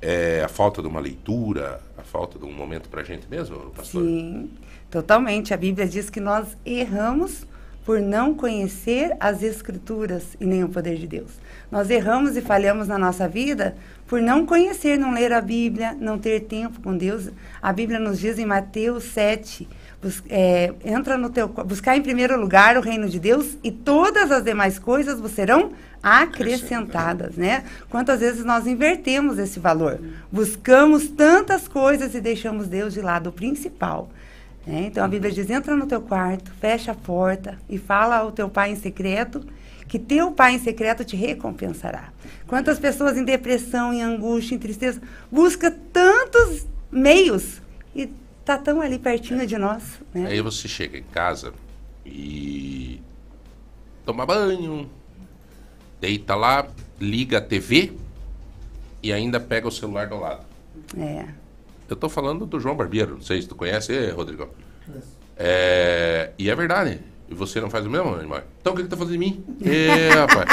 [0.00, 3.70] é a falta de uma leitura, a falta de um momento para a gente mesmo,
[3.70, 4.02] pastor?
[4.02, 4.50] Sim,
[4.90, 5.54] totalmente.
[5.54, 7.46] A Bíblia diz que nós erramos
[7.84, 11.30] por não conhecer as Escrituras e nem o poder de Deus.
[11.70, 13.74] Nós erramos e falhamos na nossa vida
[14.06, 17.30] por não conhecer, não ler a Bíblia, não ter tempo com Deus.
[17.60, 19.66] A Bíblia nos diz em Mateus 7,
[20.02, 24.30] bus- é, entra no teu, buscar em primeiro lugar o reino de Deus e todas
[24.30, 25.72] as demais coisas vos serão
[26.02, 27.64] acrescentadas, né?
[27.88, 30.00] Quantas vezes nós invertemos esse valor?
[30.30, 34.10] Buscamos tantas coisas e deixamos Deus de lado o principal.
[34.66, 34.84] Né?
[34.86, 38.48] Então a Bíblia diz: entra no teu quarto, fecha a porta e fala ao teu
[38.48, 39.44] pai em secreto,
[39.88, 42.12] que teu pai em secreto te recompensará.
[42.46, 47.60] Quantas pessoas em depressão, em angústia, em tristeza, busca tantos meios
[47.94, 48.08] e
[48.44, 49.82] tá tão ali pertinho de nós,
[50.12, 50.26] né?
[50.26, 51.52] Aí você chega em casa
[52.04, 53.00] e
[54.04, 54.88] toma banho,
[56.00, 56.68] deita lá,
[57.00, 57.92] liga a TV
[59.02, 60.44] e ainda pega o celular do lado.
[60.96, 61.41] É.
[61.92, 64.48] Eu tô falando do João Barbeiro, não sei se tu conhece, Rodrigo.
[65.36, 67.00] É, e é verdade.
[67.28, 68.40] E você não faz o mesmo, irmão?
[68.60, 69.44] Então o que, que tá fazendo de mim?
[69.62, 70.48] É, rapaz.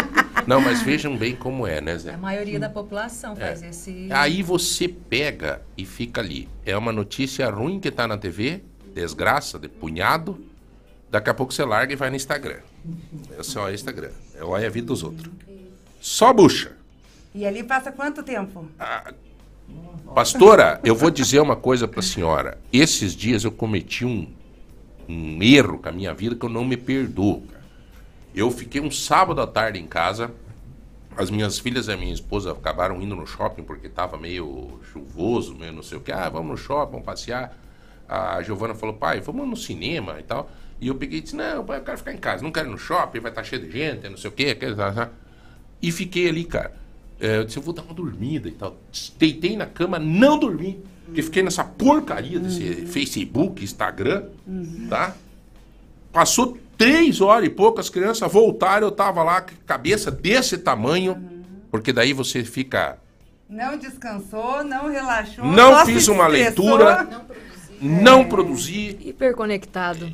[0.46, 2.14] Não, mas vejam bem como é, né, Zé?
[2.14, 3.70] A maioria da população faz É.
[3.70, 4.10] esse.
[4.12, 6.50] Aí você pega e fica ali.
[6.66, 8.62] É uma notícia ruim que tá na TV,
[8.94, 10.44] desgraça, de punhado.
[11.10, 12.60] Daqui a pouco você larga e vai no Instagram.
[13.38, 14.12] É só Instagram.
[14.36, 15.32] É olha a vida dos outros.
[16.02, 16.74] Só bucha.
[17.34, 18.68] E ali passa quanto tempo?
[20.14, 22.58] Pastora, eu vou dizer uma coisa pra senhora.
[22.74, 24.28] Esses dias eu cometi um,
[25.08, 27.44] um erro com a minha vida que eu não me perdoo.
[28.34, 30.32] Eu fiquei um sábado à tarde em casa.
[31.18, 35.54] As minhas filhas e a minha esposa acabaram indo no shopping porque estava meio chuvoso,
[35.56, 36.12] meio não sei o que.
[36.12, 37.58] Ah, vamos no shopping, vamos passear.
[38.08, 40.50] A Giovana falou, pai, vamos no cinema e tal.
[40.82, 42.72] E eu peguei e disse, não, pai, eu quero ficar em casa, não quero ir
[42.72, 44.46] no shopping, vai estar cheio de gente, não sei o quê.
[44.52, 44.76] aquele-
[45.82, 46.74] E fiquei ali, cara.
[47.20, 48.78] É, eu disse, eu vou dar uma dormida e tal.
[49.18, 50.82] Deitei na cama, não dormi.
[51.06, 54.26] Porque fiquei nessa porcaria desse Facebook, Instagram,
[54.88, 55.16] tá?
[56.14, 60.58] Passou três horas e pouco, as crianças voltaram, eu tava lá com a cabeça desse
[60.60, 61.20] tamanho,
[61.72, 63.00] porque daí você fica.
[63.50, 65.46] Não descansou, não relaxou.
[65.46, 66.78] Não fiz uma estressou.
[66.78, 67.26] leitura,
[67.82, 68.96] não produzi.
[69.02, 70.14] Hiperconectado.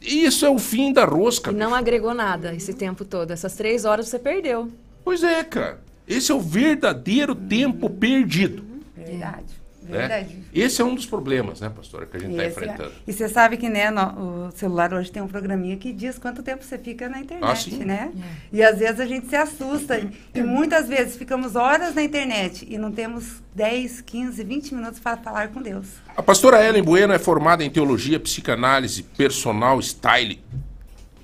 [0.00, 1.50] Isso é o fim da rosca.
[1.50, 3.30] E não agregou nada esse tempo todo.
[3.30, 4.70] Essas três horas você perdeu.
[5.04, 5.80] Pois é, cara.
[6.06, 8.64] Esse é o verdadeiro tempo perdido.
[8.96, 9.44] Verdade.
[9.82, 9.98] Né?
[9.98, 10.38] Verdade.
[10.54, 12.92] Esse é um dos problemas, né, pastora, que a gente está é- enfrentando.
[13.06, 16.42] E você sabe que né, no- o celular hoje tem um programinha que diz quanto
[16.42, 18.12] tempo você fica na internet, Ah, né?
[18.50, 20.00] E às vezes a gente se assusta.
[20.34, 25.18] E muitas vezes ficamos horas na internet e não temos 10, 15, 20 minutos para
[25.18, 25.86] falar com Deus.
[26.16, 30.40] A pastora Ellen Bueno é formada em teologia, psicanálise, personal style.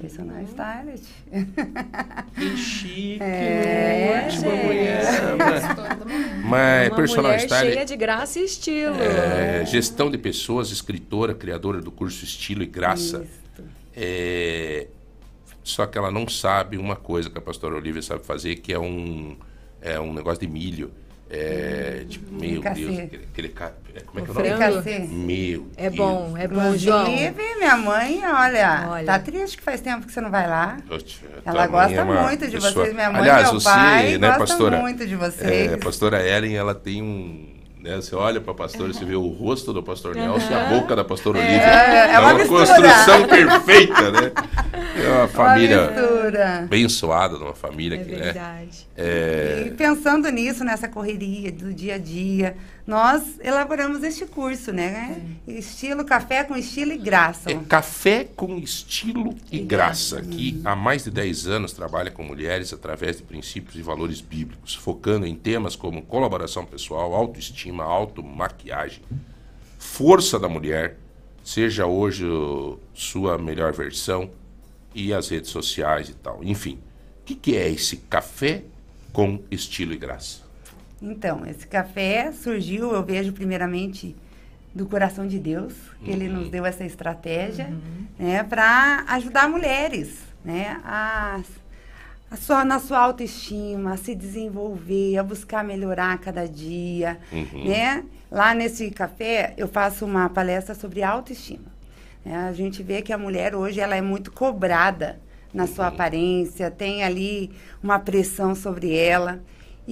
[0.01, 1.05] Personal stylist.
[2.35, 4.65] Que chique, é, ótima gente.
[4.65, 5.03] mulher.
[6.45, 8.97] Mas Uma personal mulher style cheia de graça e estilo.
[9.01, 13.27] é gestão de pessoas, escritora, criadora do curso Estilo e Graça.
[13.95, 14.87] É,
[15.63, 18.79] só que ela não sabe uma coisa que a pastora Olivia sabe fazer, que é
[18.79, 19.37] um,
[19.83, 20.91] é um negócio de milho.
[21.33, 22.81] É, tipo, meu Fricassê.
[22.81, 23.55] Deus, aquele, aquele
[23.95, 24.49] é, como é que é o O nome?
[24.83, 24.99] fricassê.
[25.09, 25.95] Meu É Deus.
[25.97, 27.03] bom, é bom, João.
[27.07, 29.07] Inclusive, minha mãe, olha, Olha.
[29.07, 30.79] tá triste que faz tempo que você não vai lá.
[30.89, 33.61] Poxa, Ela tua mãe gosta é muito de pessoa- vocês, minha mãe Aliás, e meu
[33.61, 34.77] você, pai né, gostam pastora?
[34.81, 35.71] muito de vocês.
[35.71, 37.50] É, a pastora Ellen, ela tem um.
[37.83, 40.15] Né, você olha para a pastora, você vê o rosto do pastor.
[40.15, 41.63] Nelson e a boca da pastora É, Olivia.
[41.63, 42.67] é uma mistura.
[42.67, 44.33] construção perfeita, né?
[45.03, 46.59] É uma família mistura.
[46.59, 48.19] abençoada, uma família que, né?
[48.19, 48.87] verdade.
[48.97, 52.55] É, E pensando nisso, nessa correria do dia a dia,
[52.91, 55.23] nós elaboramos este curso, né?
[55.47, 57.49] Estilo café com estilo e graça.
[57.49, 62.73] É café com estilo e graça, que há mais de 10 anos trabalha com mulheres
[62.73, 69.05] através de princípios e valores bíblicos, focando em temas como colaboração pessoal, autoestima, automaquiagem,
[69.79, 70.97] força da mulher,
[71.45, 72.27] seja hoje
[72.93, 74.29] sua melhor versão,
[74.93, 76.43] e as redes sociais e tal.
[76.43, 76.81] Enfim,
[77.21, 78.65] o que, que é esse café
[79.13, 80.40] com estilo e graça?
[81.03, 84.15] Então, esse café surgiu, eu vejo primeiramente
[84.75, 85.73] do coração de Deus,
[86.05, 87.73] que Ele nos deu essa estratégia,
[88.19, 91.41] né, para ajudar mulheres, né, a,
[92.31, 97.65] a sua, na sua autoestima, a se desenvolver, a buscar melhorar cada dia, Uhum.
[97.69, 98.05] né?
[98.31, 101.67] Lá nesse café eu faço uma palestra sobre autoestima.
[102.25, 102.37] né?
[102.49, 105.19] A gente vê que a mulher hoje ela é muito cobrada
[105.53, 107.51] na sua aparência, tem ali
[107.83, 109.41] uma pressão sobre ela.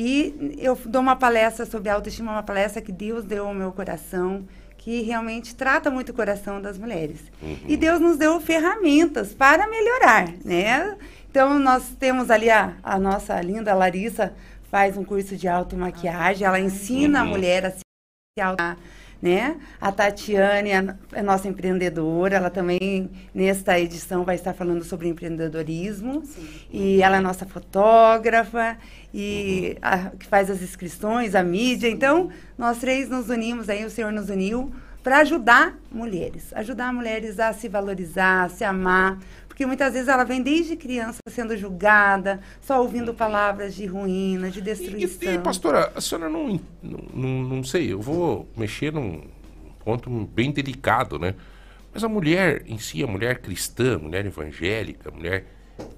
[0.00, 4.46] E eu dou uma palestra sobre autoestima, uma palestra que Deus deu ao meu coração,
[4.76, 7.18] que realmente trata muito o coração das mulheres.
[7.66, 10.96] E Deus nos deu ferramentas para melhorar, né?
[11.28, 14.32] Então, nós temos ali a, a nossa linda Larissa,
[14.70, 17.30] faz um curso de automaquiagem, ela ensina a Uhum.
[17.30, 17.80] mulher a se
[18.40, 18.62] auto
[19.20, 19.56] né?
[19.80, 26.22] A Tatiane é é nossa empreendedora, ela também nesta edição vai estar falando sobre empreendedorismo
[26.72, 28.76] e ela é nossa fotógrafa
[29.12, 31.88] e a- que faz as inscrições, a mídia.
[31.88, 34.70] Então nós três nos unimos aí, o Senhor nos uniu
[35.02, 40.24] para ajudar mulheres, ajudar mulheres a se valorizar, a se amar, porque muitas vezes ela
[40.24, 45.32] vem desde criança sendo julgada, só ouvindo palavras de ruína, de destruição.
[45.34, 49.22] E, pastora, a senhora não, não, não, não sei, eu vou mexer num
[49.84, 51.34] ponto bem delicado, né?
[51.94, 55.46] Mas a mulher em si, a mulher cristã, a mulher evangélica, a mulher,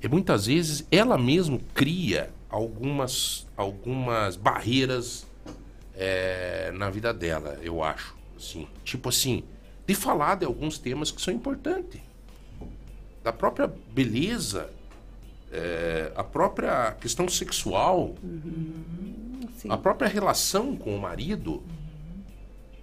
[0.00, 5.26] é, muitas vezes ela mesma cria algumas, algumas barreiras
[5.94, 8.16] é, na vida dela, eu acho.
[8.36, 9.44] Assim, tipo assim,
[9.86, 12.00] de falar de alguns temas que são importantes.
[13.22, 14.70] Da própria beleza,
[15.52, 18.14] é, a própria questão sexual,
[19.68, 21.62] a própria relação com o marido.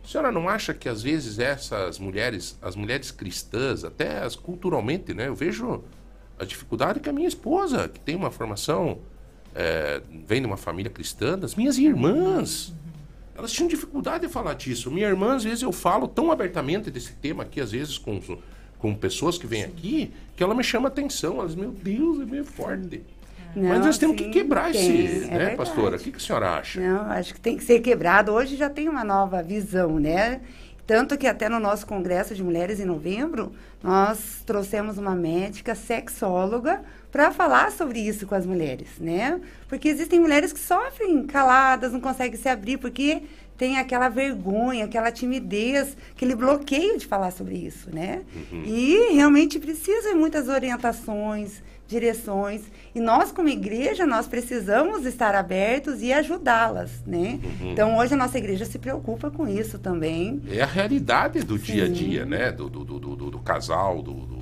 [0.04, 5.14] A senhora não acha que às vezes essas mulheres, as mulheres cristãs, até as culturalmente,
[5.14, 5.28] né?
[5.28, 5.84] Eu vejo
[6.40, 9.00] a dificuldade que a minha esposa, que tem uma formação,
[9.58, 12.76] é, vem de uma família cristã, das minhas irmãs,
[13.36, 14.92] elas tinham dificuldade de falar disso.
[14.92, 18.22] Minha irmã, às vezes, eu falo tão abertamente desse tema aqui, às vezes, com,
[18.78, 21.40] com pessoas que vêm aqui, que ela me chama atenção.
[21.40, 23.04] Elas, meu Deus, é meio forte.
[23.56, 25.58] Mas Não, nós temos que quebrar tem, esse, é né, verdade.
[25.58, 25.98] pastora?
[25.98, 26.80] O que, que a senhora acha?
[26.80, 28.32] Não, acho que tem que ser quebrado.
[28.32, 30.42] Hoje já tem uma nova visão, né?
[30.86, 33.52] Tanto que até no nosso Congresso de Mulheres em novembro,
[33.84, 36.82] nós trouxemos uma médica sexóloga
[37.18, 39.42] para falar sobre isso com as mulheres, né?
[39.68, 43.24] Porque existem mulheres que sofrem caladas, não conseguem se abrir, porque
[43.58, 48.22] tem aquela vergonha, aquela timidez, aquele bloqueio de falar sobre isso, né?
[48.52, 48.62] Uhum.
[48.68, 52.62] E realmente precisa de muitas orientações, direções.
[52.94, 57.40] E nós, como igreja, nós precisamos estar abertos e ajudá-las, né?
[57.44, 57.72] Uhum.
[57.72, 60.40] Então, hoje a nossa igreja se preocupa com isso também.
[60.52, 61.94] É a realidade do dia a Sim.
[61.94, 62.52] dia, né?
[62.52, 64.38] Do, do, do, do, do casal, do-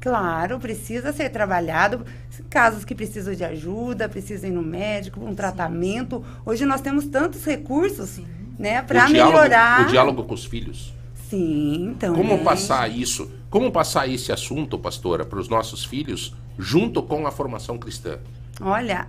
[0.00, 2.06] Claro, precisa ser trabalhado.
[2.48, 6.24] Casos que precisam de ajuda, precisam ir no médico, um tratamento.
[6.44, 8.18] Hoje nós temos tantos recursos,
[8.58, 9.82] né, para o diálogo, melhorar.
[9.82, 10.94] o diálogo com os filhos.
[11.28, 12.14] Sim, então.
[12.14, 13.30] Como passar isso?
[13.50, 18.18] Como passar esse assunto, pastora, para os nossos filhos, junto com a formação cristã?
[18.60, 19.06] Olha,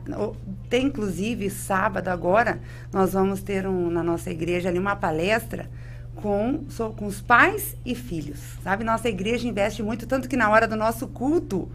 [0.70, 2.62] tem inclusive sábado agora,
[2.92, 5.70] nós vamos ter um, na nossa igreja ali uma palestra
[6.16, 6.66] com,
[6.96, 8.40] com os pais e filhos.
[8.64, 11.70] Sabe, nossa igreja investe muito, tanto que na hora do nosso culto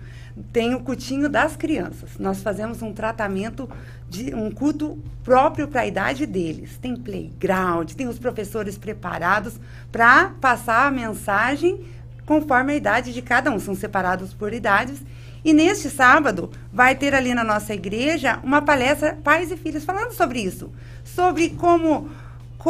[0.53, 2.11] tem o cultinho das crianças.
[2.19, 3.69] Nós fazemos um tratamento
[4.09, 6.77] de um culto próprio para a idade deles.
[6.77, 9.59] Tem playground, tem os professores preparados
[9.91, 11.85] para passar a mensagem
[12.27, 13.59] conforme a idade de cada um.
[13.59, 15.03] São separados por idades.
[15.45, 20.13] E neste sábado vai ter ali na nossa igreja uma palestra pais e filhos falando
[20.13, 20.73] sobre isso,
[21.05, 22.11] sobre como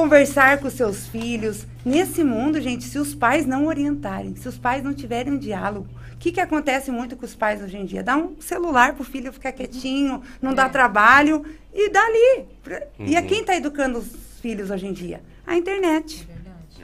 [0.01, 1.67] conversar com seus filhos.
[1.83, 5.89] Nesse mundo, gente, se os pais não orientarem, se os pais não tiverem um diálogo,
[6.13, 8.03] o que, que acontece muito com os pais hoje em dia?
[8.03, 11.43] Dá um celular pro filho ficar quietinho, não dá trabalho
[11.73, 12.45] e dá ali.
[12.63, 13.27] Pra- E a Uhum.
[13.27, 14.09] quem está educando os
[14.43, 15.23] filhos hoje em dia?
[15.47, 16.29] A internet.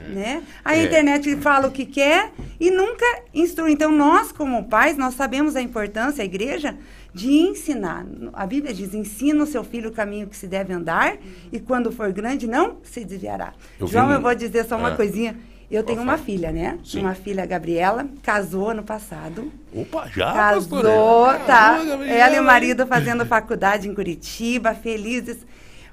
[0.09, 0.41] Né?
[0.65, 0.83] A É.
[0.83, 3.71] internet fala o que quer e nunca instrui.
[3.71, 6.75] Então, nós, como pais, nós sabemos a importância, a igreja,
[7.13, 8.05] de ensinar.
[8.33, 11.17] A Bíblia diz, ensina o seu filho o caminho que se deve andar
[11.51, 13.53] e quando for grande, não se desviará.
[13.79, 14.95] Eu João, eu vou dizer só uma Ah.
[14.95, 15.35] coisinha.
[15.71, 16.77] Eu tenho uma filha, né?
[16.83, 16.99] Sim.
[16.99, 19.51] Uma filha, Gabriela, casou ano passado.
[19.73, 21.39] Opa, já, Casou, pastora?
[21.39, 21.83] tá.
[21.83, 22.05] Gabriela.
[22.19, 25.37] Ela e o marido fazendo faculdade em Curitiba, felizes.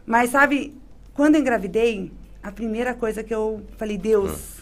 [0.05, 0.75] Mas sabe,
[1.15, 4.59] quando engravidei, a primeira coisa que eu falei, Deus,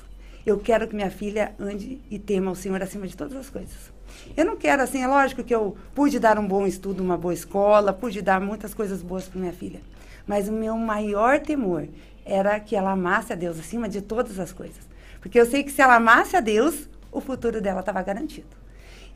[0.47, 3.93] eu quero que minha filha ande e tema o Senhor acima de todas as coisas.
[4.37, 7.35] Eu não quero, assim, é lógico que eu pude dar um bom estudo, uma boa
[7.35, 9.81] escola, pude dar muitas coisas boas para minha filha.
[10.27, 11.89] Mas o meu maior temor
[12.25, 14.89] era que ela amasse a Deus acima de todas as coisas.
[15.21, 18.59] Porque eu sei que se ela amasse a Deus, o futuro dela estava garantido.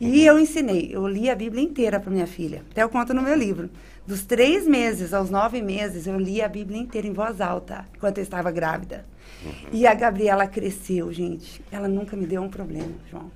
[0.00, 2.64] E eu ensinei, eu li a Bíblia inteira para minha filha.
[2.70, 3.70] Até eu conto no meu livro.
[4.04, 8.18] Dos três meses aos nove meses, eu li a Bíblia inteira em voz alta, enquanto
[8.18, 9.04] eu estava grávida.
[9.70, 11.62] E a Gabriela cresceu, gente.
[11.70, 13.30] Ela nunca me deu um problema, João.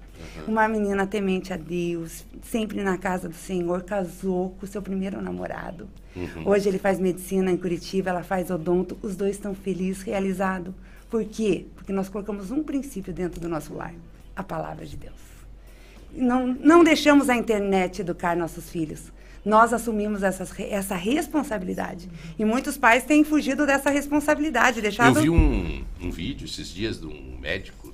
[0.46, 5.20] Uma menina temente a Deus, sempre na casa do Senhor, casou com o seu primeiro
[5.20, 5.88] namorado.
[6.14, 6.48] Uhum.
[6.48, 8.96] Hoje ele faz medicina em Curitiba, ela faz odonto.
[9.02, 10.74] Os dois estão felizes, realizados.
[11.10, 11.66] Por quê?
[11.74, 13.94] Porque nós colocamos um princípio dentro do nosso lar:
[14.34, 15.14] a palavra de Deus.
[16.12, 19.12] Não, não deixamos a internet educar nossos filhos.
[19.44, 22.08] Nós assumimos essas, essa responsabilidade.
[22.36, 25.20] E muitos pais têm fugido dessa responsabilidade, Eu deixado...
[25.20, 27.85] vi um, um vídeo esses dias de um médico?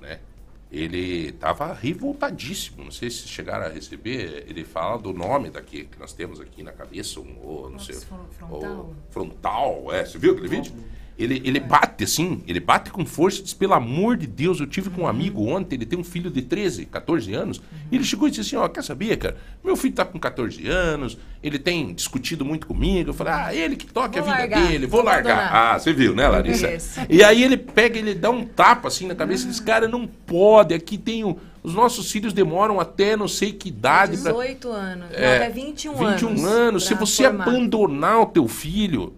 [0.73, 2.82] Ele tava revoltadíssimo.
[2.82, 4.47] Não sei se chegaram a receber.
[4.49, 7.97] Ele fala do nome daqui que nós temos aqui na cabeça, um, ou não sei.
[7.97, 8.61] frontal?
[8.61, 10.07] o frontal, é.
[10.07, 10.73] Você viu aquele vídeo?
[11.19, 14.67] Ele, ele bate assim, ele bate com força e diz: pelo amor de Deus, eu
[14.67, 17.61] tive com um amigo ontem, ele tem um filho de 13, 14 anos.
[17.91, 19.37] E ele chegou e disse assim: Ó, quer saber, cara?
[19.63, 23.11] Meu filho tá com 14 anos, ele tem discutido muito comigo.
[23.11, 25.33] Eu falei: Ah, ele que toque Vou a vida largar, dele, vou largar.
[25.39, 25.75] abandonar.
[25.75, 26.73] Ah, você viu, né, Larissa?
[26.75, 27.01] Isso.
[27.11, 30.07] E aí ele pega, ele dá um tapa assim na cabeça e diz: Cara, não
[30.07, 31.39] pode, aqui tem o.
[31.63, 34.33] Os nossos filhos demoram até não sei que idade pra.
[34.33, 35.07] 18 anos.
[35.13, 36.45] É, não, até 21, 21 anos.
[36.45, 36.87] anos.
[36.87, 37.45] Se pra você formar.
[37.45, 39.13] abandonar o teu filho,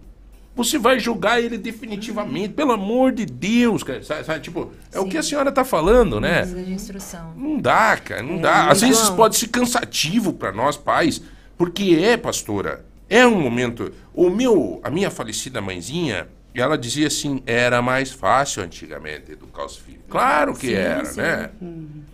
[0.55, 2.53] você vai julgar ele definitivamente.
[2.53, 4.01] Pelo amor de Deus, cara.
[4.03, 6.43] Sabe, sabe, tipo, é o que a senhora tá falando, né?
[6.43, 7.33] De instrução.
[7.35, 8.69] Não dá, cara, não É, dá.
[8.69, 8.91] Às João.
[8.91, 11.21] vezes pode ser cansativo para nós pais,
[11.57, 13.91] porque é, pastora, é um momento.
[14.13, 16.27] O meu, a minha falecida mãezinha,
[16.61, 20.01] ela dizia assim, era mais fácil antigamente educar os filhos.
[20.09, 21.21] Claro que Sim, era, sim.
[21.21, 21.49] né?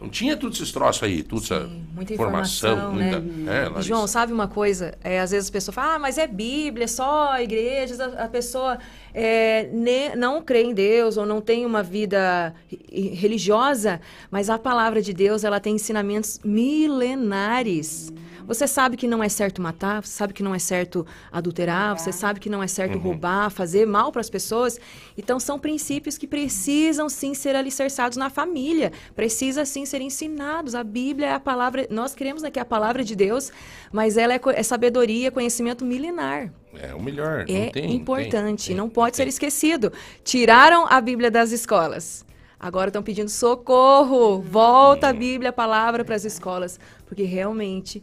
[0.01, 3.19] Não tinha tudo esses troços aí, tudo essa Muita informação, informação, muita.
[3.19, 3.67] né?
[3.75, 3.83] É, E.
[3.83, 4.95] João, sabe uma coisa?
[5.03, 8.27] É, às vezes a pessoa fala, ah, mas é Bíblia, é só igrejas, a, a
[8.27, 8.79] pessoa
[9.13, 14.01] é, ne- não crê em Deus ou não tem uma vida re- religiosa,
[14.31, 18.11] mas a palavra de Deus, ela tem ensinamentos milenares.
[18.47, 22.11] Você sabe que não é certo matar, você sabe que não é certo adulterar, você
[22.11, 23.01] sabe que não é certo Uhum.
[23.01, 24.79] roubar, fazer mal para as pessoas.
[25.17, 30.75] Então são princípios que precisam sim ser alicerçados na família, precisa sim ser ensinados.
[30.75, 33.51] A Bíblia é a palavra, nós queremos né, que é a palavra de Deus,
[33.91, 36.51] mas ela é, é sabedoria, conhecimento milenar.
[36.73, 37.45] É o melhor.
[37.47, 39.91] não É tem, importante, não pode ser esquecido.
[40.23, 42.25] Tiraram a Bíblia das escolas.
[42.59, 44.39] Agora estão pedindo socorro.
[44.41, 48.01] Volta a Bíblia, a palavra para as escolas, porque realmente,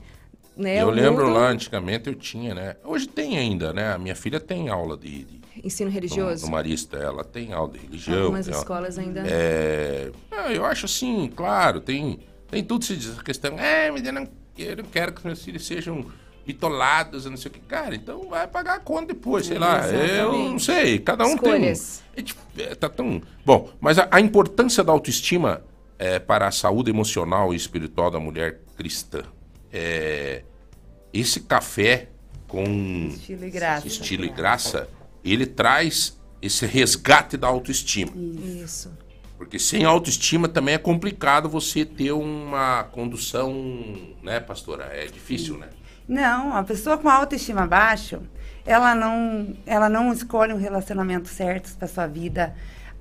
[0.59, 2.77] né, eu lembro mundo- lá, antigamente eu tinha, né?
[2.85, 3.93] Hoje tem ainda, né?
[3.95, 6.45] A minha filha tem aula de, de ensino religioso.
[6.45, 8.23] No, Marista, ela tem aula de religião.
[8.25, 12.19] Algumas aula- escolas ainda- É, ah, eu acho assim, claro, tem,
[12.51, 13.59] tem tudo se diz a questão.
[13.59, 14.29] É, mas eu não,
[14.59, 16.05] eu não quero que os meus filhos sejam
[16.47, 17.61] bitolados, não sei o que.
[17.61, 19.87] Cara, então vai pagar a conta depois, sei lá.
[19.89, 22.03] Eu não sei, cada um Escolhas.
[22.15, 22.25] tem.
[22.59, 23.21] É, é, tá tão.
[23.45, 25.63] Bom, mas a, a importância da autoestima
[25.99, 29.23] é, para a saúde emocional e espiritual da mulher cristã.
[29.71, 30.43] É,
[31.21, 32.09] esse café
[32.47, 32.65] com
[33.11, 33.87] Estilo e graça.
[33.87, 34.89] estilo e graça,
[35.25, 38.13] ele traz esse resgate da autoestima.
[38.15, 38.91] Isso.
[39.37, 43.53] Porque sem autoestima também é complicado você ter uma condução,
[44.23, 44.85] né, pastora?
[44.93, 45.69] É difícil, né?
[46.09, 48.21] Não, a pessoa com autoestima baixa,
[48.65, 52.55] ela não, ela não escolhe um relacionamento certo para sua vida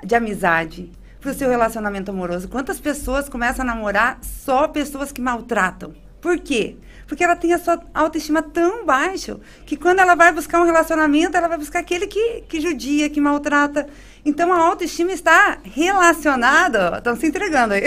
[0.03, 2.47] de amizade, para o seu relacionamento amoroso.
[2.47, 5.93] Quantas pessoas começam a namorar só pessoas que maltratam?
[6.21, 6.77] Por quê?
[7.07, 11.37] Porque ela tem a sua autoestima tão baixa que quando ela vai buscar um relacionamento,
[11.37, 13.87] ela vai buscar aquele que, que judia, que maltrata.
[14.25, 16.97] Então a autoestima está relacionada.
[16.97, 17.83] Estão se entregando aí.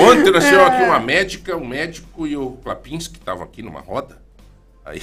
[0.00, 0.66] Ontem tivemos É.
[0.66, 4.22] aqui uma médica, um médico e o Klapinski que estavam aqui numa roda.
[4.84, 5.02] Aí,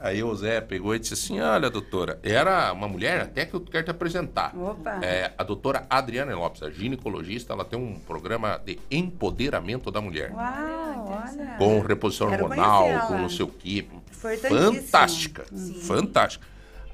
[0.00, 3.60] aí o Zé pegou e disse assim: Olha, doutora, era uma mulher até que eu
[3.60, 4.56] quero te apresentar.
[4.56, 4.98] Opa.
[5.02, 10.32] É, a doutora Adriana Lopes, a ginecologista, ela tem um programa de empoderamento da mulher.
[10.32, 11.54] Uau, olha.
[11.58, 13.86] Com reposição Quero hormonal, com não sei o quê.
[14.10, 15.44] Fantástica.
[15.52, 15.74] Sim.
[15.80, 16.46] Fantástica.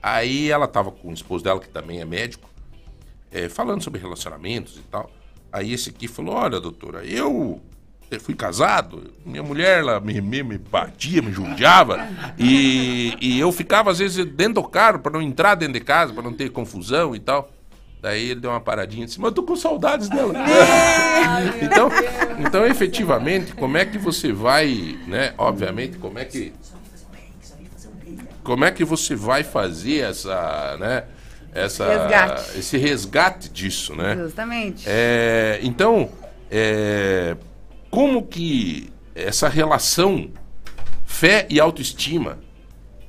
[0.03, 2.49] Aí ela tava com o esposo dela, que também é médico,
[3.33, 5.11] é, falando sobre relacionamentos e tal.
[5.51, 7.61] Aí esse aqui falou: Olha, doutora, eu
[8.15, 12.09] eu fui casado, minha mulher ela me, me, me batia, me judiava,
[12.39, 16.13] e, e eu ficava às vezes dentro do carro para não entrar dentro de casa,
[16.13, 17.51] para não ter confusão e tal.
[18.01, 20.35] Daí ele deu uma paradinha e disse: Mas eu tô com saudades dela.
[21.63, 21.89] então,
[22.39, 25.33] então, efetivamente, como é que você vai, né?
[25.39, 26.53] Obviamente, como é que
[28.45, 31.05] como é que você vai fazer essa, né?
[31.55, 32.59] Essa, Resgate.
[32.59, 34.17] esse resgate disso, né?
[34.17, 34.85] Justamente.
[34.87, 36.11] É, então,
[36.51, 37.37] é,
[37.95, 40.29] como que essa relação
[41.07, 42.41] fé e autoestima,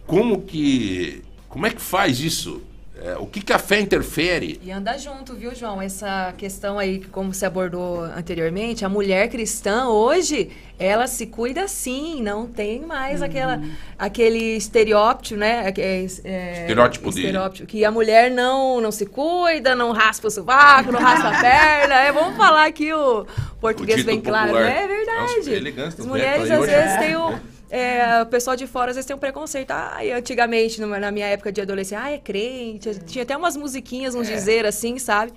[0.06, 2.62] como que, como é que faz isso?
[3.06, 4.60] É, o que que a fé interfere?
[4.64, 5.80] E anda junto, viu, João?
[5.80, 10.50] Essa questão aí, como você abordou anteriormente, a mulher cristã hoje,
[10.80, 13.62] ela se cuida sim, não tem mais aquela,
[14.00, 15.72] aquele estereótipo, né?
[15.78, 15.82] É,
[16.24, 20.92] é, Estereótipo de- estereótipo, que a mulher não, não se cuida, não raspa o sovaco,
[20.92, 21.96] não raspa a perna.
[21.96, 23.28] É, vamos falar aqui o
[23.62, 24.84] português dito bem claro, né?
[24.84, 25.38] É verdade.
[25.38, 27.55] Nossa, elegância As do mulheres, Beto aí às vezes, têm o...
[27.70, 29.72] É, o pessoal de fora às vezes tem um preconceito.
[29.72, 33.00] Ai, antigamente, na minha época de adolescência, ah, é crente.
[33.06, 35.34] Tinha até umas musiquinhas, uns dizer assim, sabe?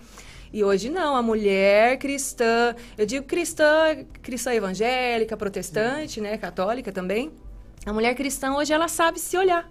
[0.52, 7.30] E hoje não, a mulher cristã, eu digo cristã, cristã evangélica, protestante, né, católica também.
[7.84, 9.68] A mulher cristã hoje ela sabe se olhar.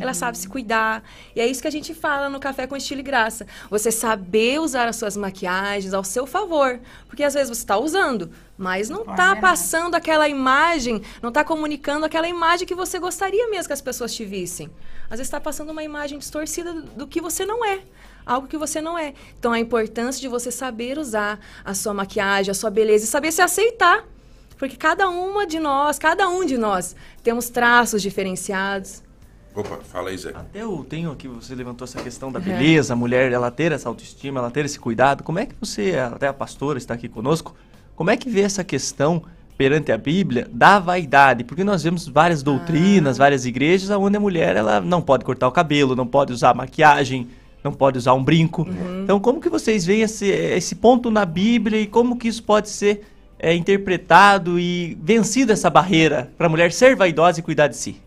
[0.00, 1.02] Ela sabe se cuidar.
[1.34, 3.46] E é isso que a gente fala no Café com Estilo e Graça.
[3.70, 6.80] Você saber usar as suas maquiagens ao seu favor.
[7.06, 12.04] Porque às vezes você está usando, mas não está passando aquela imagem, não está comunicando
[12.04, 14.70] aquela imagem que você gostaria mesmo que as pessoas te vissem.
[15.04, 17.80] Às vezes está passando uma imagem distorcida do, do que você não é.
[18.24, 19.14] Algo que você não é.
[19.38, 23.30] Então a importância de você saber usar a sua maquiagem, a sua beleza e saber
[23.30, 24.04] se aceitar.
[24.58, 29.05] Porque cada uma de nós, cada um de nós, temos traços diferenciados.
[29.56, 30.32] Opa, fala aí, Zé.
[30.34, 33.88] Até eu tenho aqui, você levantou essa questão da beleza, a mulher, ela ter essa
[33.88, 35.22] autoestima, ela ter esse cuidado.
[35.24, 37.54] Como é que você, até a pastora está aqui conosco,
[37.94, 39.22] como é que vê essa questão
[39.56, 41.42] perante a Bíblia da vaidade?
[41.42, 45.52] Porque nós vemos várias doutrinas, várias igrejas onde a mulher ela não pode cortar o
[45.52, 47.26] cabelo, não pode usar maquiagem,
[47.64, 48.68] não pode usar um brinco.
[49.04, 52.68] Então, como que vocês veem esse, esse ponto na Bíblia e como que isso pode
[52.68, 53.06] ser
[53.38, 58.02] é, interpretado e vencido essa barreira para a mulher ser vaidosa e cuidar de si?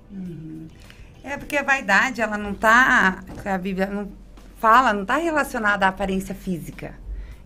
[1.32, 4.12] É porque a vaidade, ela não tá, a Bíblia não
[4.58, 6.94] fala, não está relacionada à aparência física.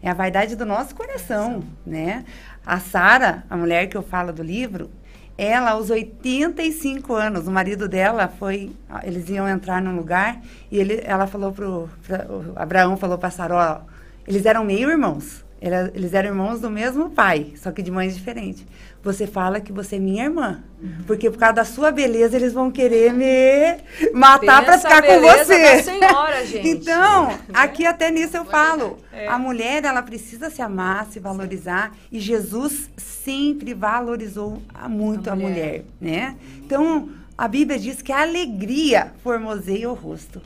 [0.01, 2.23] É a vaidade do nosso coração, né?
[2.65, 4.89] A Sara, a mulher que eu falo do livro,
[5.37, 8.71] ela aos 85 anos, o marido dela foi,
[9.03, 10.39] eles iam entrar num lugar
[10.71, 13.81] e ele, ela falou pro, pra- o Abraão falou para Sara,
[14.27, 15.43] eles eram meio irmãos.
[15.61, 18.65] Era- Eles eram irmãos do mesmo pai, só que de mães diferentes.
[19.03, 20.63] Você fala que você é minha irmã.
[21.05, 23.77] Porque por causa da sua beleza, eles vão querer me
[24.13, 25.61] matar para ficar com você.
[25.77, 26.67] da senhora, gente.
[26.69, 28.97] Então, aqui até nisso eu falo.
[29.11, 29.27] É.
[29.27, 31.91] A mulher, ela precisa se amar, se valorizar.
[32.11, 36.35] E Jesus sempre valorizou a- muito a mulher, né?
[36.65, 40.41] Então, a Bíblia diz que a alegria formoseia o rosto.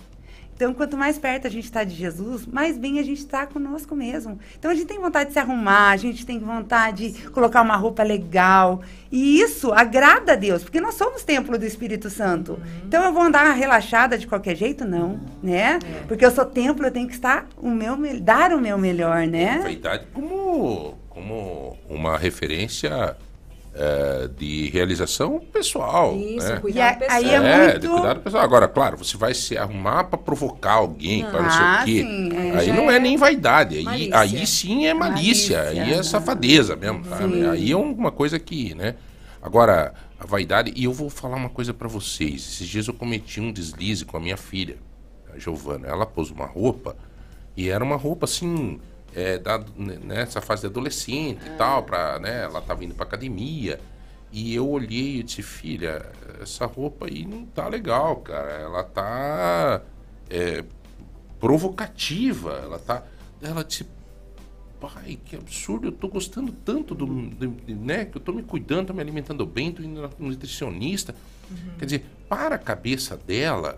[0.58, 3.96] Então, quanto mais perto a gente está de Jesus, mais bem a gente está conosco
[3.96, 4.40] mesmo.
[4.58, 7.76] Então, a gente tem vontade de se arrumar, a gente tem vontade de colocar uma
[7.76, 8.82] roupa legal.
[9.12, 12.60] E isso agrada a Deus, porque nós somos templo do Espírito Santo.
[12.84, 14.84] Então, eu vou andar relaxada de qualquer jeito?
[14.84, 15.78] Não, né?
[16.08, 19.28] Porque eu sou templo, eu tenho que estar o meu, me- dar o meu melhor,
[19.28, 19.60] né?
[19.62, 23.16] Vaidade como, como uma referência
[23.80, 26.16] é, de realização pessoal.
[26.18, 26.60] Isso, né?
[26.60, 28.44] cuidar do E a- aí é É, muito- de cuidar do pessoal.
[28.44, 32.02] Agora, claro, você vai se arrumar para provocar alguém, para não sei Ah, o quê.
[32.02, 33.88] sim, é, aí não é é nem vaidade.
[33.88, 35.64] Aí, aí sim é malícia.
[35.64, 37.04] Malícia, Aí é safadeza mesmo.
[37.04, 37.48] Sim.
[37.48, 38.96] Aí é uma coisa que, né?
[39.40, 40.74] Agora, a vaidade.
[40.76, 42.36] E eu vou falar uma coisa para vocês.
[42.42, 44.78] Esses dias eu cometi um deslize com a minha filha,
[45.32, 45.88] a Giovana.
[45.88, 46.96] Ela pôs uma roupa
[47.56, 48.80] e era uma roupa assim.
[49.20, 53.80] É, da, nessa fase de adolescente e tal, pra, né, ela tava indo pra academia.
[54.32, 56.06] E eu olhei e disse, filha,
[56.40, 58.52] essa roupa aí não tá legal, cara.
[58.52, 59.82] Ela tá
[60.30, 60.64] é,
[61.40, 62.62] provocativa.
[62.64, 63.04] Ela tá.
[63.42, 63.88] Ela disse,
[64.80, 68.06] pai, que absurdo, eu tô gostando tanto do, né?
[68.06, 71.16] Que eu tô me cuidando, tô me alimentando bem, tô indo no nutricionista.
[71.80, 73.78] Quer dizer, para a cabeça dela,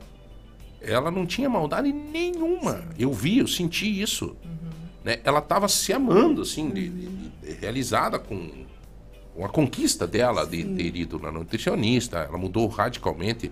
[0.81, 2.83] ela não tinha maldade nenhuma.
[2.97, 4.35] Eu vi, eu senti isso.
[5.03, 5.19] Né?
[5.23, 8.65] Ela estava se amando, assim, de- de- de- realizada com,
[9.43, 12.17] a conquista dela de ter ido na nutricionista.
[12.19, 13.51] Ela mudou radicalmente.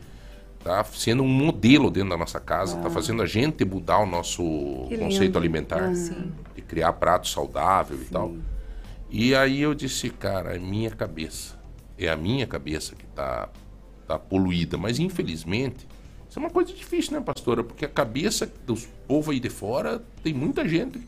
[0.63, 4.43] Tá sendo um modelo dentro da nossa casa, tá fazendo a gente mudar o nosso
[4.89, 5.37] Que conceito lindo.
[5.37, 5.95] alimentar, Ah.
[5.95, 6.31] Sim.
[6.55, 8.35] de criar prato saudável e tal.
[9.09, 11.55] E aí eu disse, cara, é minha cabeça.
[11.97, 13.47] É a minha cabeça que tá,
[14.05, 14.77] tá poluída.
[14.77, 15.87] Mas infelizmente,
[16.27, 17.63] isso é uma coisa difícil, né, pastora?
[17.63, 20.99] Porque a cabeça dos povos aí de fora tem muita gente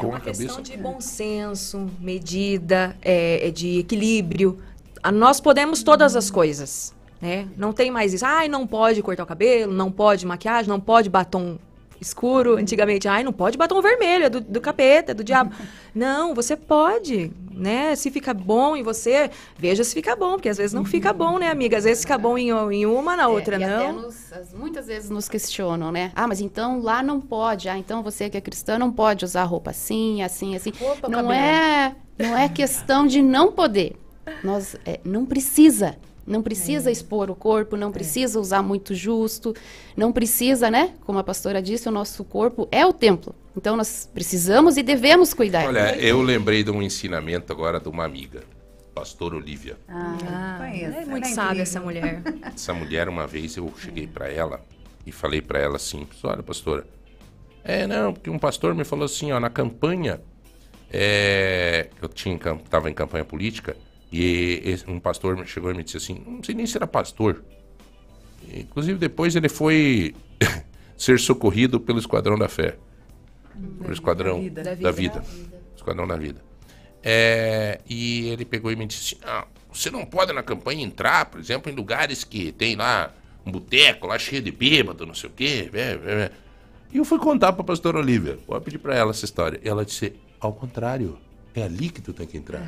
[0.00, 0.42] com uma a cabeça.
[0.42, 4.58] questão de bom senso, medida, é, é de equilíbrio.
[5.02, 7.46] Ah, Nós podemos todas as coisas, né?
[7.56, 8.24] Não tem mais isso.
[8.24, 11.58] Ai, não pode cortar o cabelo, não pode maquiagem, não pode batom
[12.00, 12.56] escuro.
[12.56, 15.54] Antigamente, ai, não pode batom vermelho, é do, do capeta, é do diabo.
[15.94, 17.96] Não, você pode, né?
[17.96, 19.28] Se fica bom em você,
[19.58, 21.76] veja se fica bom, porque às vezes não fica bom, né, amiga?
[21.78, 24.02] Às vezes fica bom em, em uma, na outra É, e até não.
[24.02, 26.12] nos- as- muitas vezes nos questionam, né?
[26.14, 27.68] Ah, mas então lá não pode.
[27.68, 30.72] Ah, então você que é cristã não pode usar roupa assim, assim, assim.
[30.80, 31.32] não cabelo.
[31.32, 33.96] é, não é questão de não poder.
[34.44, 35.96] Nós é, não precisa.
[36.30, 39.52] Não precisa expor o corpo, não precisa usar muito justo,
[39.96, 40.94] não precisa, né?
[41.04, 43.34] Como a pastora disse, o nosso corpo é o templo.
[43.56, 45.66] Então nós precisamos e devemos cuidar.
[45.66, 48.44] Olha, eu lembrei de um ensinamento agora de uma amiga,
[48.94, 49.76] pastor Olivia.
[49.88, 52.22] Ah, conheço, é muito é sábia essa mulher.
[52.54, 54.60] Essa mulher, uma vez, eu cheguei pra ela
[55.04, 56.86] e falei pra ela assim: Olha, pastora,
[57.64, 60.20] é, não, porque um pastor me falou assim, ó, na campanha,
[60.92, 63.76] é, eu tinha, em cam- tava em campanha política,
[64.12, 67.44] e esse- um pastor chegou e me disse assim: Não sei nem se era pastor.
[68.52, 70.14] Inclusive, depois ele foi
[70.96, 72.76] ser socorrido pelo Esquadrão da Fé.
[73.80, 74.62] Pelo Esquadrão vida.
[74.62, 75.20] da Da vida.
[75.20, 75.24] vida.
[75.76, 76.42] Esquadrão da Vida.
[77.02, 81.26] É, e ele pegou e me disse assim: ah, você não pode na campanha entrar,
[81.26, 83.14] por exemplo, em lugares que tem lá
[83.46, 85.70] um boteco lá cheio de bêbado, não sei o quê.
[85.72, 86.30] é, é, é."
[86.92, 88.36] E eu fui contar pra pastora Olivia.
[88.46, 89.60] Vou pedir pra ela essa história.
[89.64, 91.16] E ela disse: ao contrário,
[91.54, 92.60] é ali que tu tem que entrar.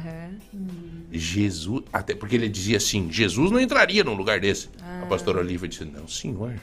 [1.10, 4.68] Jesus, até porque ele dizia assim: Jesus não entraria num lugar desse.
[5.02, 6.54] A pastora Olivia disse: Não, senhor.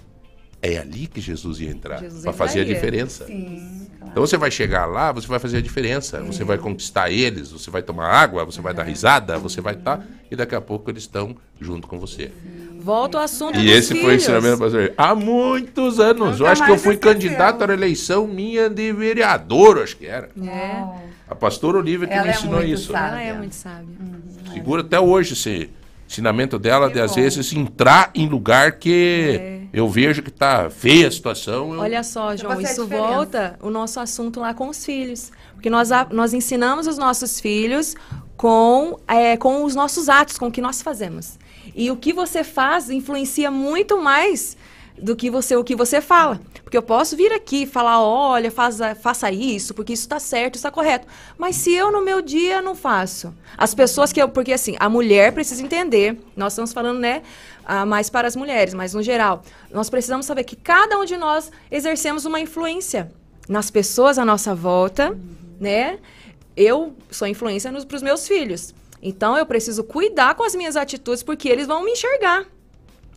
[0.62, 3.26] É ali que Jesus ia entrar para fazer a diferença.
[3.26, 4.12] Sim, claro.
[4.12, 6.22] Então você vai chegar lá, você vai fazer a diferença.
[6.22, 10.06] Você vai conquistar eles, você vai tomar água, você vai dar risada, você vai estar.
[10.30, 12.34] E daqui a pouco eles estão junto com você.
[12.82, 14.24] Volta ao assunto E dos esse foi o filhos.
[14.24, 14.94] ensinamento do pastor.
[14.98, 16.40] Há muitos anos.
[16.40, 17.14] eu acho que eu fui esqueceu.
[17.14, 20.30] candidato à eleição minha de vereador, acho que era.
[20.42, 20.84] É.
[21.28, 22.96] A pastora Olivia que Ela me é ensinou muito isso.
[22.96, 23.86] Ela é muito sábia.
[24.54, 25.70] Segura até hoje esse
[26.08, 31.12] ensinamento dela de, às vezes, entrar em lugar que eu vejo que tá feia a
[31.12, 31.74] situação.
[31.74, 35.32] eu- Olha só, João, isso volta o nosso assunto lá com os filhos.
[35.54, 37.96] Porque nós, nós ensinamos os nossos filhos
[38.36, 41.38] com, é, com os nossos atos, com o que nós fazemos.
[41.80, 44.58] E o que você faz influencia muito mais
[44.98, 46.42] do que você o que você fala.
[46.62, 50.56] Porque eu posso vir aqui e falar, olha, faça, faça isso, porque isso está certo,
[50.56, 51.08] está correto.
[51.38, 54.28] Mas se eu no meu dia não faço, as pessoas que eu.
[54.28, 57.24] Porque assim, a mulher precisa entender, nós estamos falando, né,
[57.64, 59.42] ah, mais para as mulheres, mas no geral,
[59.72, 63.10] nós precisamos saber que cada um de nós exercemos uma influência
[63.48, 65.18] nas pessoas à nossa volta,
[65.58, 65.98] né?
[66.58, 68.74] Eu sou influência para os meus filhos.
[69.02, 72.46] Então eu preciso cuidar com as minhas atitudes porque eles vão me enxergar.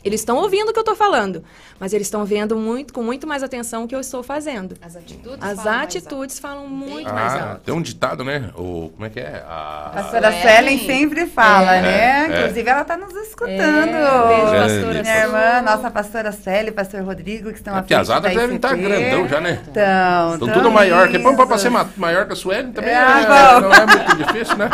[0.04, 1.44] Eles estão ouvindo o que eu estou falando,
[1.78, 4.76] mas eles estão vendo muito, com muito mais atenção o que eu estou fazendo.
[4.82, 7.60] As atitudes As falam mais atitudes falam muito mais Ah, alto.
[7.64, 8.50] tem um ditado, né?
[8.56, 9.42] O, como é que é?
[9.48, 12.26] A, A pastora Suelen sempre fala, É, né?
[12.36, 12.40] é.
[12.40, 13.52] Inclusive, ela está nos escutando.
[13.56, 17.88] É, beijo, pastora Minha irmã, nossa pastora Sueli, pastor Rodrigo, que estão A à frente
[17.88, 19.60] piazada da devem estar grandão já, né?
[19.68, 21.08] Então, Estão tudo maior.
[21.08, 22.92] Que bom pra ser ma- maior que a Sueli também.
[22.94, 23.68] Ah, é- bom.
[23.68, 24.68] não é muito difícil, né?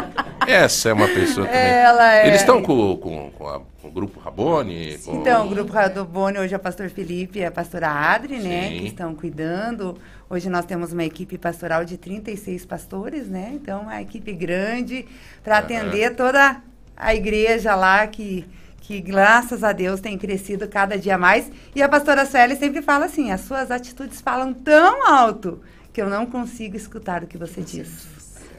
[0.46, 1.60] Essa é uma pessoa também.
[1.62, 4.98] Ela é- Eles estão com, com, com, a- com o grupo Rabone?
[4.98, 5.16] Com...
[5.16, 8.68] Então, o grupo do Boni, hoje é o pastor Felipe e a pastora Adri, né?
[8.68, 8.78] Sim.
[8.80, 9.98] Que estão cuidando.
[10.28, 13.50] Hoje nós temos uma equipe pastoral de 36 pastores, né?
[13.54, 15.06] Então, uma equipe grande
[15.42, 16.62] para atender toda
[16.96, 18.44] a igreja lá que,
[18.80, 21.50] que, graças a Deus, tem crescido cada dia mais.
[21.74, 25.60] E a pastora Sueli sempre fala assim, as suas atitudes falam tão alto
[25.92, 28.17] que eu não consigo escutar o que você diz.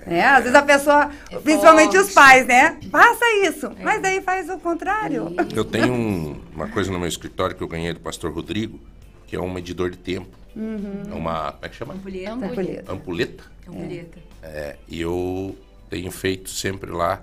[0.10, 0.26] Né?
[0.26, 1.11] Às vezes a pessoa,
[1.44, 2.77] principalmente os pais, né?
[2.91, 5.34] Faça isso, mas daí faz o contrário.
[5.56, 8.80] Eu tenho um- uma coisa no meu escritório que eu ganhei do pastor Rodrigo,
[9.27, 10.36] que é um medidor de tempo.
[10.56, 11.03] Uhum.
[11.11, 11.52] É uma.
[11.52, 11.94] Como é que chama?
[11.94, 12.34] Ampulheta.
[12.34, 12.91] Ampulheta.
[12.91, 13.44] Ampuleta.
[13.68, 14.18] Ampulheta.
[14.41, 15.56] É, e eu
[15.90, 17.22] tenho feito sempre lá.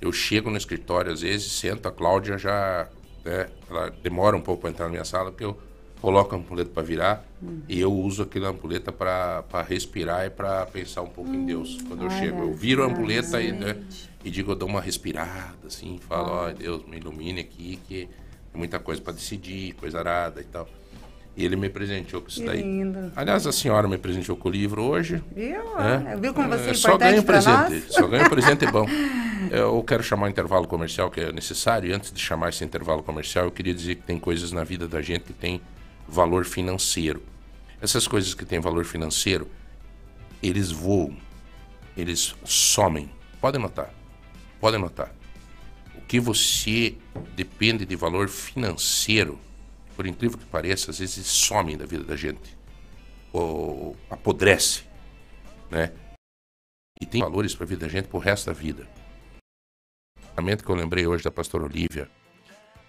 [0.00, 2.88] Eu chego no escritório, às vezes, sento, a Cláudia já.
[3.24, 5.56] Né, ela demora um pouco para entrar na minha sala, porque eu
[6.04, 7.60] coloco a ampuleta para virar Hum.
[7.68, 11.78] e eu uso aquela ampuleta para respirar e para pensar um pouco em Deus.
[11.88, 13.76] Quando eu olha chego, eu viro a ampuleta e, né,
[14.24, 18.06] e digo, eu dou uma respirada, assim, falo, ó, Deus, me ilumine aqui, que
[18.52, 20.68] tem muita coisa para decidir, coisa arada e tal.
[21.36, 22.62] E ele me presenteou com isso Que daí.
[22.62, 23.10] lindo.
[23.16, 25.22] Aliás, a senhora me presenteou com o livro hoje.
[25.34, 25.76] Viu?
[25.76, 26.16] né?
[26.20, 27.48] Viu como você é Eu só pra presente.
[27.72, 27.84] nós?
[27.92, 28.86] Só ganho presente bom.
[29.50, 31.90] Eu quero chamar o intervalo comercial que é necessário.
[31.90, 34.88] E antes de chamar esse intervalo comercial, eu queria dizer que tem coisas na vida
[34.88, 35.60] da gente que tem
[36.08, 37.22] valor financeiro.
[37.80, 39.50] Essas coisas que têm valor financeiro,
[40.42, 41.16] eles voam,
[41.96, 43.10] eles somem.
[43.40, 43.92] Podem notar.
[44.60, 45.14] Podem notar.
[45.94, 46.96] O que você
[47.34, 49.38] depende de valor financeiro,
[49.96, 52.56] por incrível que pareça, às vezes some da vida da gente.
[53.32, 54.84] Ou apodrece,
[55.70, 55.92] né?
[57.00, 58.88] E tem valores para a vida da gente pro resto da vida.
[60.36, 62.10] O momento que eu lembrei hoje da pastora Olívia,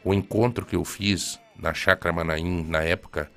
[0.05, 3.29] o encontro que eu fiz na Chácara Manaim, na época,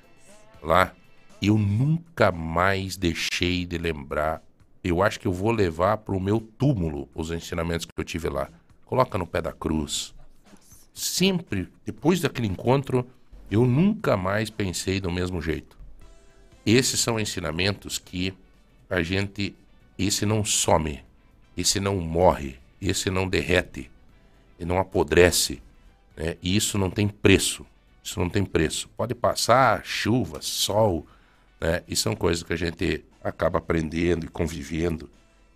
[0.61, 0.93] lá,
[1.41, 4.43] eu nunca mais deixei de lembrar.
[4.83, 8.29] Eu acho que eu vou levar para o meu túmulo os ensinamentos que eu tive
[8.29, 8.49] lá.
[8.85, 10.13] Coloca no pé da cruz.
[10.93, 13.09] Sempre, depois daquele encontro,
[13.49, 15.75] eu nunca mais pensei do mesmo jeito.
[16.63, 18.31] Esses são ensinamentos que
[18.87, 19.55] a gente,
[19.97, 21.03] esse não some,
[21.57, 23.89] esse não morre, esse não derrete,
[24.59, 25.61] e não apodrece,
[26.19, 26.35] né?
[26.43, 27.65] E isso não tem preço.
[28.03, 28.89] Isso não tem preço.
[28.97, 31.07] Pode passar chuva, sol,
[31.61, 31.81] né?
[31.87, 35.09] E são coisas que a gente acaba aprendendo e convivendo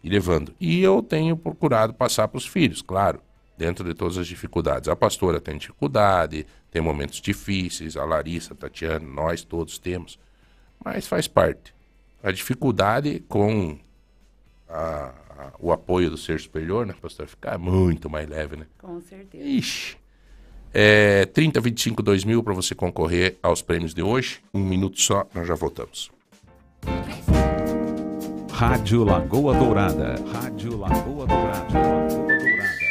[0.04, 0.54] e levando.
[0.60, 3.20] E eu tenho procurado passar para os filhos, claro,
[3.58, 4.88] dentro de todas as dificuldades.
[4.90, 10.18] A pastora tem dificuldade, tem momentos difíceis, a Larissa, a Tatiana, nós todos temos,
[10.84, 11.74] mas faz parte.
[12.22, 13.78] A dificuldade com
[14.68, 18.66] a- a- o apoio do ser superior, né, pastor, ficar muito mais leve, né?
[18.80, 19.44] Com certeza.
[19.44, 19.98] Ixi.
[20.74, 24.40] É, 30, 25, 2 mil para você concorrer aos prêmios de hoje.
[24.54, 26.12] Um minuto só, nós já voltamos.
[28.52, 30.16] Rádio Lagoa Dourada.
[30.34, 31.68] Rádio Lagoa Dourada.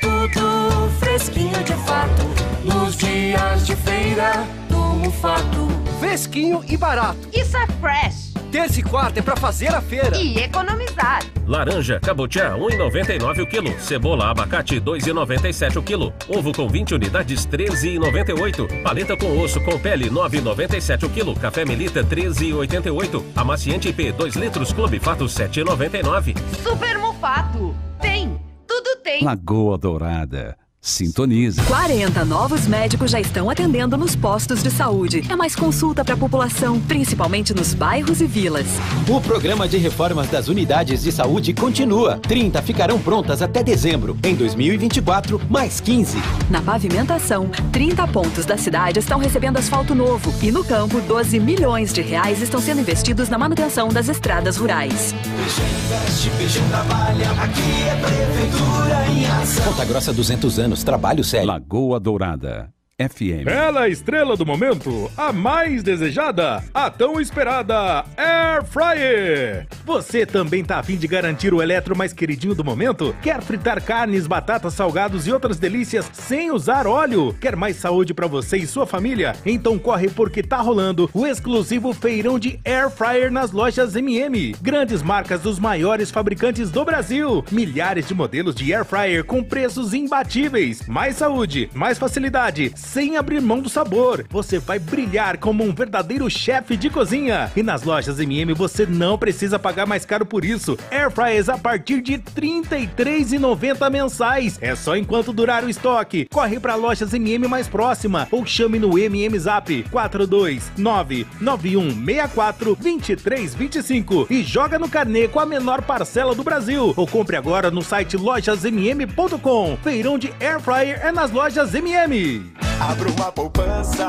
[0.01, 2.23] Tudo fresquinho de fato,
[2.65, 4.33] nos dias de feira
[4.69, 5.69] do Mufato.
[5.99, 7.29] Fresquinho e barato.
[7.33, 8.32] Isso é fresh.
[8.53, 10.15] Terça e quarta é pra fazer a feira.
[10.15, 11.23] E economizar.
[11.47, 13.81] Laranja, cabotiá, 1,99 o quilo.
[13.81, 16.13] Cebola, abacate, 2,97 o quilo.
[16.29, 18.83] Ovo com 20 unidades, 13,98.
[18.83, 21.35] Paleta com osso com pele, 9,97 o quilo.
[21.35, 23.25] Café Melita, 13,88.
[23.35, 26.37] Amaciante IP, 2 litros, Clube Fato, 7,99.
[26.63, 27.75] Super Mufato.
[28.03, 28.39] Tem,
[28.69, 29.25] tudo tem.
[29.25, 30.62] Lagoa Dourada.
[30.85, 31.63] Sintonize.
[31.63, 35.23] 40 novos médicos já estão atendendo nos postos de saúde.
[35.31, 38.67] É mais consulta para a população, principalmente nos bairros e vilas.
[39.09, 42.19] O programa de reformas das unidades de saúde continua.
[42.19, 44.19] 30 ficarão prontas até dezembro.
[44.25, 46.19] Em 2024, mais 15.
[46.51, 50.35] Na pavimentação, 30 pontos da cidade estão recebendo asfalto novo.
[50.43, 55.15] E no campo, 12 milhões de reais estão sendo investidos na manutenção das estradas rurais.
[55.15, 57.31] investe, Peixão trabalha.
[57.41, 59.65] Aqui é Prefeitura em ação.
[59.65, 61.49] Ponta Grossa 200 anos, trabalho sério.
[61.49, 62.73] Lagoa Dourada.
[62.99, 63.49] FM.
[63.49, 69.67] Ela é a estrela do momento, a mais desejada, a tão esperada Air Fryer.
[69.85, 73.15] Você também tá afim de garantir o eletro mais queridinho do momento?
[73.23, 77.35] Quer fritar carnes, batatas, salgados e outras delícias sem usar óleo?
[77.41, 79.35] Quer mais saúde pra você e sua família?
[79.45, 84.55] Então corre porque tá rolando o exclusivo feirão de Air Fryer nas lojas MM.
[84.61, 87.45] Grandes marcas dos maiores fabricantes do Brasil.
[87.51, 90.87] Milhares de modelos de Air Fryer com preços imbatíveis.
[90.87, 94.25] Mais saúde, mais facilidade, sem abrir mão do sabor.
[94.29, 97.51] Você vai brilhar como um verdadeiro chefe de cozinha.
[97.57, 100.77] E nas lojas MM você não precisa pagar mais caro por isso.
[100.91, 104.59] Air Fryers a partir de R$ 33,90 mensais.
[104.61, 106.27] É só enquanto durar o estoque.
[106.31, 114.43] Corre para lojas MM mais próxima ou chame no MM Zap 429 9164 2325 e
[114.43, 116.93] joga no carnê com a menor parcela do Brasil.
[116.97, 119.79] Ou compre agora no site lojasmm.com.
[119.83, 122.53] Feirão de Air Fryer é nas lojas MM.
[122.83, 124.09] Abra uma poupança.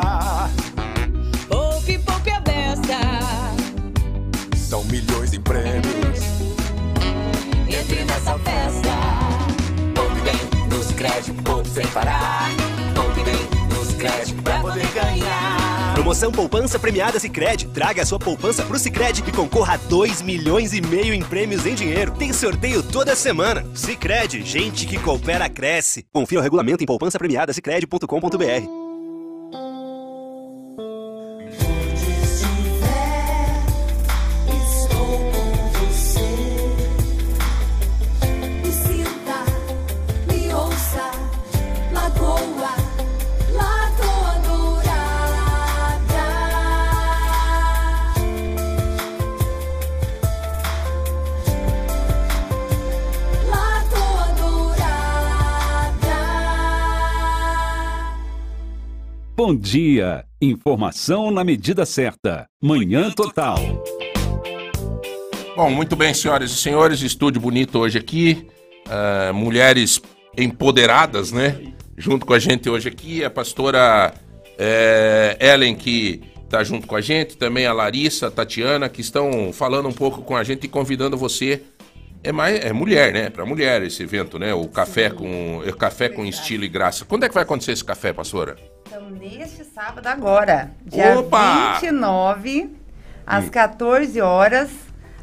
[1.48, 3.00] Poupe, poupe a beça.
[4.58, 6.20] São milhões em prêmios.
[7.68, 8.90] Entre nessa festa.
[9.94, 12.50] Poupe bem nos créditos, poupe sem parar.
[12.96, 13.48] Poupe bem
[13.78, 15.63] nos créditos pra poder ganhar.
[16.04, 17.66] Promoção Poupança Premiada Sicredi.
[17.70, 21.66] Traga a sua poupança pro Sicredi e concorra a 2 milhões e meio em prêmios
[21.66, 22.12] em dinheiro.
[22.12, 23.66] Tem sorteio toda semana.
[23.74, 26.06] Sicredi, gente que coopera cresce.
[26.12, 27.54] Confira o regulamento em poupança premiada.
[59.54, 60.26] Bom dia.
[60.42, 62.48] Informação na medida certa.
[62.62, 63.58] Manhã Total.
[65.56, 68.48] Bom, muito bem, senhoras e senhores, estúdio bonito hoje aqui.
[68.90, 70.02] Ah, mulheres
[70.36, 71.72] empoderadas, né?
[71.96, 74.16] Junto com a gente hoje aqui, a pastora
[74.58, 79.54] eh, Ellen, que está junto com a gente, também a Larissa, a Tatiana, que estão
[79.54, 81.62] falando um pouco com a gente e convidando você.
[82.24, 83.30] É, mais, é mulher, né?
[83.30, 84.52] Para mulher esse evento, né?
[84.52, 87.06] O café com, café com estilo e graça.
[87.06, 88.56] Quando é que vai acontecer esse café, pastora?
[88.96, 91.80] Então, neste sábado agora, dia Opa!
[91.82, 92.70] 29,
[93.26, 94.70] às 14 horas,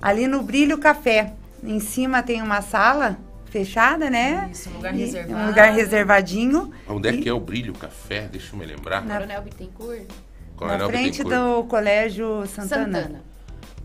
[0.03, 1.35] ali no Brilho Café.
[1.63, 3.17] Em cima tem uma sala
[3.47, 4.49] fechada, né?
[4.53, 5.41] Isso, um lugar E- reservado.
[5.41, 6.73] Um lugar reservadinho.
[6.89, 8.23] Onde é que é o brilho café?
[8.33, 9.03] Deixa eu me lembrar.
[9.05, 10.03] Na- Coronel Bittencourt.
[10.57, 11.63] Coronel na frente Bittencourt.
[11.63, 12.85] do Colégio Santana.
[13.03, 13.23] Santana.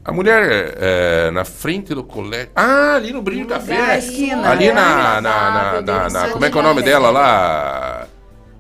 [0.04, 2.50] A mulher é, na frente do colégio.
[2.56, 4.00] Ah, ali no Brilho Café.
[4.48, 5.22] Ali na.
[5.22, 8.08] Na, na, na- como é que é o nome dela lá?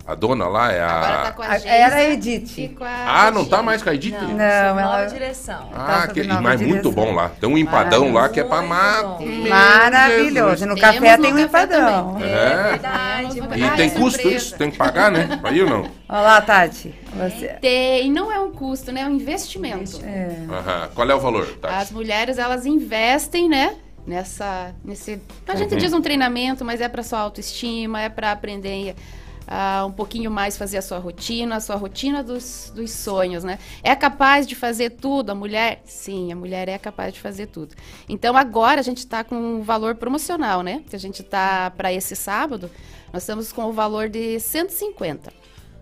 [0.07, 1.31] A dona lá é Agora tá a.
[1.31, 2.57] com a A- Geisa Era a Edith.
[2.59, 2.89] e com a
[3.25, 4.11] Ah, não tá mais com a Edith?
[4.13, 4.81] Não, Não, ela...
[5.01, 5.69] ela- direção.
[5.73, 6.91] Ah, sob que, nova mas muito direção.
[6.91, 7.29] bom lá.
[7.29, 9.17] Tem um empadão lá que é pra matar.
[9.49, 10.65] Maravilhoso.
[10.67, 12.17] No Temos café tem um empadão.
[12.21, 12.69] É.
[12.71, 13.33] Verdade.
[13.33, 14.35] Temos no E tem custo surpresa.
[14.37, 14.57] isso?
[14.57, 15.37] Tem que pagar, né?
[15.41, 15.81] Pra ir ou não?
[16.07, 16.93] Olha lá, Tati.
[17.15, 17.47] Você...
[17.59, 19.01] Tem, não é um custo, né?
[19.01, 19.99] É um investimento.
[20.51, 20.89] Aham.
[20.93, 21.47] Qual é o valor?
[21.59, 21.77] Tá.
[21.79, 23.75] As mulheres, elas investem, né?
[24.05, 25.79] Nessa, nesse, a gente Uhum.
[25.79, 28.95] diz um treinamento, mas é para sua autoestima, é para aprender
[29.47, 33.59] a um pouquinho mais fazer a sua rotina, a sua rotina dos, dos sonhos, né?
[33.83, 35.81] É capaz de fazer tudo a mulher?
[35.85, 37.75] Sim, a mulher é capaz de fazer tudo.
[38.09, 40.83] Então agora a gente está com um valor promocional, né?
[40.89, 42.69] Que a gente está para esse sábado,
[43.13, 45.31] nós estamos com o valor de 150.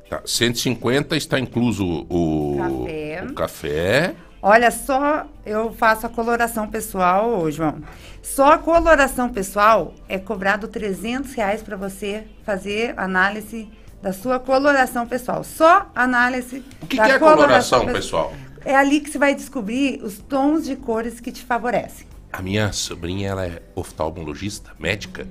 [0.09, 3.23] Tá, 150 está incluso o Café.
[3.23, 4.15] o café.
[4.45, 7.77] Olha, só eu faço a coloração pessoal, João.
[8.23, 13.67] Só a coloração pessoal é cobrado 300 reais para você fazer análise
[14.01, 15.43] da sua coloração pessoal.
[15.43, 18.33] Só análise O que, da que é coloração, pessoal?
[18.63, 22.07] É ali que você vai descobrir os tons de cores que te favorecem.
[22.31, 25.27] A minha sobrinha, ela é oftalmologista, médica.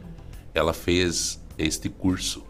[0.54, 2.44] Ela fez este curso.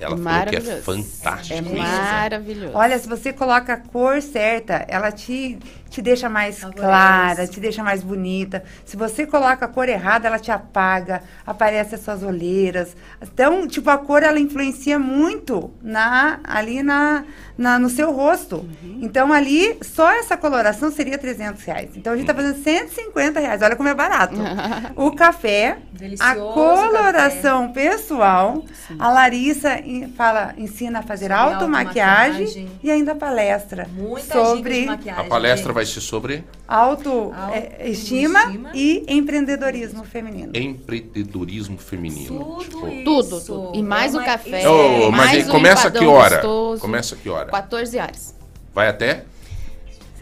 [0.00, 0.82] Ela falou que é Maravilhoso.
[0.82, 1.54] fantástico.
[1.54, 1.76] É isso.
[1.76, 2.72] maravilhoso.
[2.74, 5.58] Olha, se você coloca a cor certa, ela te,
[5.90, 8.62] te deixa mais clara, te deixa mais bonita.
[8.84, 12.96] Se você coloca a cor errada, ela te apaga, aparece as suas olheiras.
[13.20, 17.24] Então, tipo, a cor, ela influencia muito na, ali na,
[17.56, 18.68] na, no seu rosto.
[19.02, 21.90] Então, ali, só essa coloração seria 300 reais.
[21.96, 23.62] Então, a gente tá fazendo 150 reais.
[23.62, 24.36] Olha como é barato.
[24.94, 28.64] o café, a Delicioso coloração pessoal.
[28.98, 29.80] A Larissa
[30.16, 32.68] fala, ensina a fazer automaquiagem automaquiagem.
[32.82, 35.24] e ainda palestra Muitas dicas sobre de maquiagem.
[35.24, 35.74] A palestra gente.
[35.74, 38.40] vai ser sobre autoestima
[38.74, 40.52] e empreendedorismo feminino.
[40.54, 42.38] empreendedorismo feminino.
[42.38, 43.04] Tudo Tipo, isso.
[43.04, 43.72] Tudo, tudo.
[43.78, 44.62] E mais É o uma- café.
[45.10, 46.36] Mas mais o começa que hora?
[46.36, 46.80] gostoso.
[46.80, 47.50] Começa que hora?
[47.50, 48.34] 14 horas.
[48.74, 49.24] Vai até?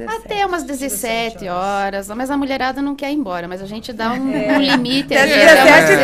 [0.04, 2.08] Até umas 17 horas.
[2.08, 4.56] Mas a mulherada não quer ir embora, mas a gente dá um, É.
[4.56, 5.96] um limite Até ali até umas 17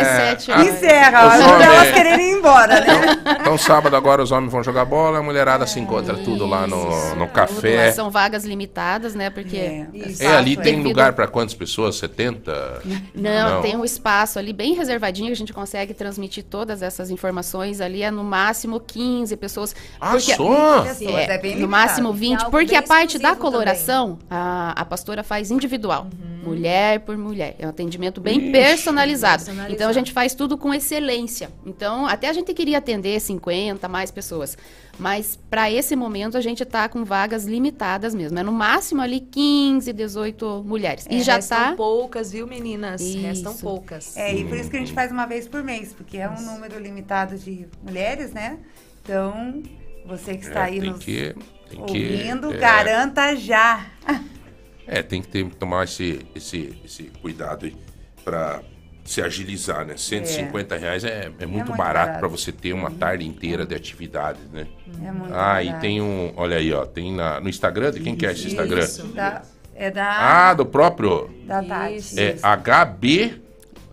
[0.47, 0.67] 17 horas.
[0.67, 2.87] Encerra, Os ajuda homens- elas quererem ir embora, né?
[3.43, 7.15] Então, sábado agora os homens vão jogar bola, a mulherada se encontra tudo lá no,
[7.15, 7.85] no café.
[7.87, 9.29] mas São vagas limitadas, né?
[9.29, 9.85] Porque.
[10.19, 11.95] É, ali tem Devido- lugar para quantas pessoas?
[11.97, 12.81] 70?
[13.13, 17.81] Não, tem um espaço ali bem reservadinho que a gente consegue transmitir todas essas informações
[17.81, 18.01] ali.
[18.03, 19.75] É no máximo 15 pessoas.
[19.99, 20.81] Ah, só?
[20.83, 23.41] 15 pessoas, É, é no máximo É 20, algo porque a parte da exclusivo
[24.29, 26.03] a, a pastora faz individual.
[26.03, 26.49] Uhum.
[26.49, 27.55] Mulher por mulher.
[27.57, 29.43] É um atendimento bem personalizado.
[29.43, 29.73] Personalizado.
[29.73, 31.49] Então a gente faz tudo com excelência.
[31.65, 34.57] Então, até a gente queria atender 50 mais pessoas.
[34.99, 38.37] Mas para esse momento a gente tá com vagas limitadas mesmo.
[38.37, 41.07] É no máximo ali 15, 18 mulheres.
[41.09, 43.01] É, e já restam tá poucas, viu, meninas?
[43.01, 43.61] Restam Isso.
[43.61, 44.15] poucas.
[44.17, 46.41] É, e por isso que a gente faz uma vez por mês, porque é um
[46.41, 48.59] número limitado de mulheres, né?
[49.03, 49.63] Então,
[50.05, 51.35] você que está É, aí tem nos que,
[51.75, 53.85] tem ouvindo, que, é, garanta já.
[54.85, 57.75] É, tem que ter, tomar esse, esse, esse cuidado aí
[58.23, 58.61] para
[59.03, 59.95] se agilizar, né?
[59.97, 64.39] 150 reais é, é muito, muito barato para você ter uma tarde inteira de atividade,
[64.51, 64.67] né?
[65.03, 65.81] É muito ah, e barato.
[65.81, 68.87] tem um, olha aí, ó, tem na, no Instagram, de quem que é esse Instagram?
[69.13, 69.41] Da-
[69.75, 72.19] é da, Ah, do próprio, da Tati.
[72.19, 73.41] é HB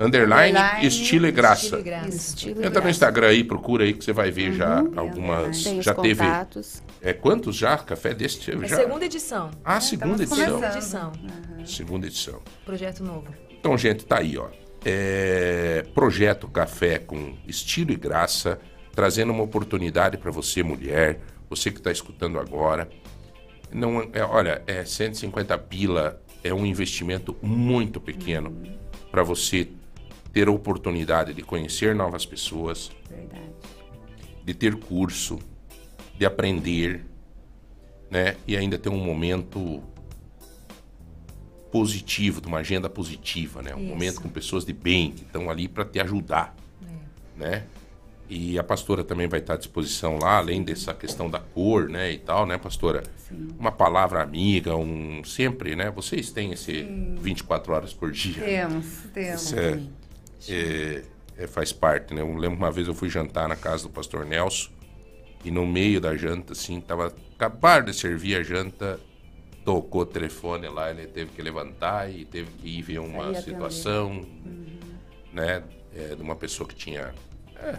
[0.00, 1.62] underline, Underline, estilo e graça.
[1.64, 2.08] estilo e graça.
[2.08, 2.90] Estilo Entra no graça.
[2.90, 4.92] Instagram aí, procura aí que você vai ver já Uhum.
[4.96, 6.24] algumas, Tem os já teve.
[6.24, 6.82] contatos.
[7.02, 7.76] É quantos já?
[7.78, 8.76] Café desse É já?
[8.76, 9.50] segunda edição.
[9.64, 10.36] Ah, segunda edição.
[10.46, 11.12] Segunda edição.
[11.64, 12.42] Segunda edição.
[12.64, 13.28] Projeto novo.
[13.58, 14.48] Então, gente, tá aí, ó.
[14.84, 18.58] É, projeto Café com estilo e graça,
[18.94, 22.88] trazendo uma oportunidade para você, mulher, você que está escutando agora.
[23.72, 28.56] Não, é, olha, é 150 pila é um investimento muito pequeno
[29.10, 29.68] para você
[30.32, 32.90] ter a oportunidade de conhecer novas pessoas,
[34.44, 35.38] de ter curso,
[36.16, 37.04] de aprender,
[38.10, 38.36] né?
[38.46, 39.82] E ainda ter um momento
[41.70, 43.74] positivo, de uma agenda positiva, né?
[43.74, 43.88] Um Isso.
[43.88, 46.54] momento com pessoas de bem que estão ali para te ajudar,
[47.36, 47.64] né?
[48.28, 52.12] E a pastora também vai estar à disposição lá, além dessa questão da cor, né,
[52.12, 53.02] e tal, né, pastora?
[53.58, 55.90] Uma palavra amiga, um sempre, né?
[55.90, 56.86] Vocês têm esse
[57.20, 58.40] 24 horas por dia.
[58.40, 59.42] Temos, temos.
[59.42, 59.80] Isso é,
[60.48, 61.02] é,
[61.36, 62.20] é, faz parte, né?
[62.20, 64.70] Eu lembro uma vez eu fui jantar na casa do pastor Nelson
[65.44, 69.00] e no meio da janta, assim, tava acabar de servir a janta,
[69.64, 74.26] tocou o telefone lá, ele teve que levantar e teve que ir ver uma situação,
[75.32, 75.62] né?
[75.96, 77.12] é, de uma pessoa que tinha,
[77.56, 77.78] é,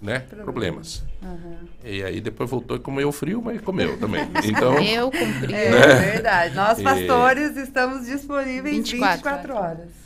[0.00, 0.20] né?
[0.20, 1.02] Problemas.
[1.22, 1.58] Aham.
[1.84, 4.26] E aí depois voltou e comeu frio, mas comeu também.
[4.44, 5.52] Então, Eu cumpri.
[5.52, 5.94] É né?
[5.96, 6.54] verdade.
[6.54, 9.99] Nós, E- pastores, estamos disponíveis 24, 24 horas.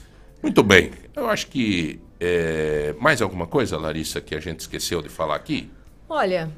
[0.45, 0.91] Muito bem.
[1.17, 5.71] Eu acho que é, mais alguma coisa, Larissa, que a gente esqueceu de falar aqui?
[6.07, 6.51] Olha,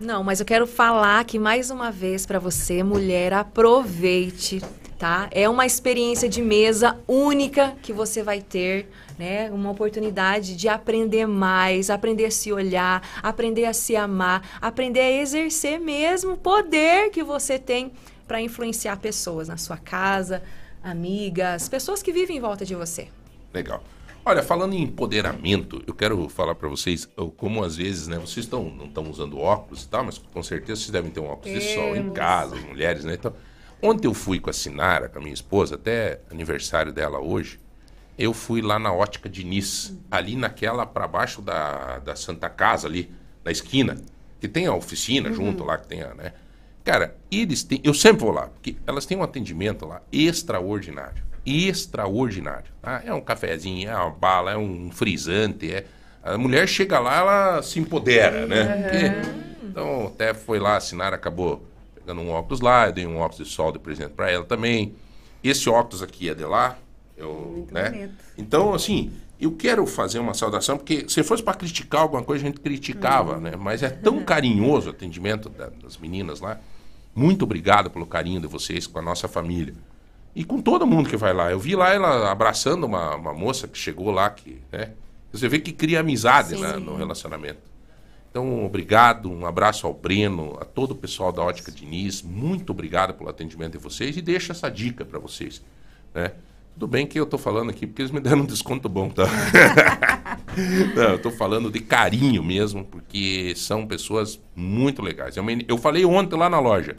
[0.00, 4.62] não, mas eu quero falar aqui mais uma vez para você, mulher, aproveite,
[4.98, 5.28] tá?
[5.30, 8.88] É uma experiência de mesa única que você vai ter,
[9.18, 9.50] né?
[9.50, 15.20] Uma oportunidade de aprender mais, aprender a se olhar, aprender a se amar, aprender a
[15.20, 17.92] exercer mesmo o poder que você tem
[18.26, 20.42] para influenciar pessoas na sua casa,
[20.82, 23.08] amigas, pessoas que vivem em volta de você.
[23.54, 23.82] Legal.
[24.26, 27.06] Olha, falando em empoderamento, eu quero falar pra vocês
[27.36, 30.80] como às vezes, né, vocês estão não estão usando óculos e tal, mas com certeza
[30.80, 33.14] vocês devem ter um óculos de sol em casa, as mulheres, né?
[33.14, 33.34] Então,
[33.82, 37.60] ontem eu fui com a Sinara, com a minha esposa, até aniversário dela hoje,
[38.18, 43.10] eu fui lá na Ótica Diniz, ali naquela pra baixo da, da Santa Casa ali,
[43.44, 43.98] na esquina,
[44.40, 45.34] que tem a oficina Uhum.
[45.34, 46.32] junto lá que tem a, né?
[46.82, 52.66] Cara, eles têm, eu sempre vou lá, porque elas têm um atendimento lá extraordinário extraordinário.
[52.80, 53.02] Tá?
[53.04, 55.72] É um cafezinho, é uma bala, é um frisante.
[55.72, 55.84] É...
[56.22, 58.82] A mulher chega lá, ela se empodera, né?
[58.82, 61.64] Porque- Então, até foi lá assinar, acabou
[61.94, 64.94] pegando um óculos lá, eu dei um óculos de sol de presente para ela também.
[65.42, 66.78] Esse óculos aqui é de lá.
[67.16, 67.90] Eu, né?
[67.90, 68.14] bonito.
[68.38, 72.46] Então, assim, eu quero fazer uma saudação, porque se fosse para criticar alguma coisa, a
[72.46, 73.52] gente criticava, né?
[73.58, 76.58] Mas é tão carinhoso o atendimento da- das meninas lá.
[77.14, 79.74] Muito obrigado pelo carinho de vocês com a nossa família.
[80.34, 81.50] E com todo mundo que vai lá.
[81.50, 84.90] Eu vi lá ela abraçando uma, uma moça que chegou lá, que, né?
[85.32, 87.58] Você vê que cria amizade né, no relacionamento.
[88.30, 92.20] Então, obrigado, um abraço ao Breno, a todo o pessoal da Ótica Diniz.
[92.22, 95.62] Muito obrigado pelo atendimento de vocês e deixo essa dica para vocês.
[96.12, 96.32] Né?
[96.74, 99.24] Tudo bem que eu tô falando aqui porque eles me deram um desconto bom, tá?
[100.96, 105.36] Não, eu tô falando de carinho mesmo, porque são pessoas muito legais.
[105.36, 106.96] En- eu falei ontem lá na loja,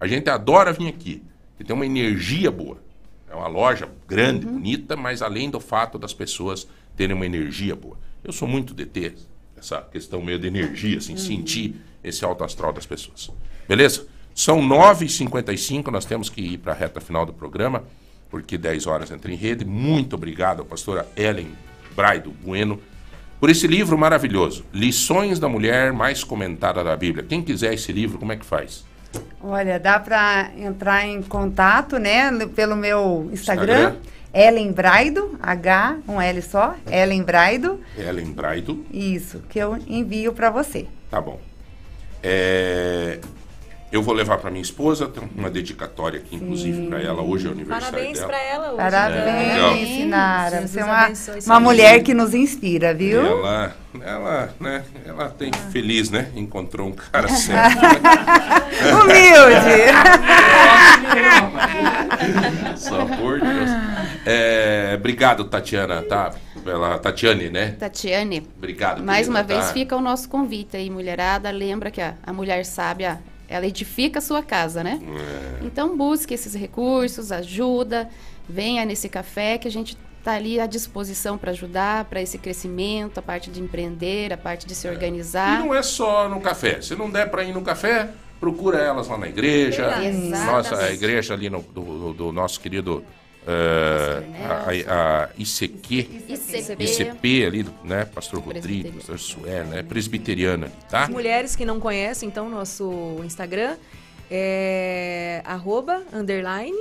[0.00, 1.22] a gente adora vir aqui,
[1.58, 2.78] que tem uma energia boa.
[3.28, 6.66] É uma loja grande, bonita, mas além do fato das pessoas
[6.96, 7.98] terem uma energia boa.
[8.24, 9.16] Eu sou muito de ter
[9.56, 13.30] essa questão meio de energia, assim, sentir esse alto astral das pessoas.
[13.68, 14.06] Beleza?
[14.34, 17.84] São 9h55, nós temos que ir para a reta final do programa,
[18.30, 19.64] porque 10 horas entra em rede.
[19.64, 21.50] Muito obrigado à pastora Ellen
[21.94, 22.80] Braido Bueno
[23.40, 27.24] por esse livro maravilhoso, Lições da Mulher Mais Comentada da Bíblia.
[27.24, 28.84] Quem quiser esse livro, como é que faz?
[29.40, 33.96] Olha, dá para entrar em contato, né, pelo meu Instagram, Instagram.
[34.34, 38.84] Ellen Braido, H, um L só, Ellen Braido, Ellen Braido.
[38.92, 40.86] isso, que eu envio para você.
[41.10, 41.40] Tá bom.
[42.22, 43.20] É,
[43.90, 47.22] Eu vou levar para minha esposa, tem uma dedicatória aqui, inclusive, para ela.
[47.22, 48.28] Hoje é o aniversário Parabéns dela.
[48.28, 48.76] para ela hoje.
[48.76, 49.88] Parabéns.
[49.88, 50.60] Sinara.
[50.60, 51.12] Jesus Você é uma,
[51.46, 53.24] uma mulher que nos inspira, viu?
[53.24, 56.30] Ela, ela, né, ela tem feliz, né?
[56.36, 57.78] Encontrou um cara certo.
[59.02, 59.88] Humilde.
[62.76, 63.70] Só por Deus.
[64.26, 66.34] É, obrigado, Tatiana, tá?
[66.62, 67.74] Pela Tatiane, né?
[67.78, 69.02] Tatiane, Obrigado.
[69.02, 69.72] mais querida, uma vez tá?
[69.72, 71.50] fica o nosso convite aí, mulherada.
[71.50, 73.18] Lembra que a, a mulher sábia,
[73.48, 75.00] ela edifica a sua casa, né?
[75.62, 75.64] É.
[75.64, 78.08] Então busque esses recursos, ajuda,
[78.48, 83.18] venha nesse café que a gente está ali à disposição para ajudar, para esse crescimento,
[83.18, 85.60] a parte de empreender, a parte de se E organizar.
[85.60, 86.80] não é só no café.
[86.82, 89.86] Se não der para ir no café, procura elas lá na igreja.
[89.86, 90.28] Exatamente.
[90.46, 93.02] Nossa, a igreja ali no- do- do nosso querido
[93.46, 95.94] eh, a, a, ICQ,
[96.28, 96.84] ICP.
[96.84, 98.04] ICP ali, né?
[98.04, 99.82] Pastor Rodrigo, pastor Sué, né?
[99.82, 101.04] Presbiteriana ali, tá?
[101.04, 103.76] As mulheres que não conhecem, então, nosso Instagram
[104.30, 106.76] é arroba, underline,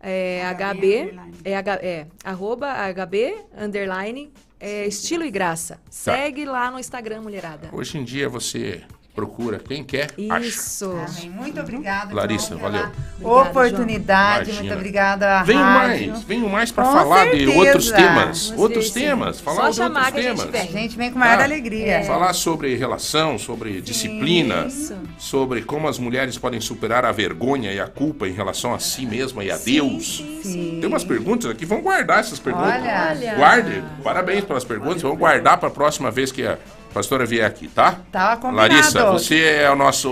[0.00, 1.14] é, HB,
[1.44, 4.30] é, é arroba, HB, underline,
[4.60, 5.80] é, estilo e graça.
[5.90, 7.68] Segue lá no Instagram, mulherada.
[7.72, 8.82] Hoje em dia você
[9.18, 9.58] procura.
[9.58, 10.92] Quem quer, Isso.
[10.92, 11.30] Amém.
[11.30, 12.14] Muito obrigada.
[12.14, 12.88] Larissa, João, valeu.
[13.20, 14.60] Oportunidade, Imagina.
[14.60, 15.38] muito obrigada.
[15.38, 15.54] rádio.
[15.56, 17.58] mais, venham mais para falar de certeza.
[17.58, 18.46] outros temas.
[18.48, 19.06] Vamos Outros ver, sim.
[19.06, 19.40] temas.
[19.40, 20.50] Falar Só de outros que a gente temas.
[20.52, 20.60] vem.
[20.60, 21.44] A gente vem com maior Tá?
[21.44, 22.04] alegria.
[22.04, 24.96] Falar sobre relação, sobre disciplina, Isso.
[25.18, 29.04] sobre como as mulheres podem superar a vergonha e a culpa em relação a si
[29.04, 30.22] mesma e a Deus.
[30.42, 32.72] Tem umas perguntas aqui, vamos guardar essas perguntas.
[32.80, 33.08] Olha.
[33.10, 33.34] Olha.
[33.34, 33.82] Guarde.
[34.04, 35.02] Parabéns pelas perguntas.
[35.02, 36.56] Vamos guardar para a próxima vez que a
[36.98, 38.00] pastora vier aqui, tá?
[38.10, 38.74] Tá combinado.
[38.74, 40.10] Larissa, você é o nosso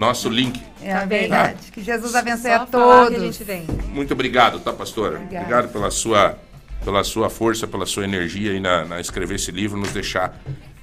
[0.00, 0.60] nosso link.
[0.82, 1.70] É a verdade.
[1.70, 3.16] Que Jesus abençoe Só a todos.
[3.16, 3.64] a gente vem.
[3.94, 5.18] Muito obrigado, tá, pastora?
[5.18, 5.44] Obrigada.
[5.44, 6.36] Obrigado pela sua,
[6.84, 10.36] pela sua força, pela sua energia aí na, na escrever esse livro, nos deixar.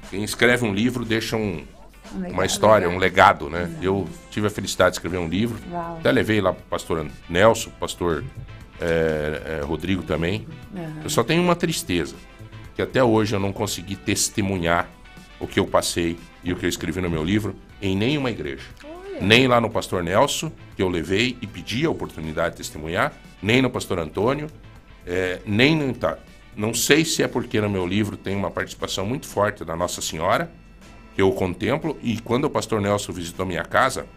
[0.09, 1.65] Quem escreve um livro deixa um,
[2.15, 2.95] Um legado, uma história, legado.
[2.95, 3.69] um legado, né?
[3.81, 5.59] Eu tive a felicidade de escrever um livro.
[5.69, 5.97] Uau.
[5.99, 8.23] Até levei lá pro pastor Nelson, pastor
[8.79, 10.47] é, é, Rodrigo também.
[10.73, 11.01] Aham.
[11.03, 12.15] Eu só tenho uma tristeza,
[12.73, 14.87] que até hoje eu não consegui testemunhar
[15.39, 18.63] o que eu passei e o que eu escrevi no meu livro em nenhuma igreja.
[19.21, 23.61] Nem lá no pastor Nelson, que eu levei e pedi a oportunidade de testemunhar, nem
[23.61, 24.47] no pastor Antônio,
[25.05, 25.93] é, nem no.
[25.93, 26.17] Tá,
[26.55, 30.01] não sei se é porque no meu livro tem uma participação muito forte da Nossa
[30.01, 30.51] Senhora,
[31.15, 34.07] que eu contemplo, e quando o pastor Nelson visitou minha casa,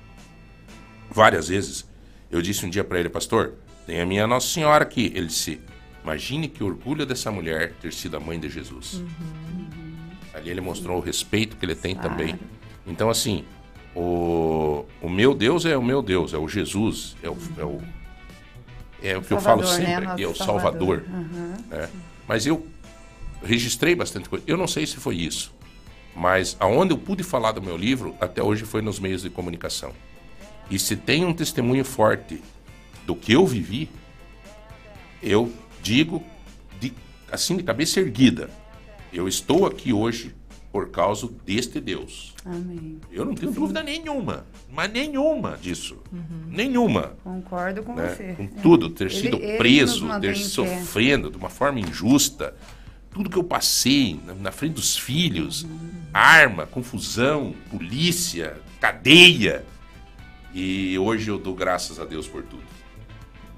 [1.11, 1.89] várias vezes,
[2.31, 3.55] eu disse um dia para ele, pastor,
[3.87, 5.13] tem a minha Nossa Senhora aqui.
[5.15, 5.61] Ele disse,
[6.03, 9.03] imagine que orgulho dessa mulher ter sido a mãe de Jesus.
[10.35, 12.39] Ali ele mostrou o respeito que ele tem também.
[12.87, 13.45] Então, assim,
[13.95, 17.81] o, o meu Deus é o meu Deus, é o Jesus, é o, é o,
[19.03, 19.95] é o que eu falo Salvador, né?
[19.95, 21.05] sempre aqui, é o Salvador.
[21.05, 21.31] Salvador.
[21.37, 21.55] Uhum.
[21.71, 21.91] né?
[22.27, 22.67] Mas eu
[23.43, 24.45] registrei bastante coisa.
[24.47, 25.53] Eu não sei se foi isso,
[26.15, 29.93] mas aonde eu pude falar do meu livro, até hoje foi nos meios de comunicação.
[30.71, 32.43] E se tem um testemunho forte
[33.07, 33.91] do que eu vivi,
[35.23, 35.53] eu
[35.83, 36.23] digo
[36.81, 36.95] de,
[37.31, 38.51] assim de cabeça erguida.
[39.13, 40.35] Eu estou aqui hoje
[40.73, 42.35] por causa deste Deus.
[42.47, 42.99] Amém.
[43.11, 45.99] Eu não tenho dúvida nenhuma, mas nenhuma disso.
[46.49, 47.15] Nenhuma.
[47.23, 48.09] Concordo com né?
[48.09, 48.33] você.
[48.33, 52.55] Com tudo, ter Ele- sido preso, ter sofrendo de uma forma injusta,
[53.11, 55.67] tudo que eu passei na, na frente dos filhos,
[56.13, 59.65] arma, confusão, polícia, cadeia.
[60.55, 62.63] E hoje eu dou graças a Deus por tudo.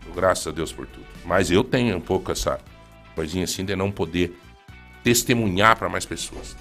[0.05, 1.07] Dou graças a Deus por tudo.
[1.25, 2.59] Mas eu tenho um pouco essa
[3.15, 4.37] coisinha assim de não poder
[5.05, 6.57] testemunhar para mais pessoas.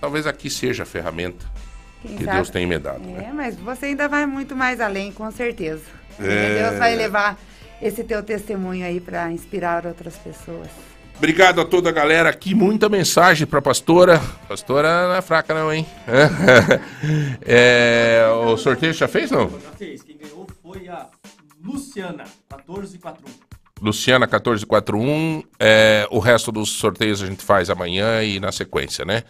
[0.00, 1.44] Talvez aqui seja a ferramenta
[2.02, 3.00] Quem que sabe- Deus tem me dado.
[3.00, 3.26] né?
[3.30, 5.82] É, mas você ainda vai muito mais além, com certeza.
[6.20, 6.62] É.
[6.68, 7.36] Deus vai levar
[7.82, 10.68] esse teu testemunho aí para inspirar outras pessoas.
[11.16, 12.54] Obrigado a toda a galera aqui.
[12.54, 14.20] Muita mensagem pra pastora.
[14.48, 15.84] Pastora não é fraca, não, hein?
[17.44, 19.50] É, o sorteio já fez, não?
[19.50, 20.02] Já fez.
[20.02, 21.06] Quem ganhou foi a
[21.64, 23.47] Luciana, 1441.
[23.80, 25.42] Luciana 1441.
[25.58, 29.22] É, o resto dos sorteios a gente faz amanhã e na sequência, né?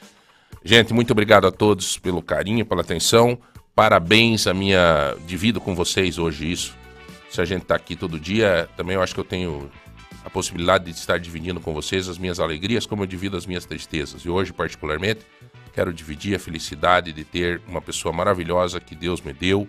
[0.65, 3.39] Gente, muito obrigado a todos pelo carinho, pela atenção.
[3.75, 5.15] Parabéns a minha.
[5.27, 6.77] Divido com vocês hoje isso.
[7.31, 9.71] Se a gente tá aqui todo dia, também eu acho que eu tenho
[10.25, 13.65] a possibilidade de estar dividindo com vocês as minhas alegrias, como eu divido as minhas
[13.65, 14.23] tristezas.
[14.23, 15.21] E hoje, particularmente,
[15.73, 19.69] quero dividir a felicidade de ter uma pessoa maravilhosa que Deus me deu.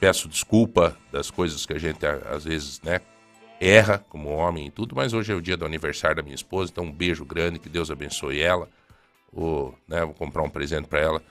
[0.00, 3.00] Peço desculpa das coisas que a gente às vezes, né,
[3.60, 6.70] erra como homem e tudo, mas hoje é o dia do aniversário da minha esposa,
[6.70, 8.68] então um beijo grande, que Deus abençoe ela.
[9.32, 11.22] Ou, né, vou comprar um presente para ela.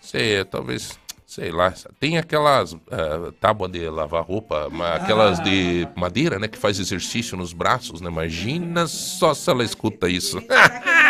[0.00, 6.48] Sei, talvez, sei lá, tem aquelas ah, tábuas de lavar roupa, aquelas de madeira, né,
[6.48, 8.08] que faz exercício nos braços, né?
[8.08, 10.42] Imagina só se ela escuta isso.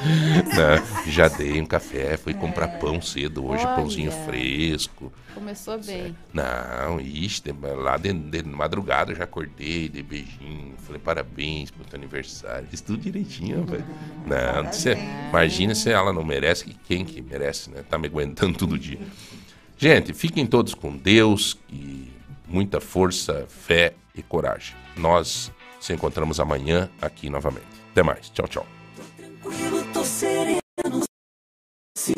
[0.00, 3.74] Não, já dei um café, fui comprar pão cedo hoje, Olha.
[3.74, 5.12] pãozinho fresco.
[5.34, 6.16] Começou bem.
[6.32, 11.84] Não, ixi, de- lá de, de madrugada eu já acordei, dei beijinho, falei parabéns pro
[11.84, 13.84] teu aniversário, fiz tudo direitinho, velho.
[14.26, 14.96] Não, você,
[15.30, 17.82] imagina se ela não merece, que quem que merece, né?
[17.88, 18.98] Tá me aguentando todo dia.
[19.76, 22.10] Gente, fiquem todos com Deus e
[22.48, 24.74] muita força, fé e coragem.
[24.96, 27.66] Nós se encontramos amanhã aqui novamente.
[27.92, 28.28] Até mais.
[28.30, 28.66] Tchau, tchau.
[30.04, 31.04] Sereno.
[31.94, 32.14] Se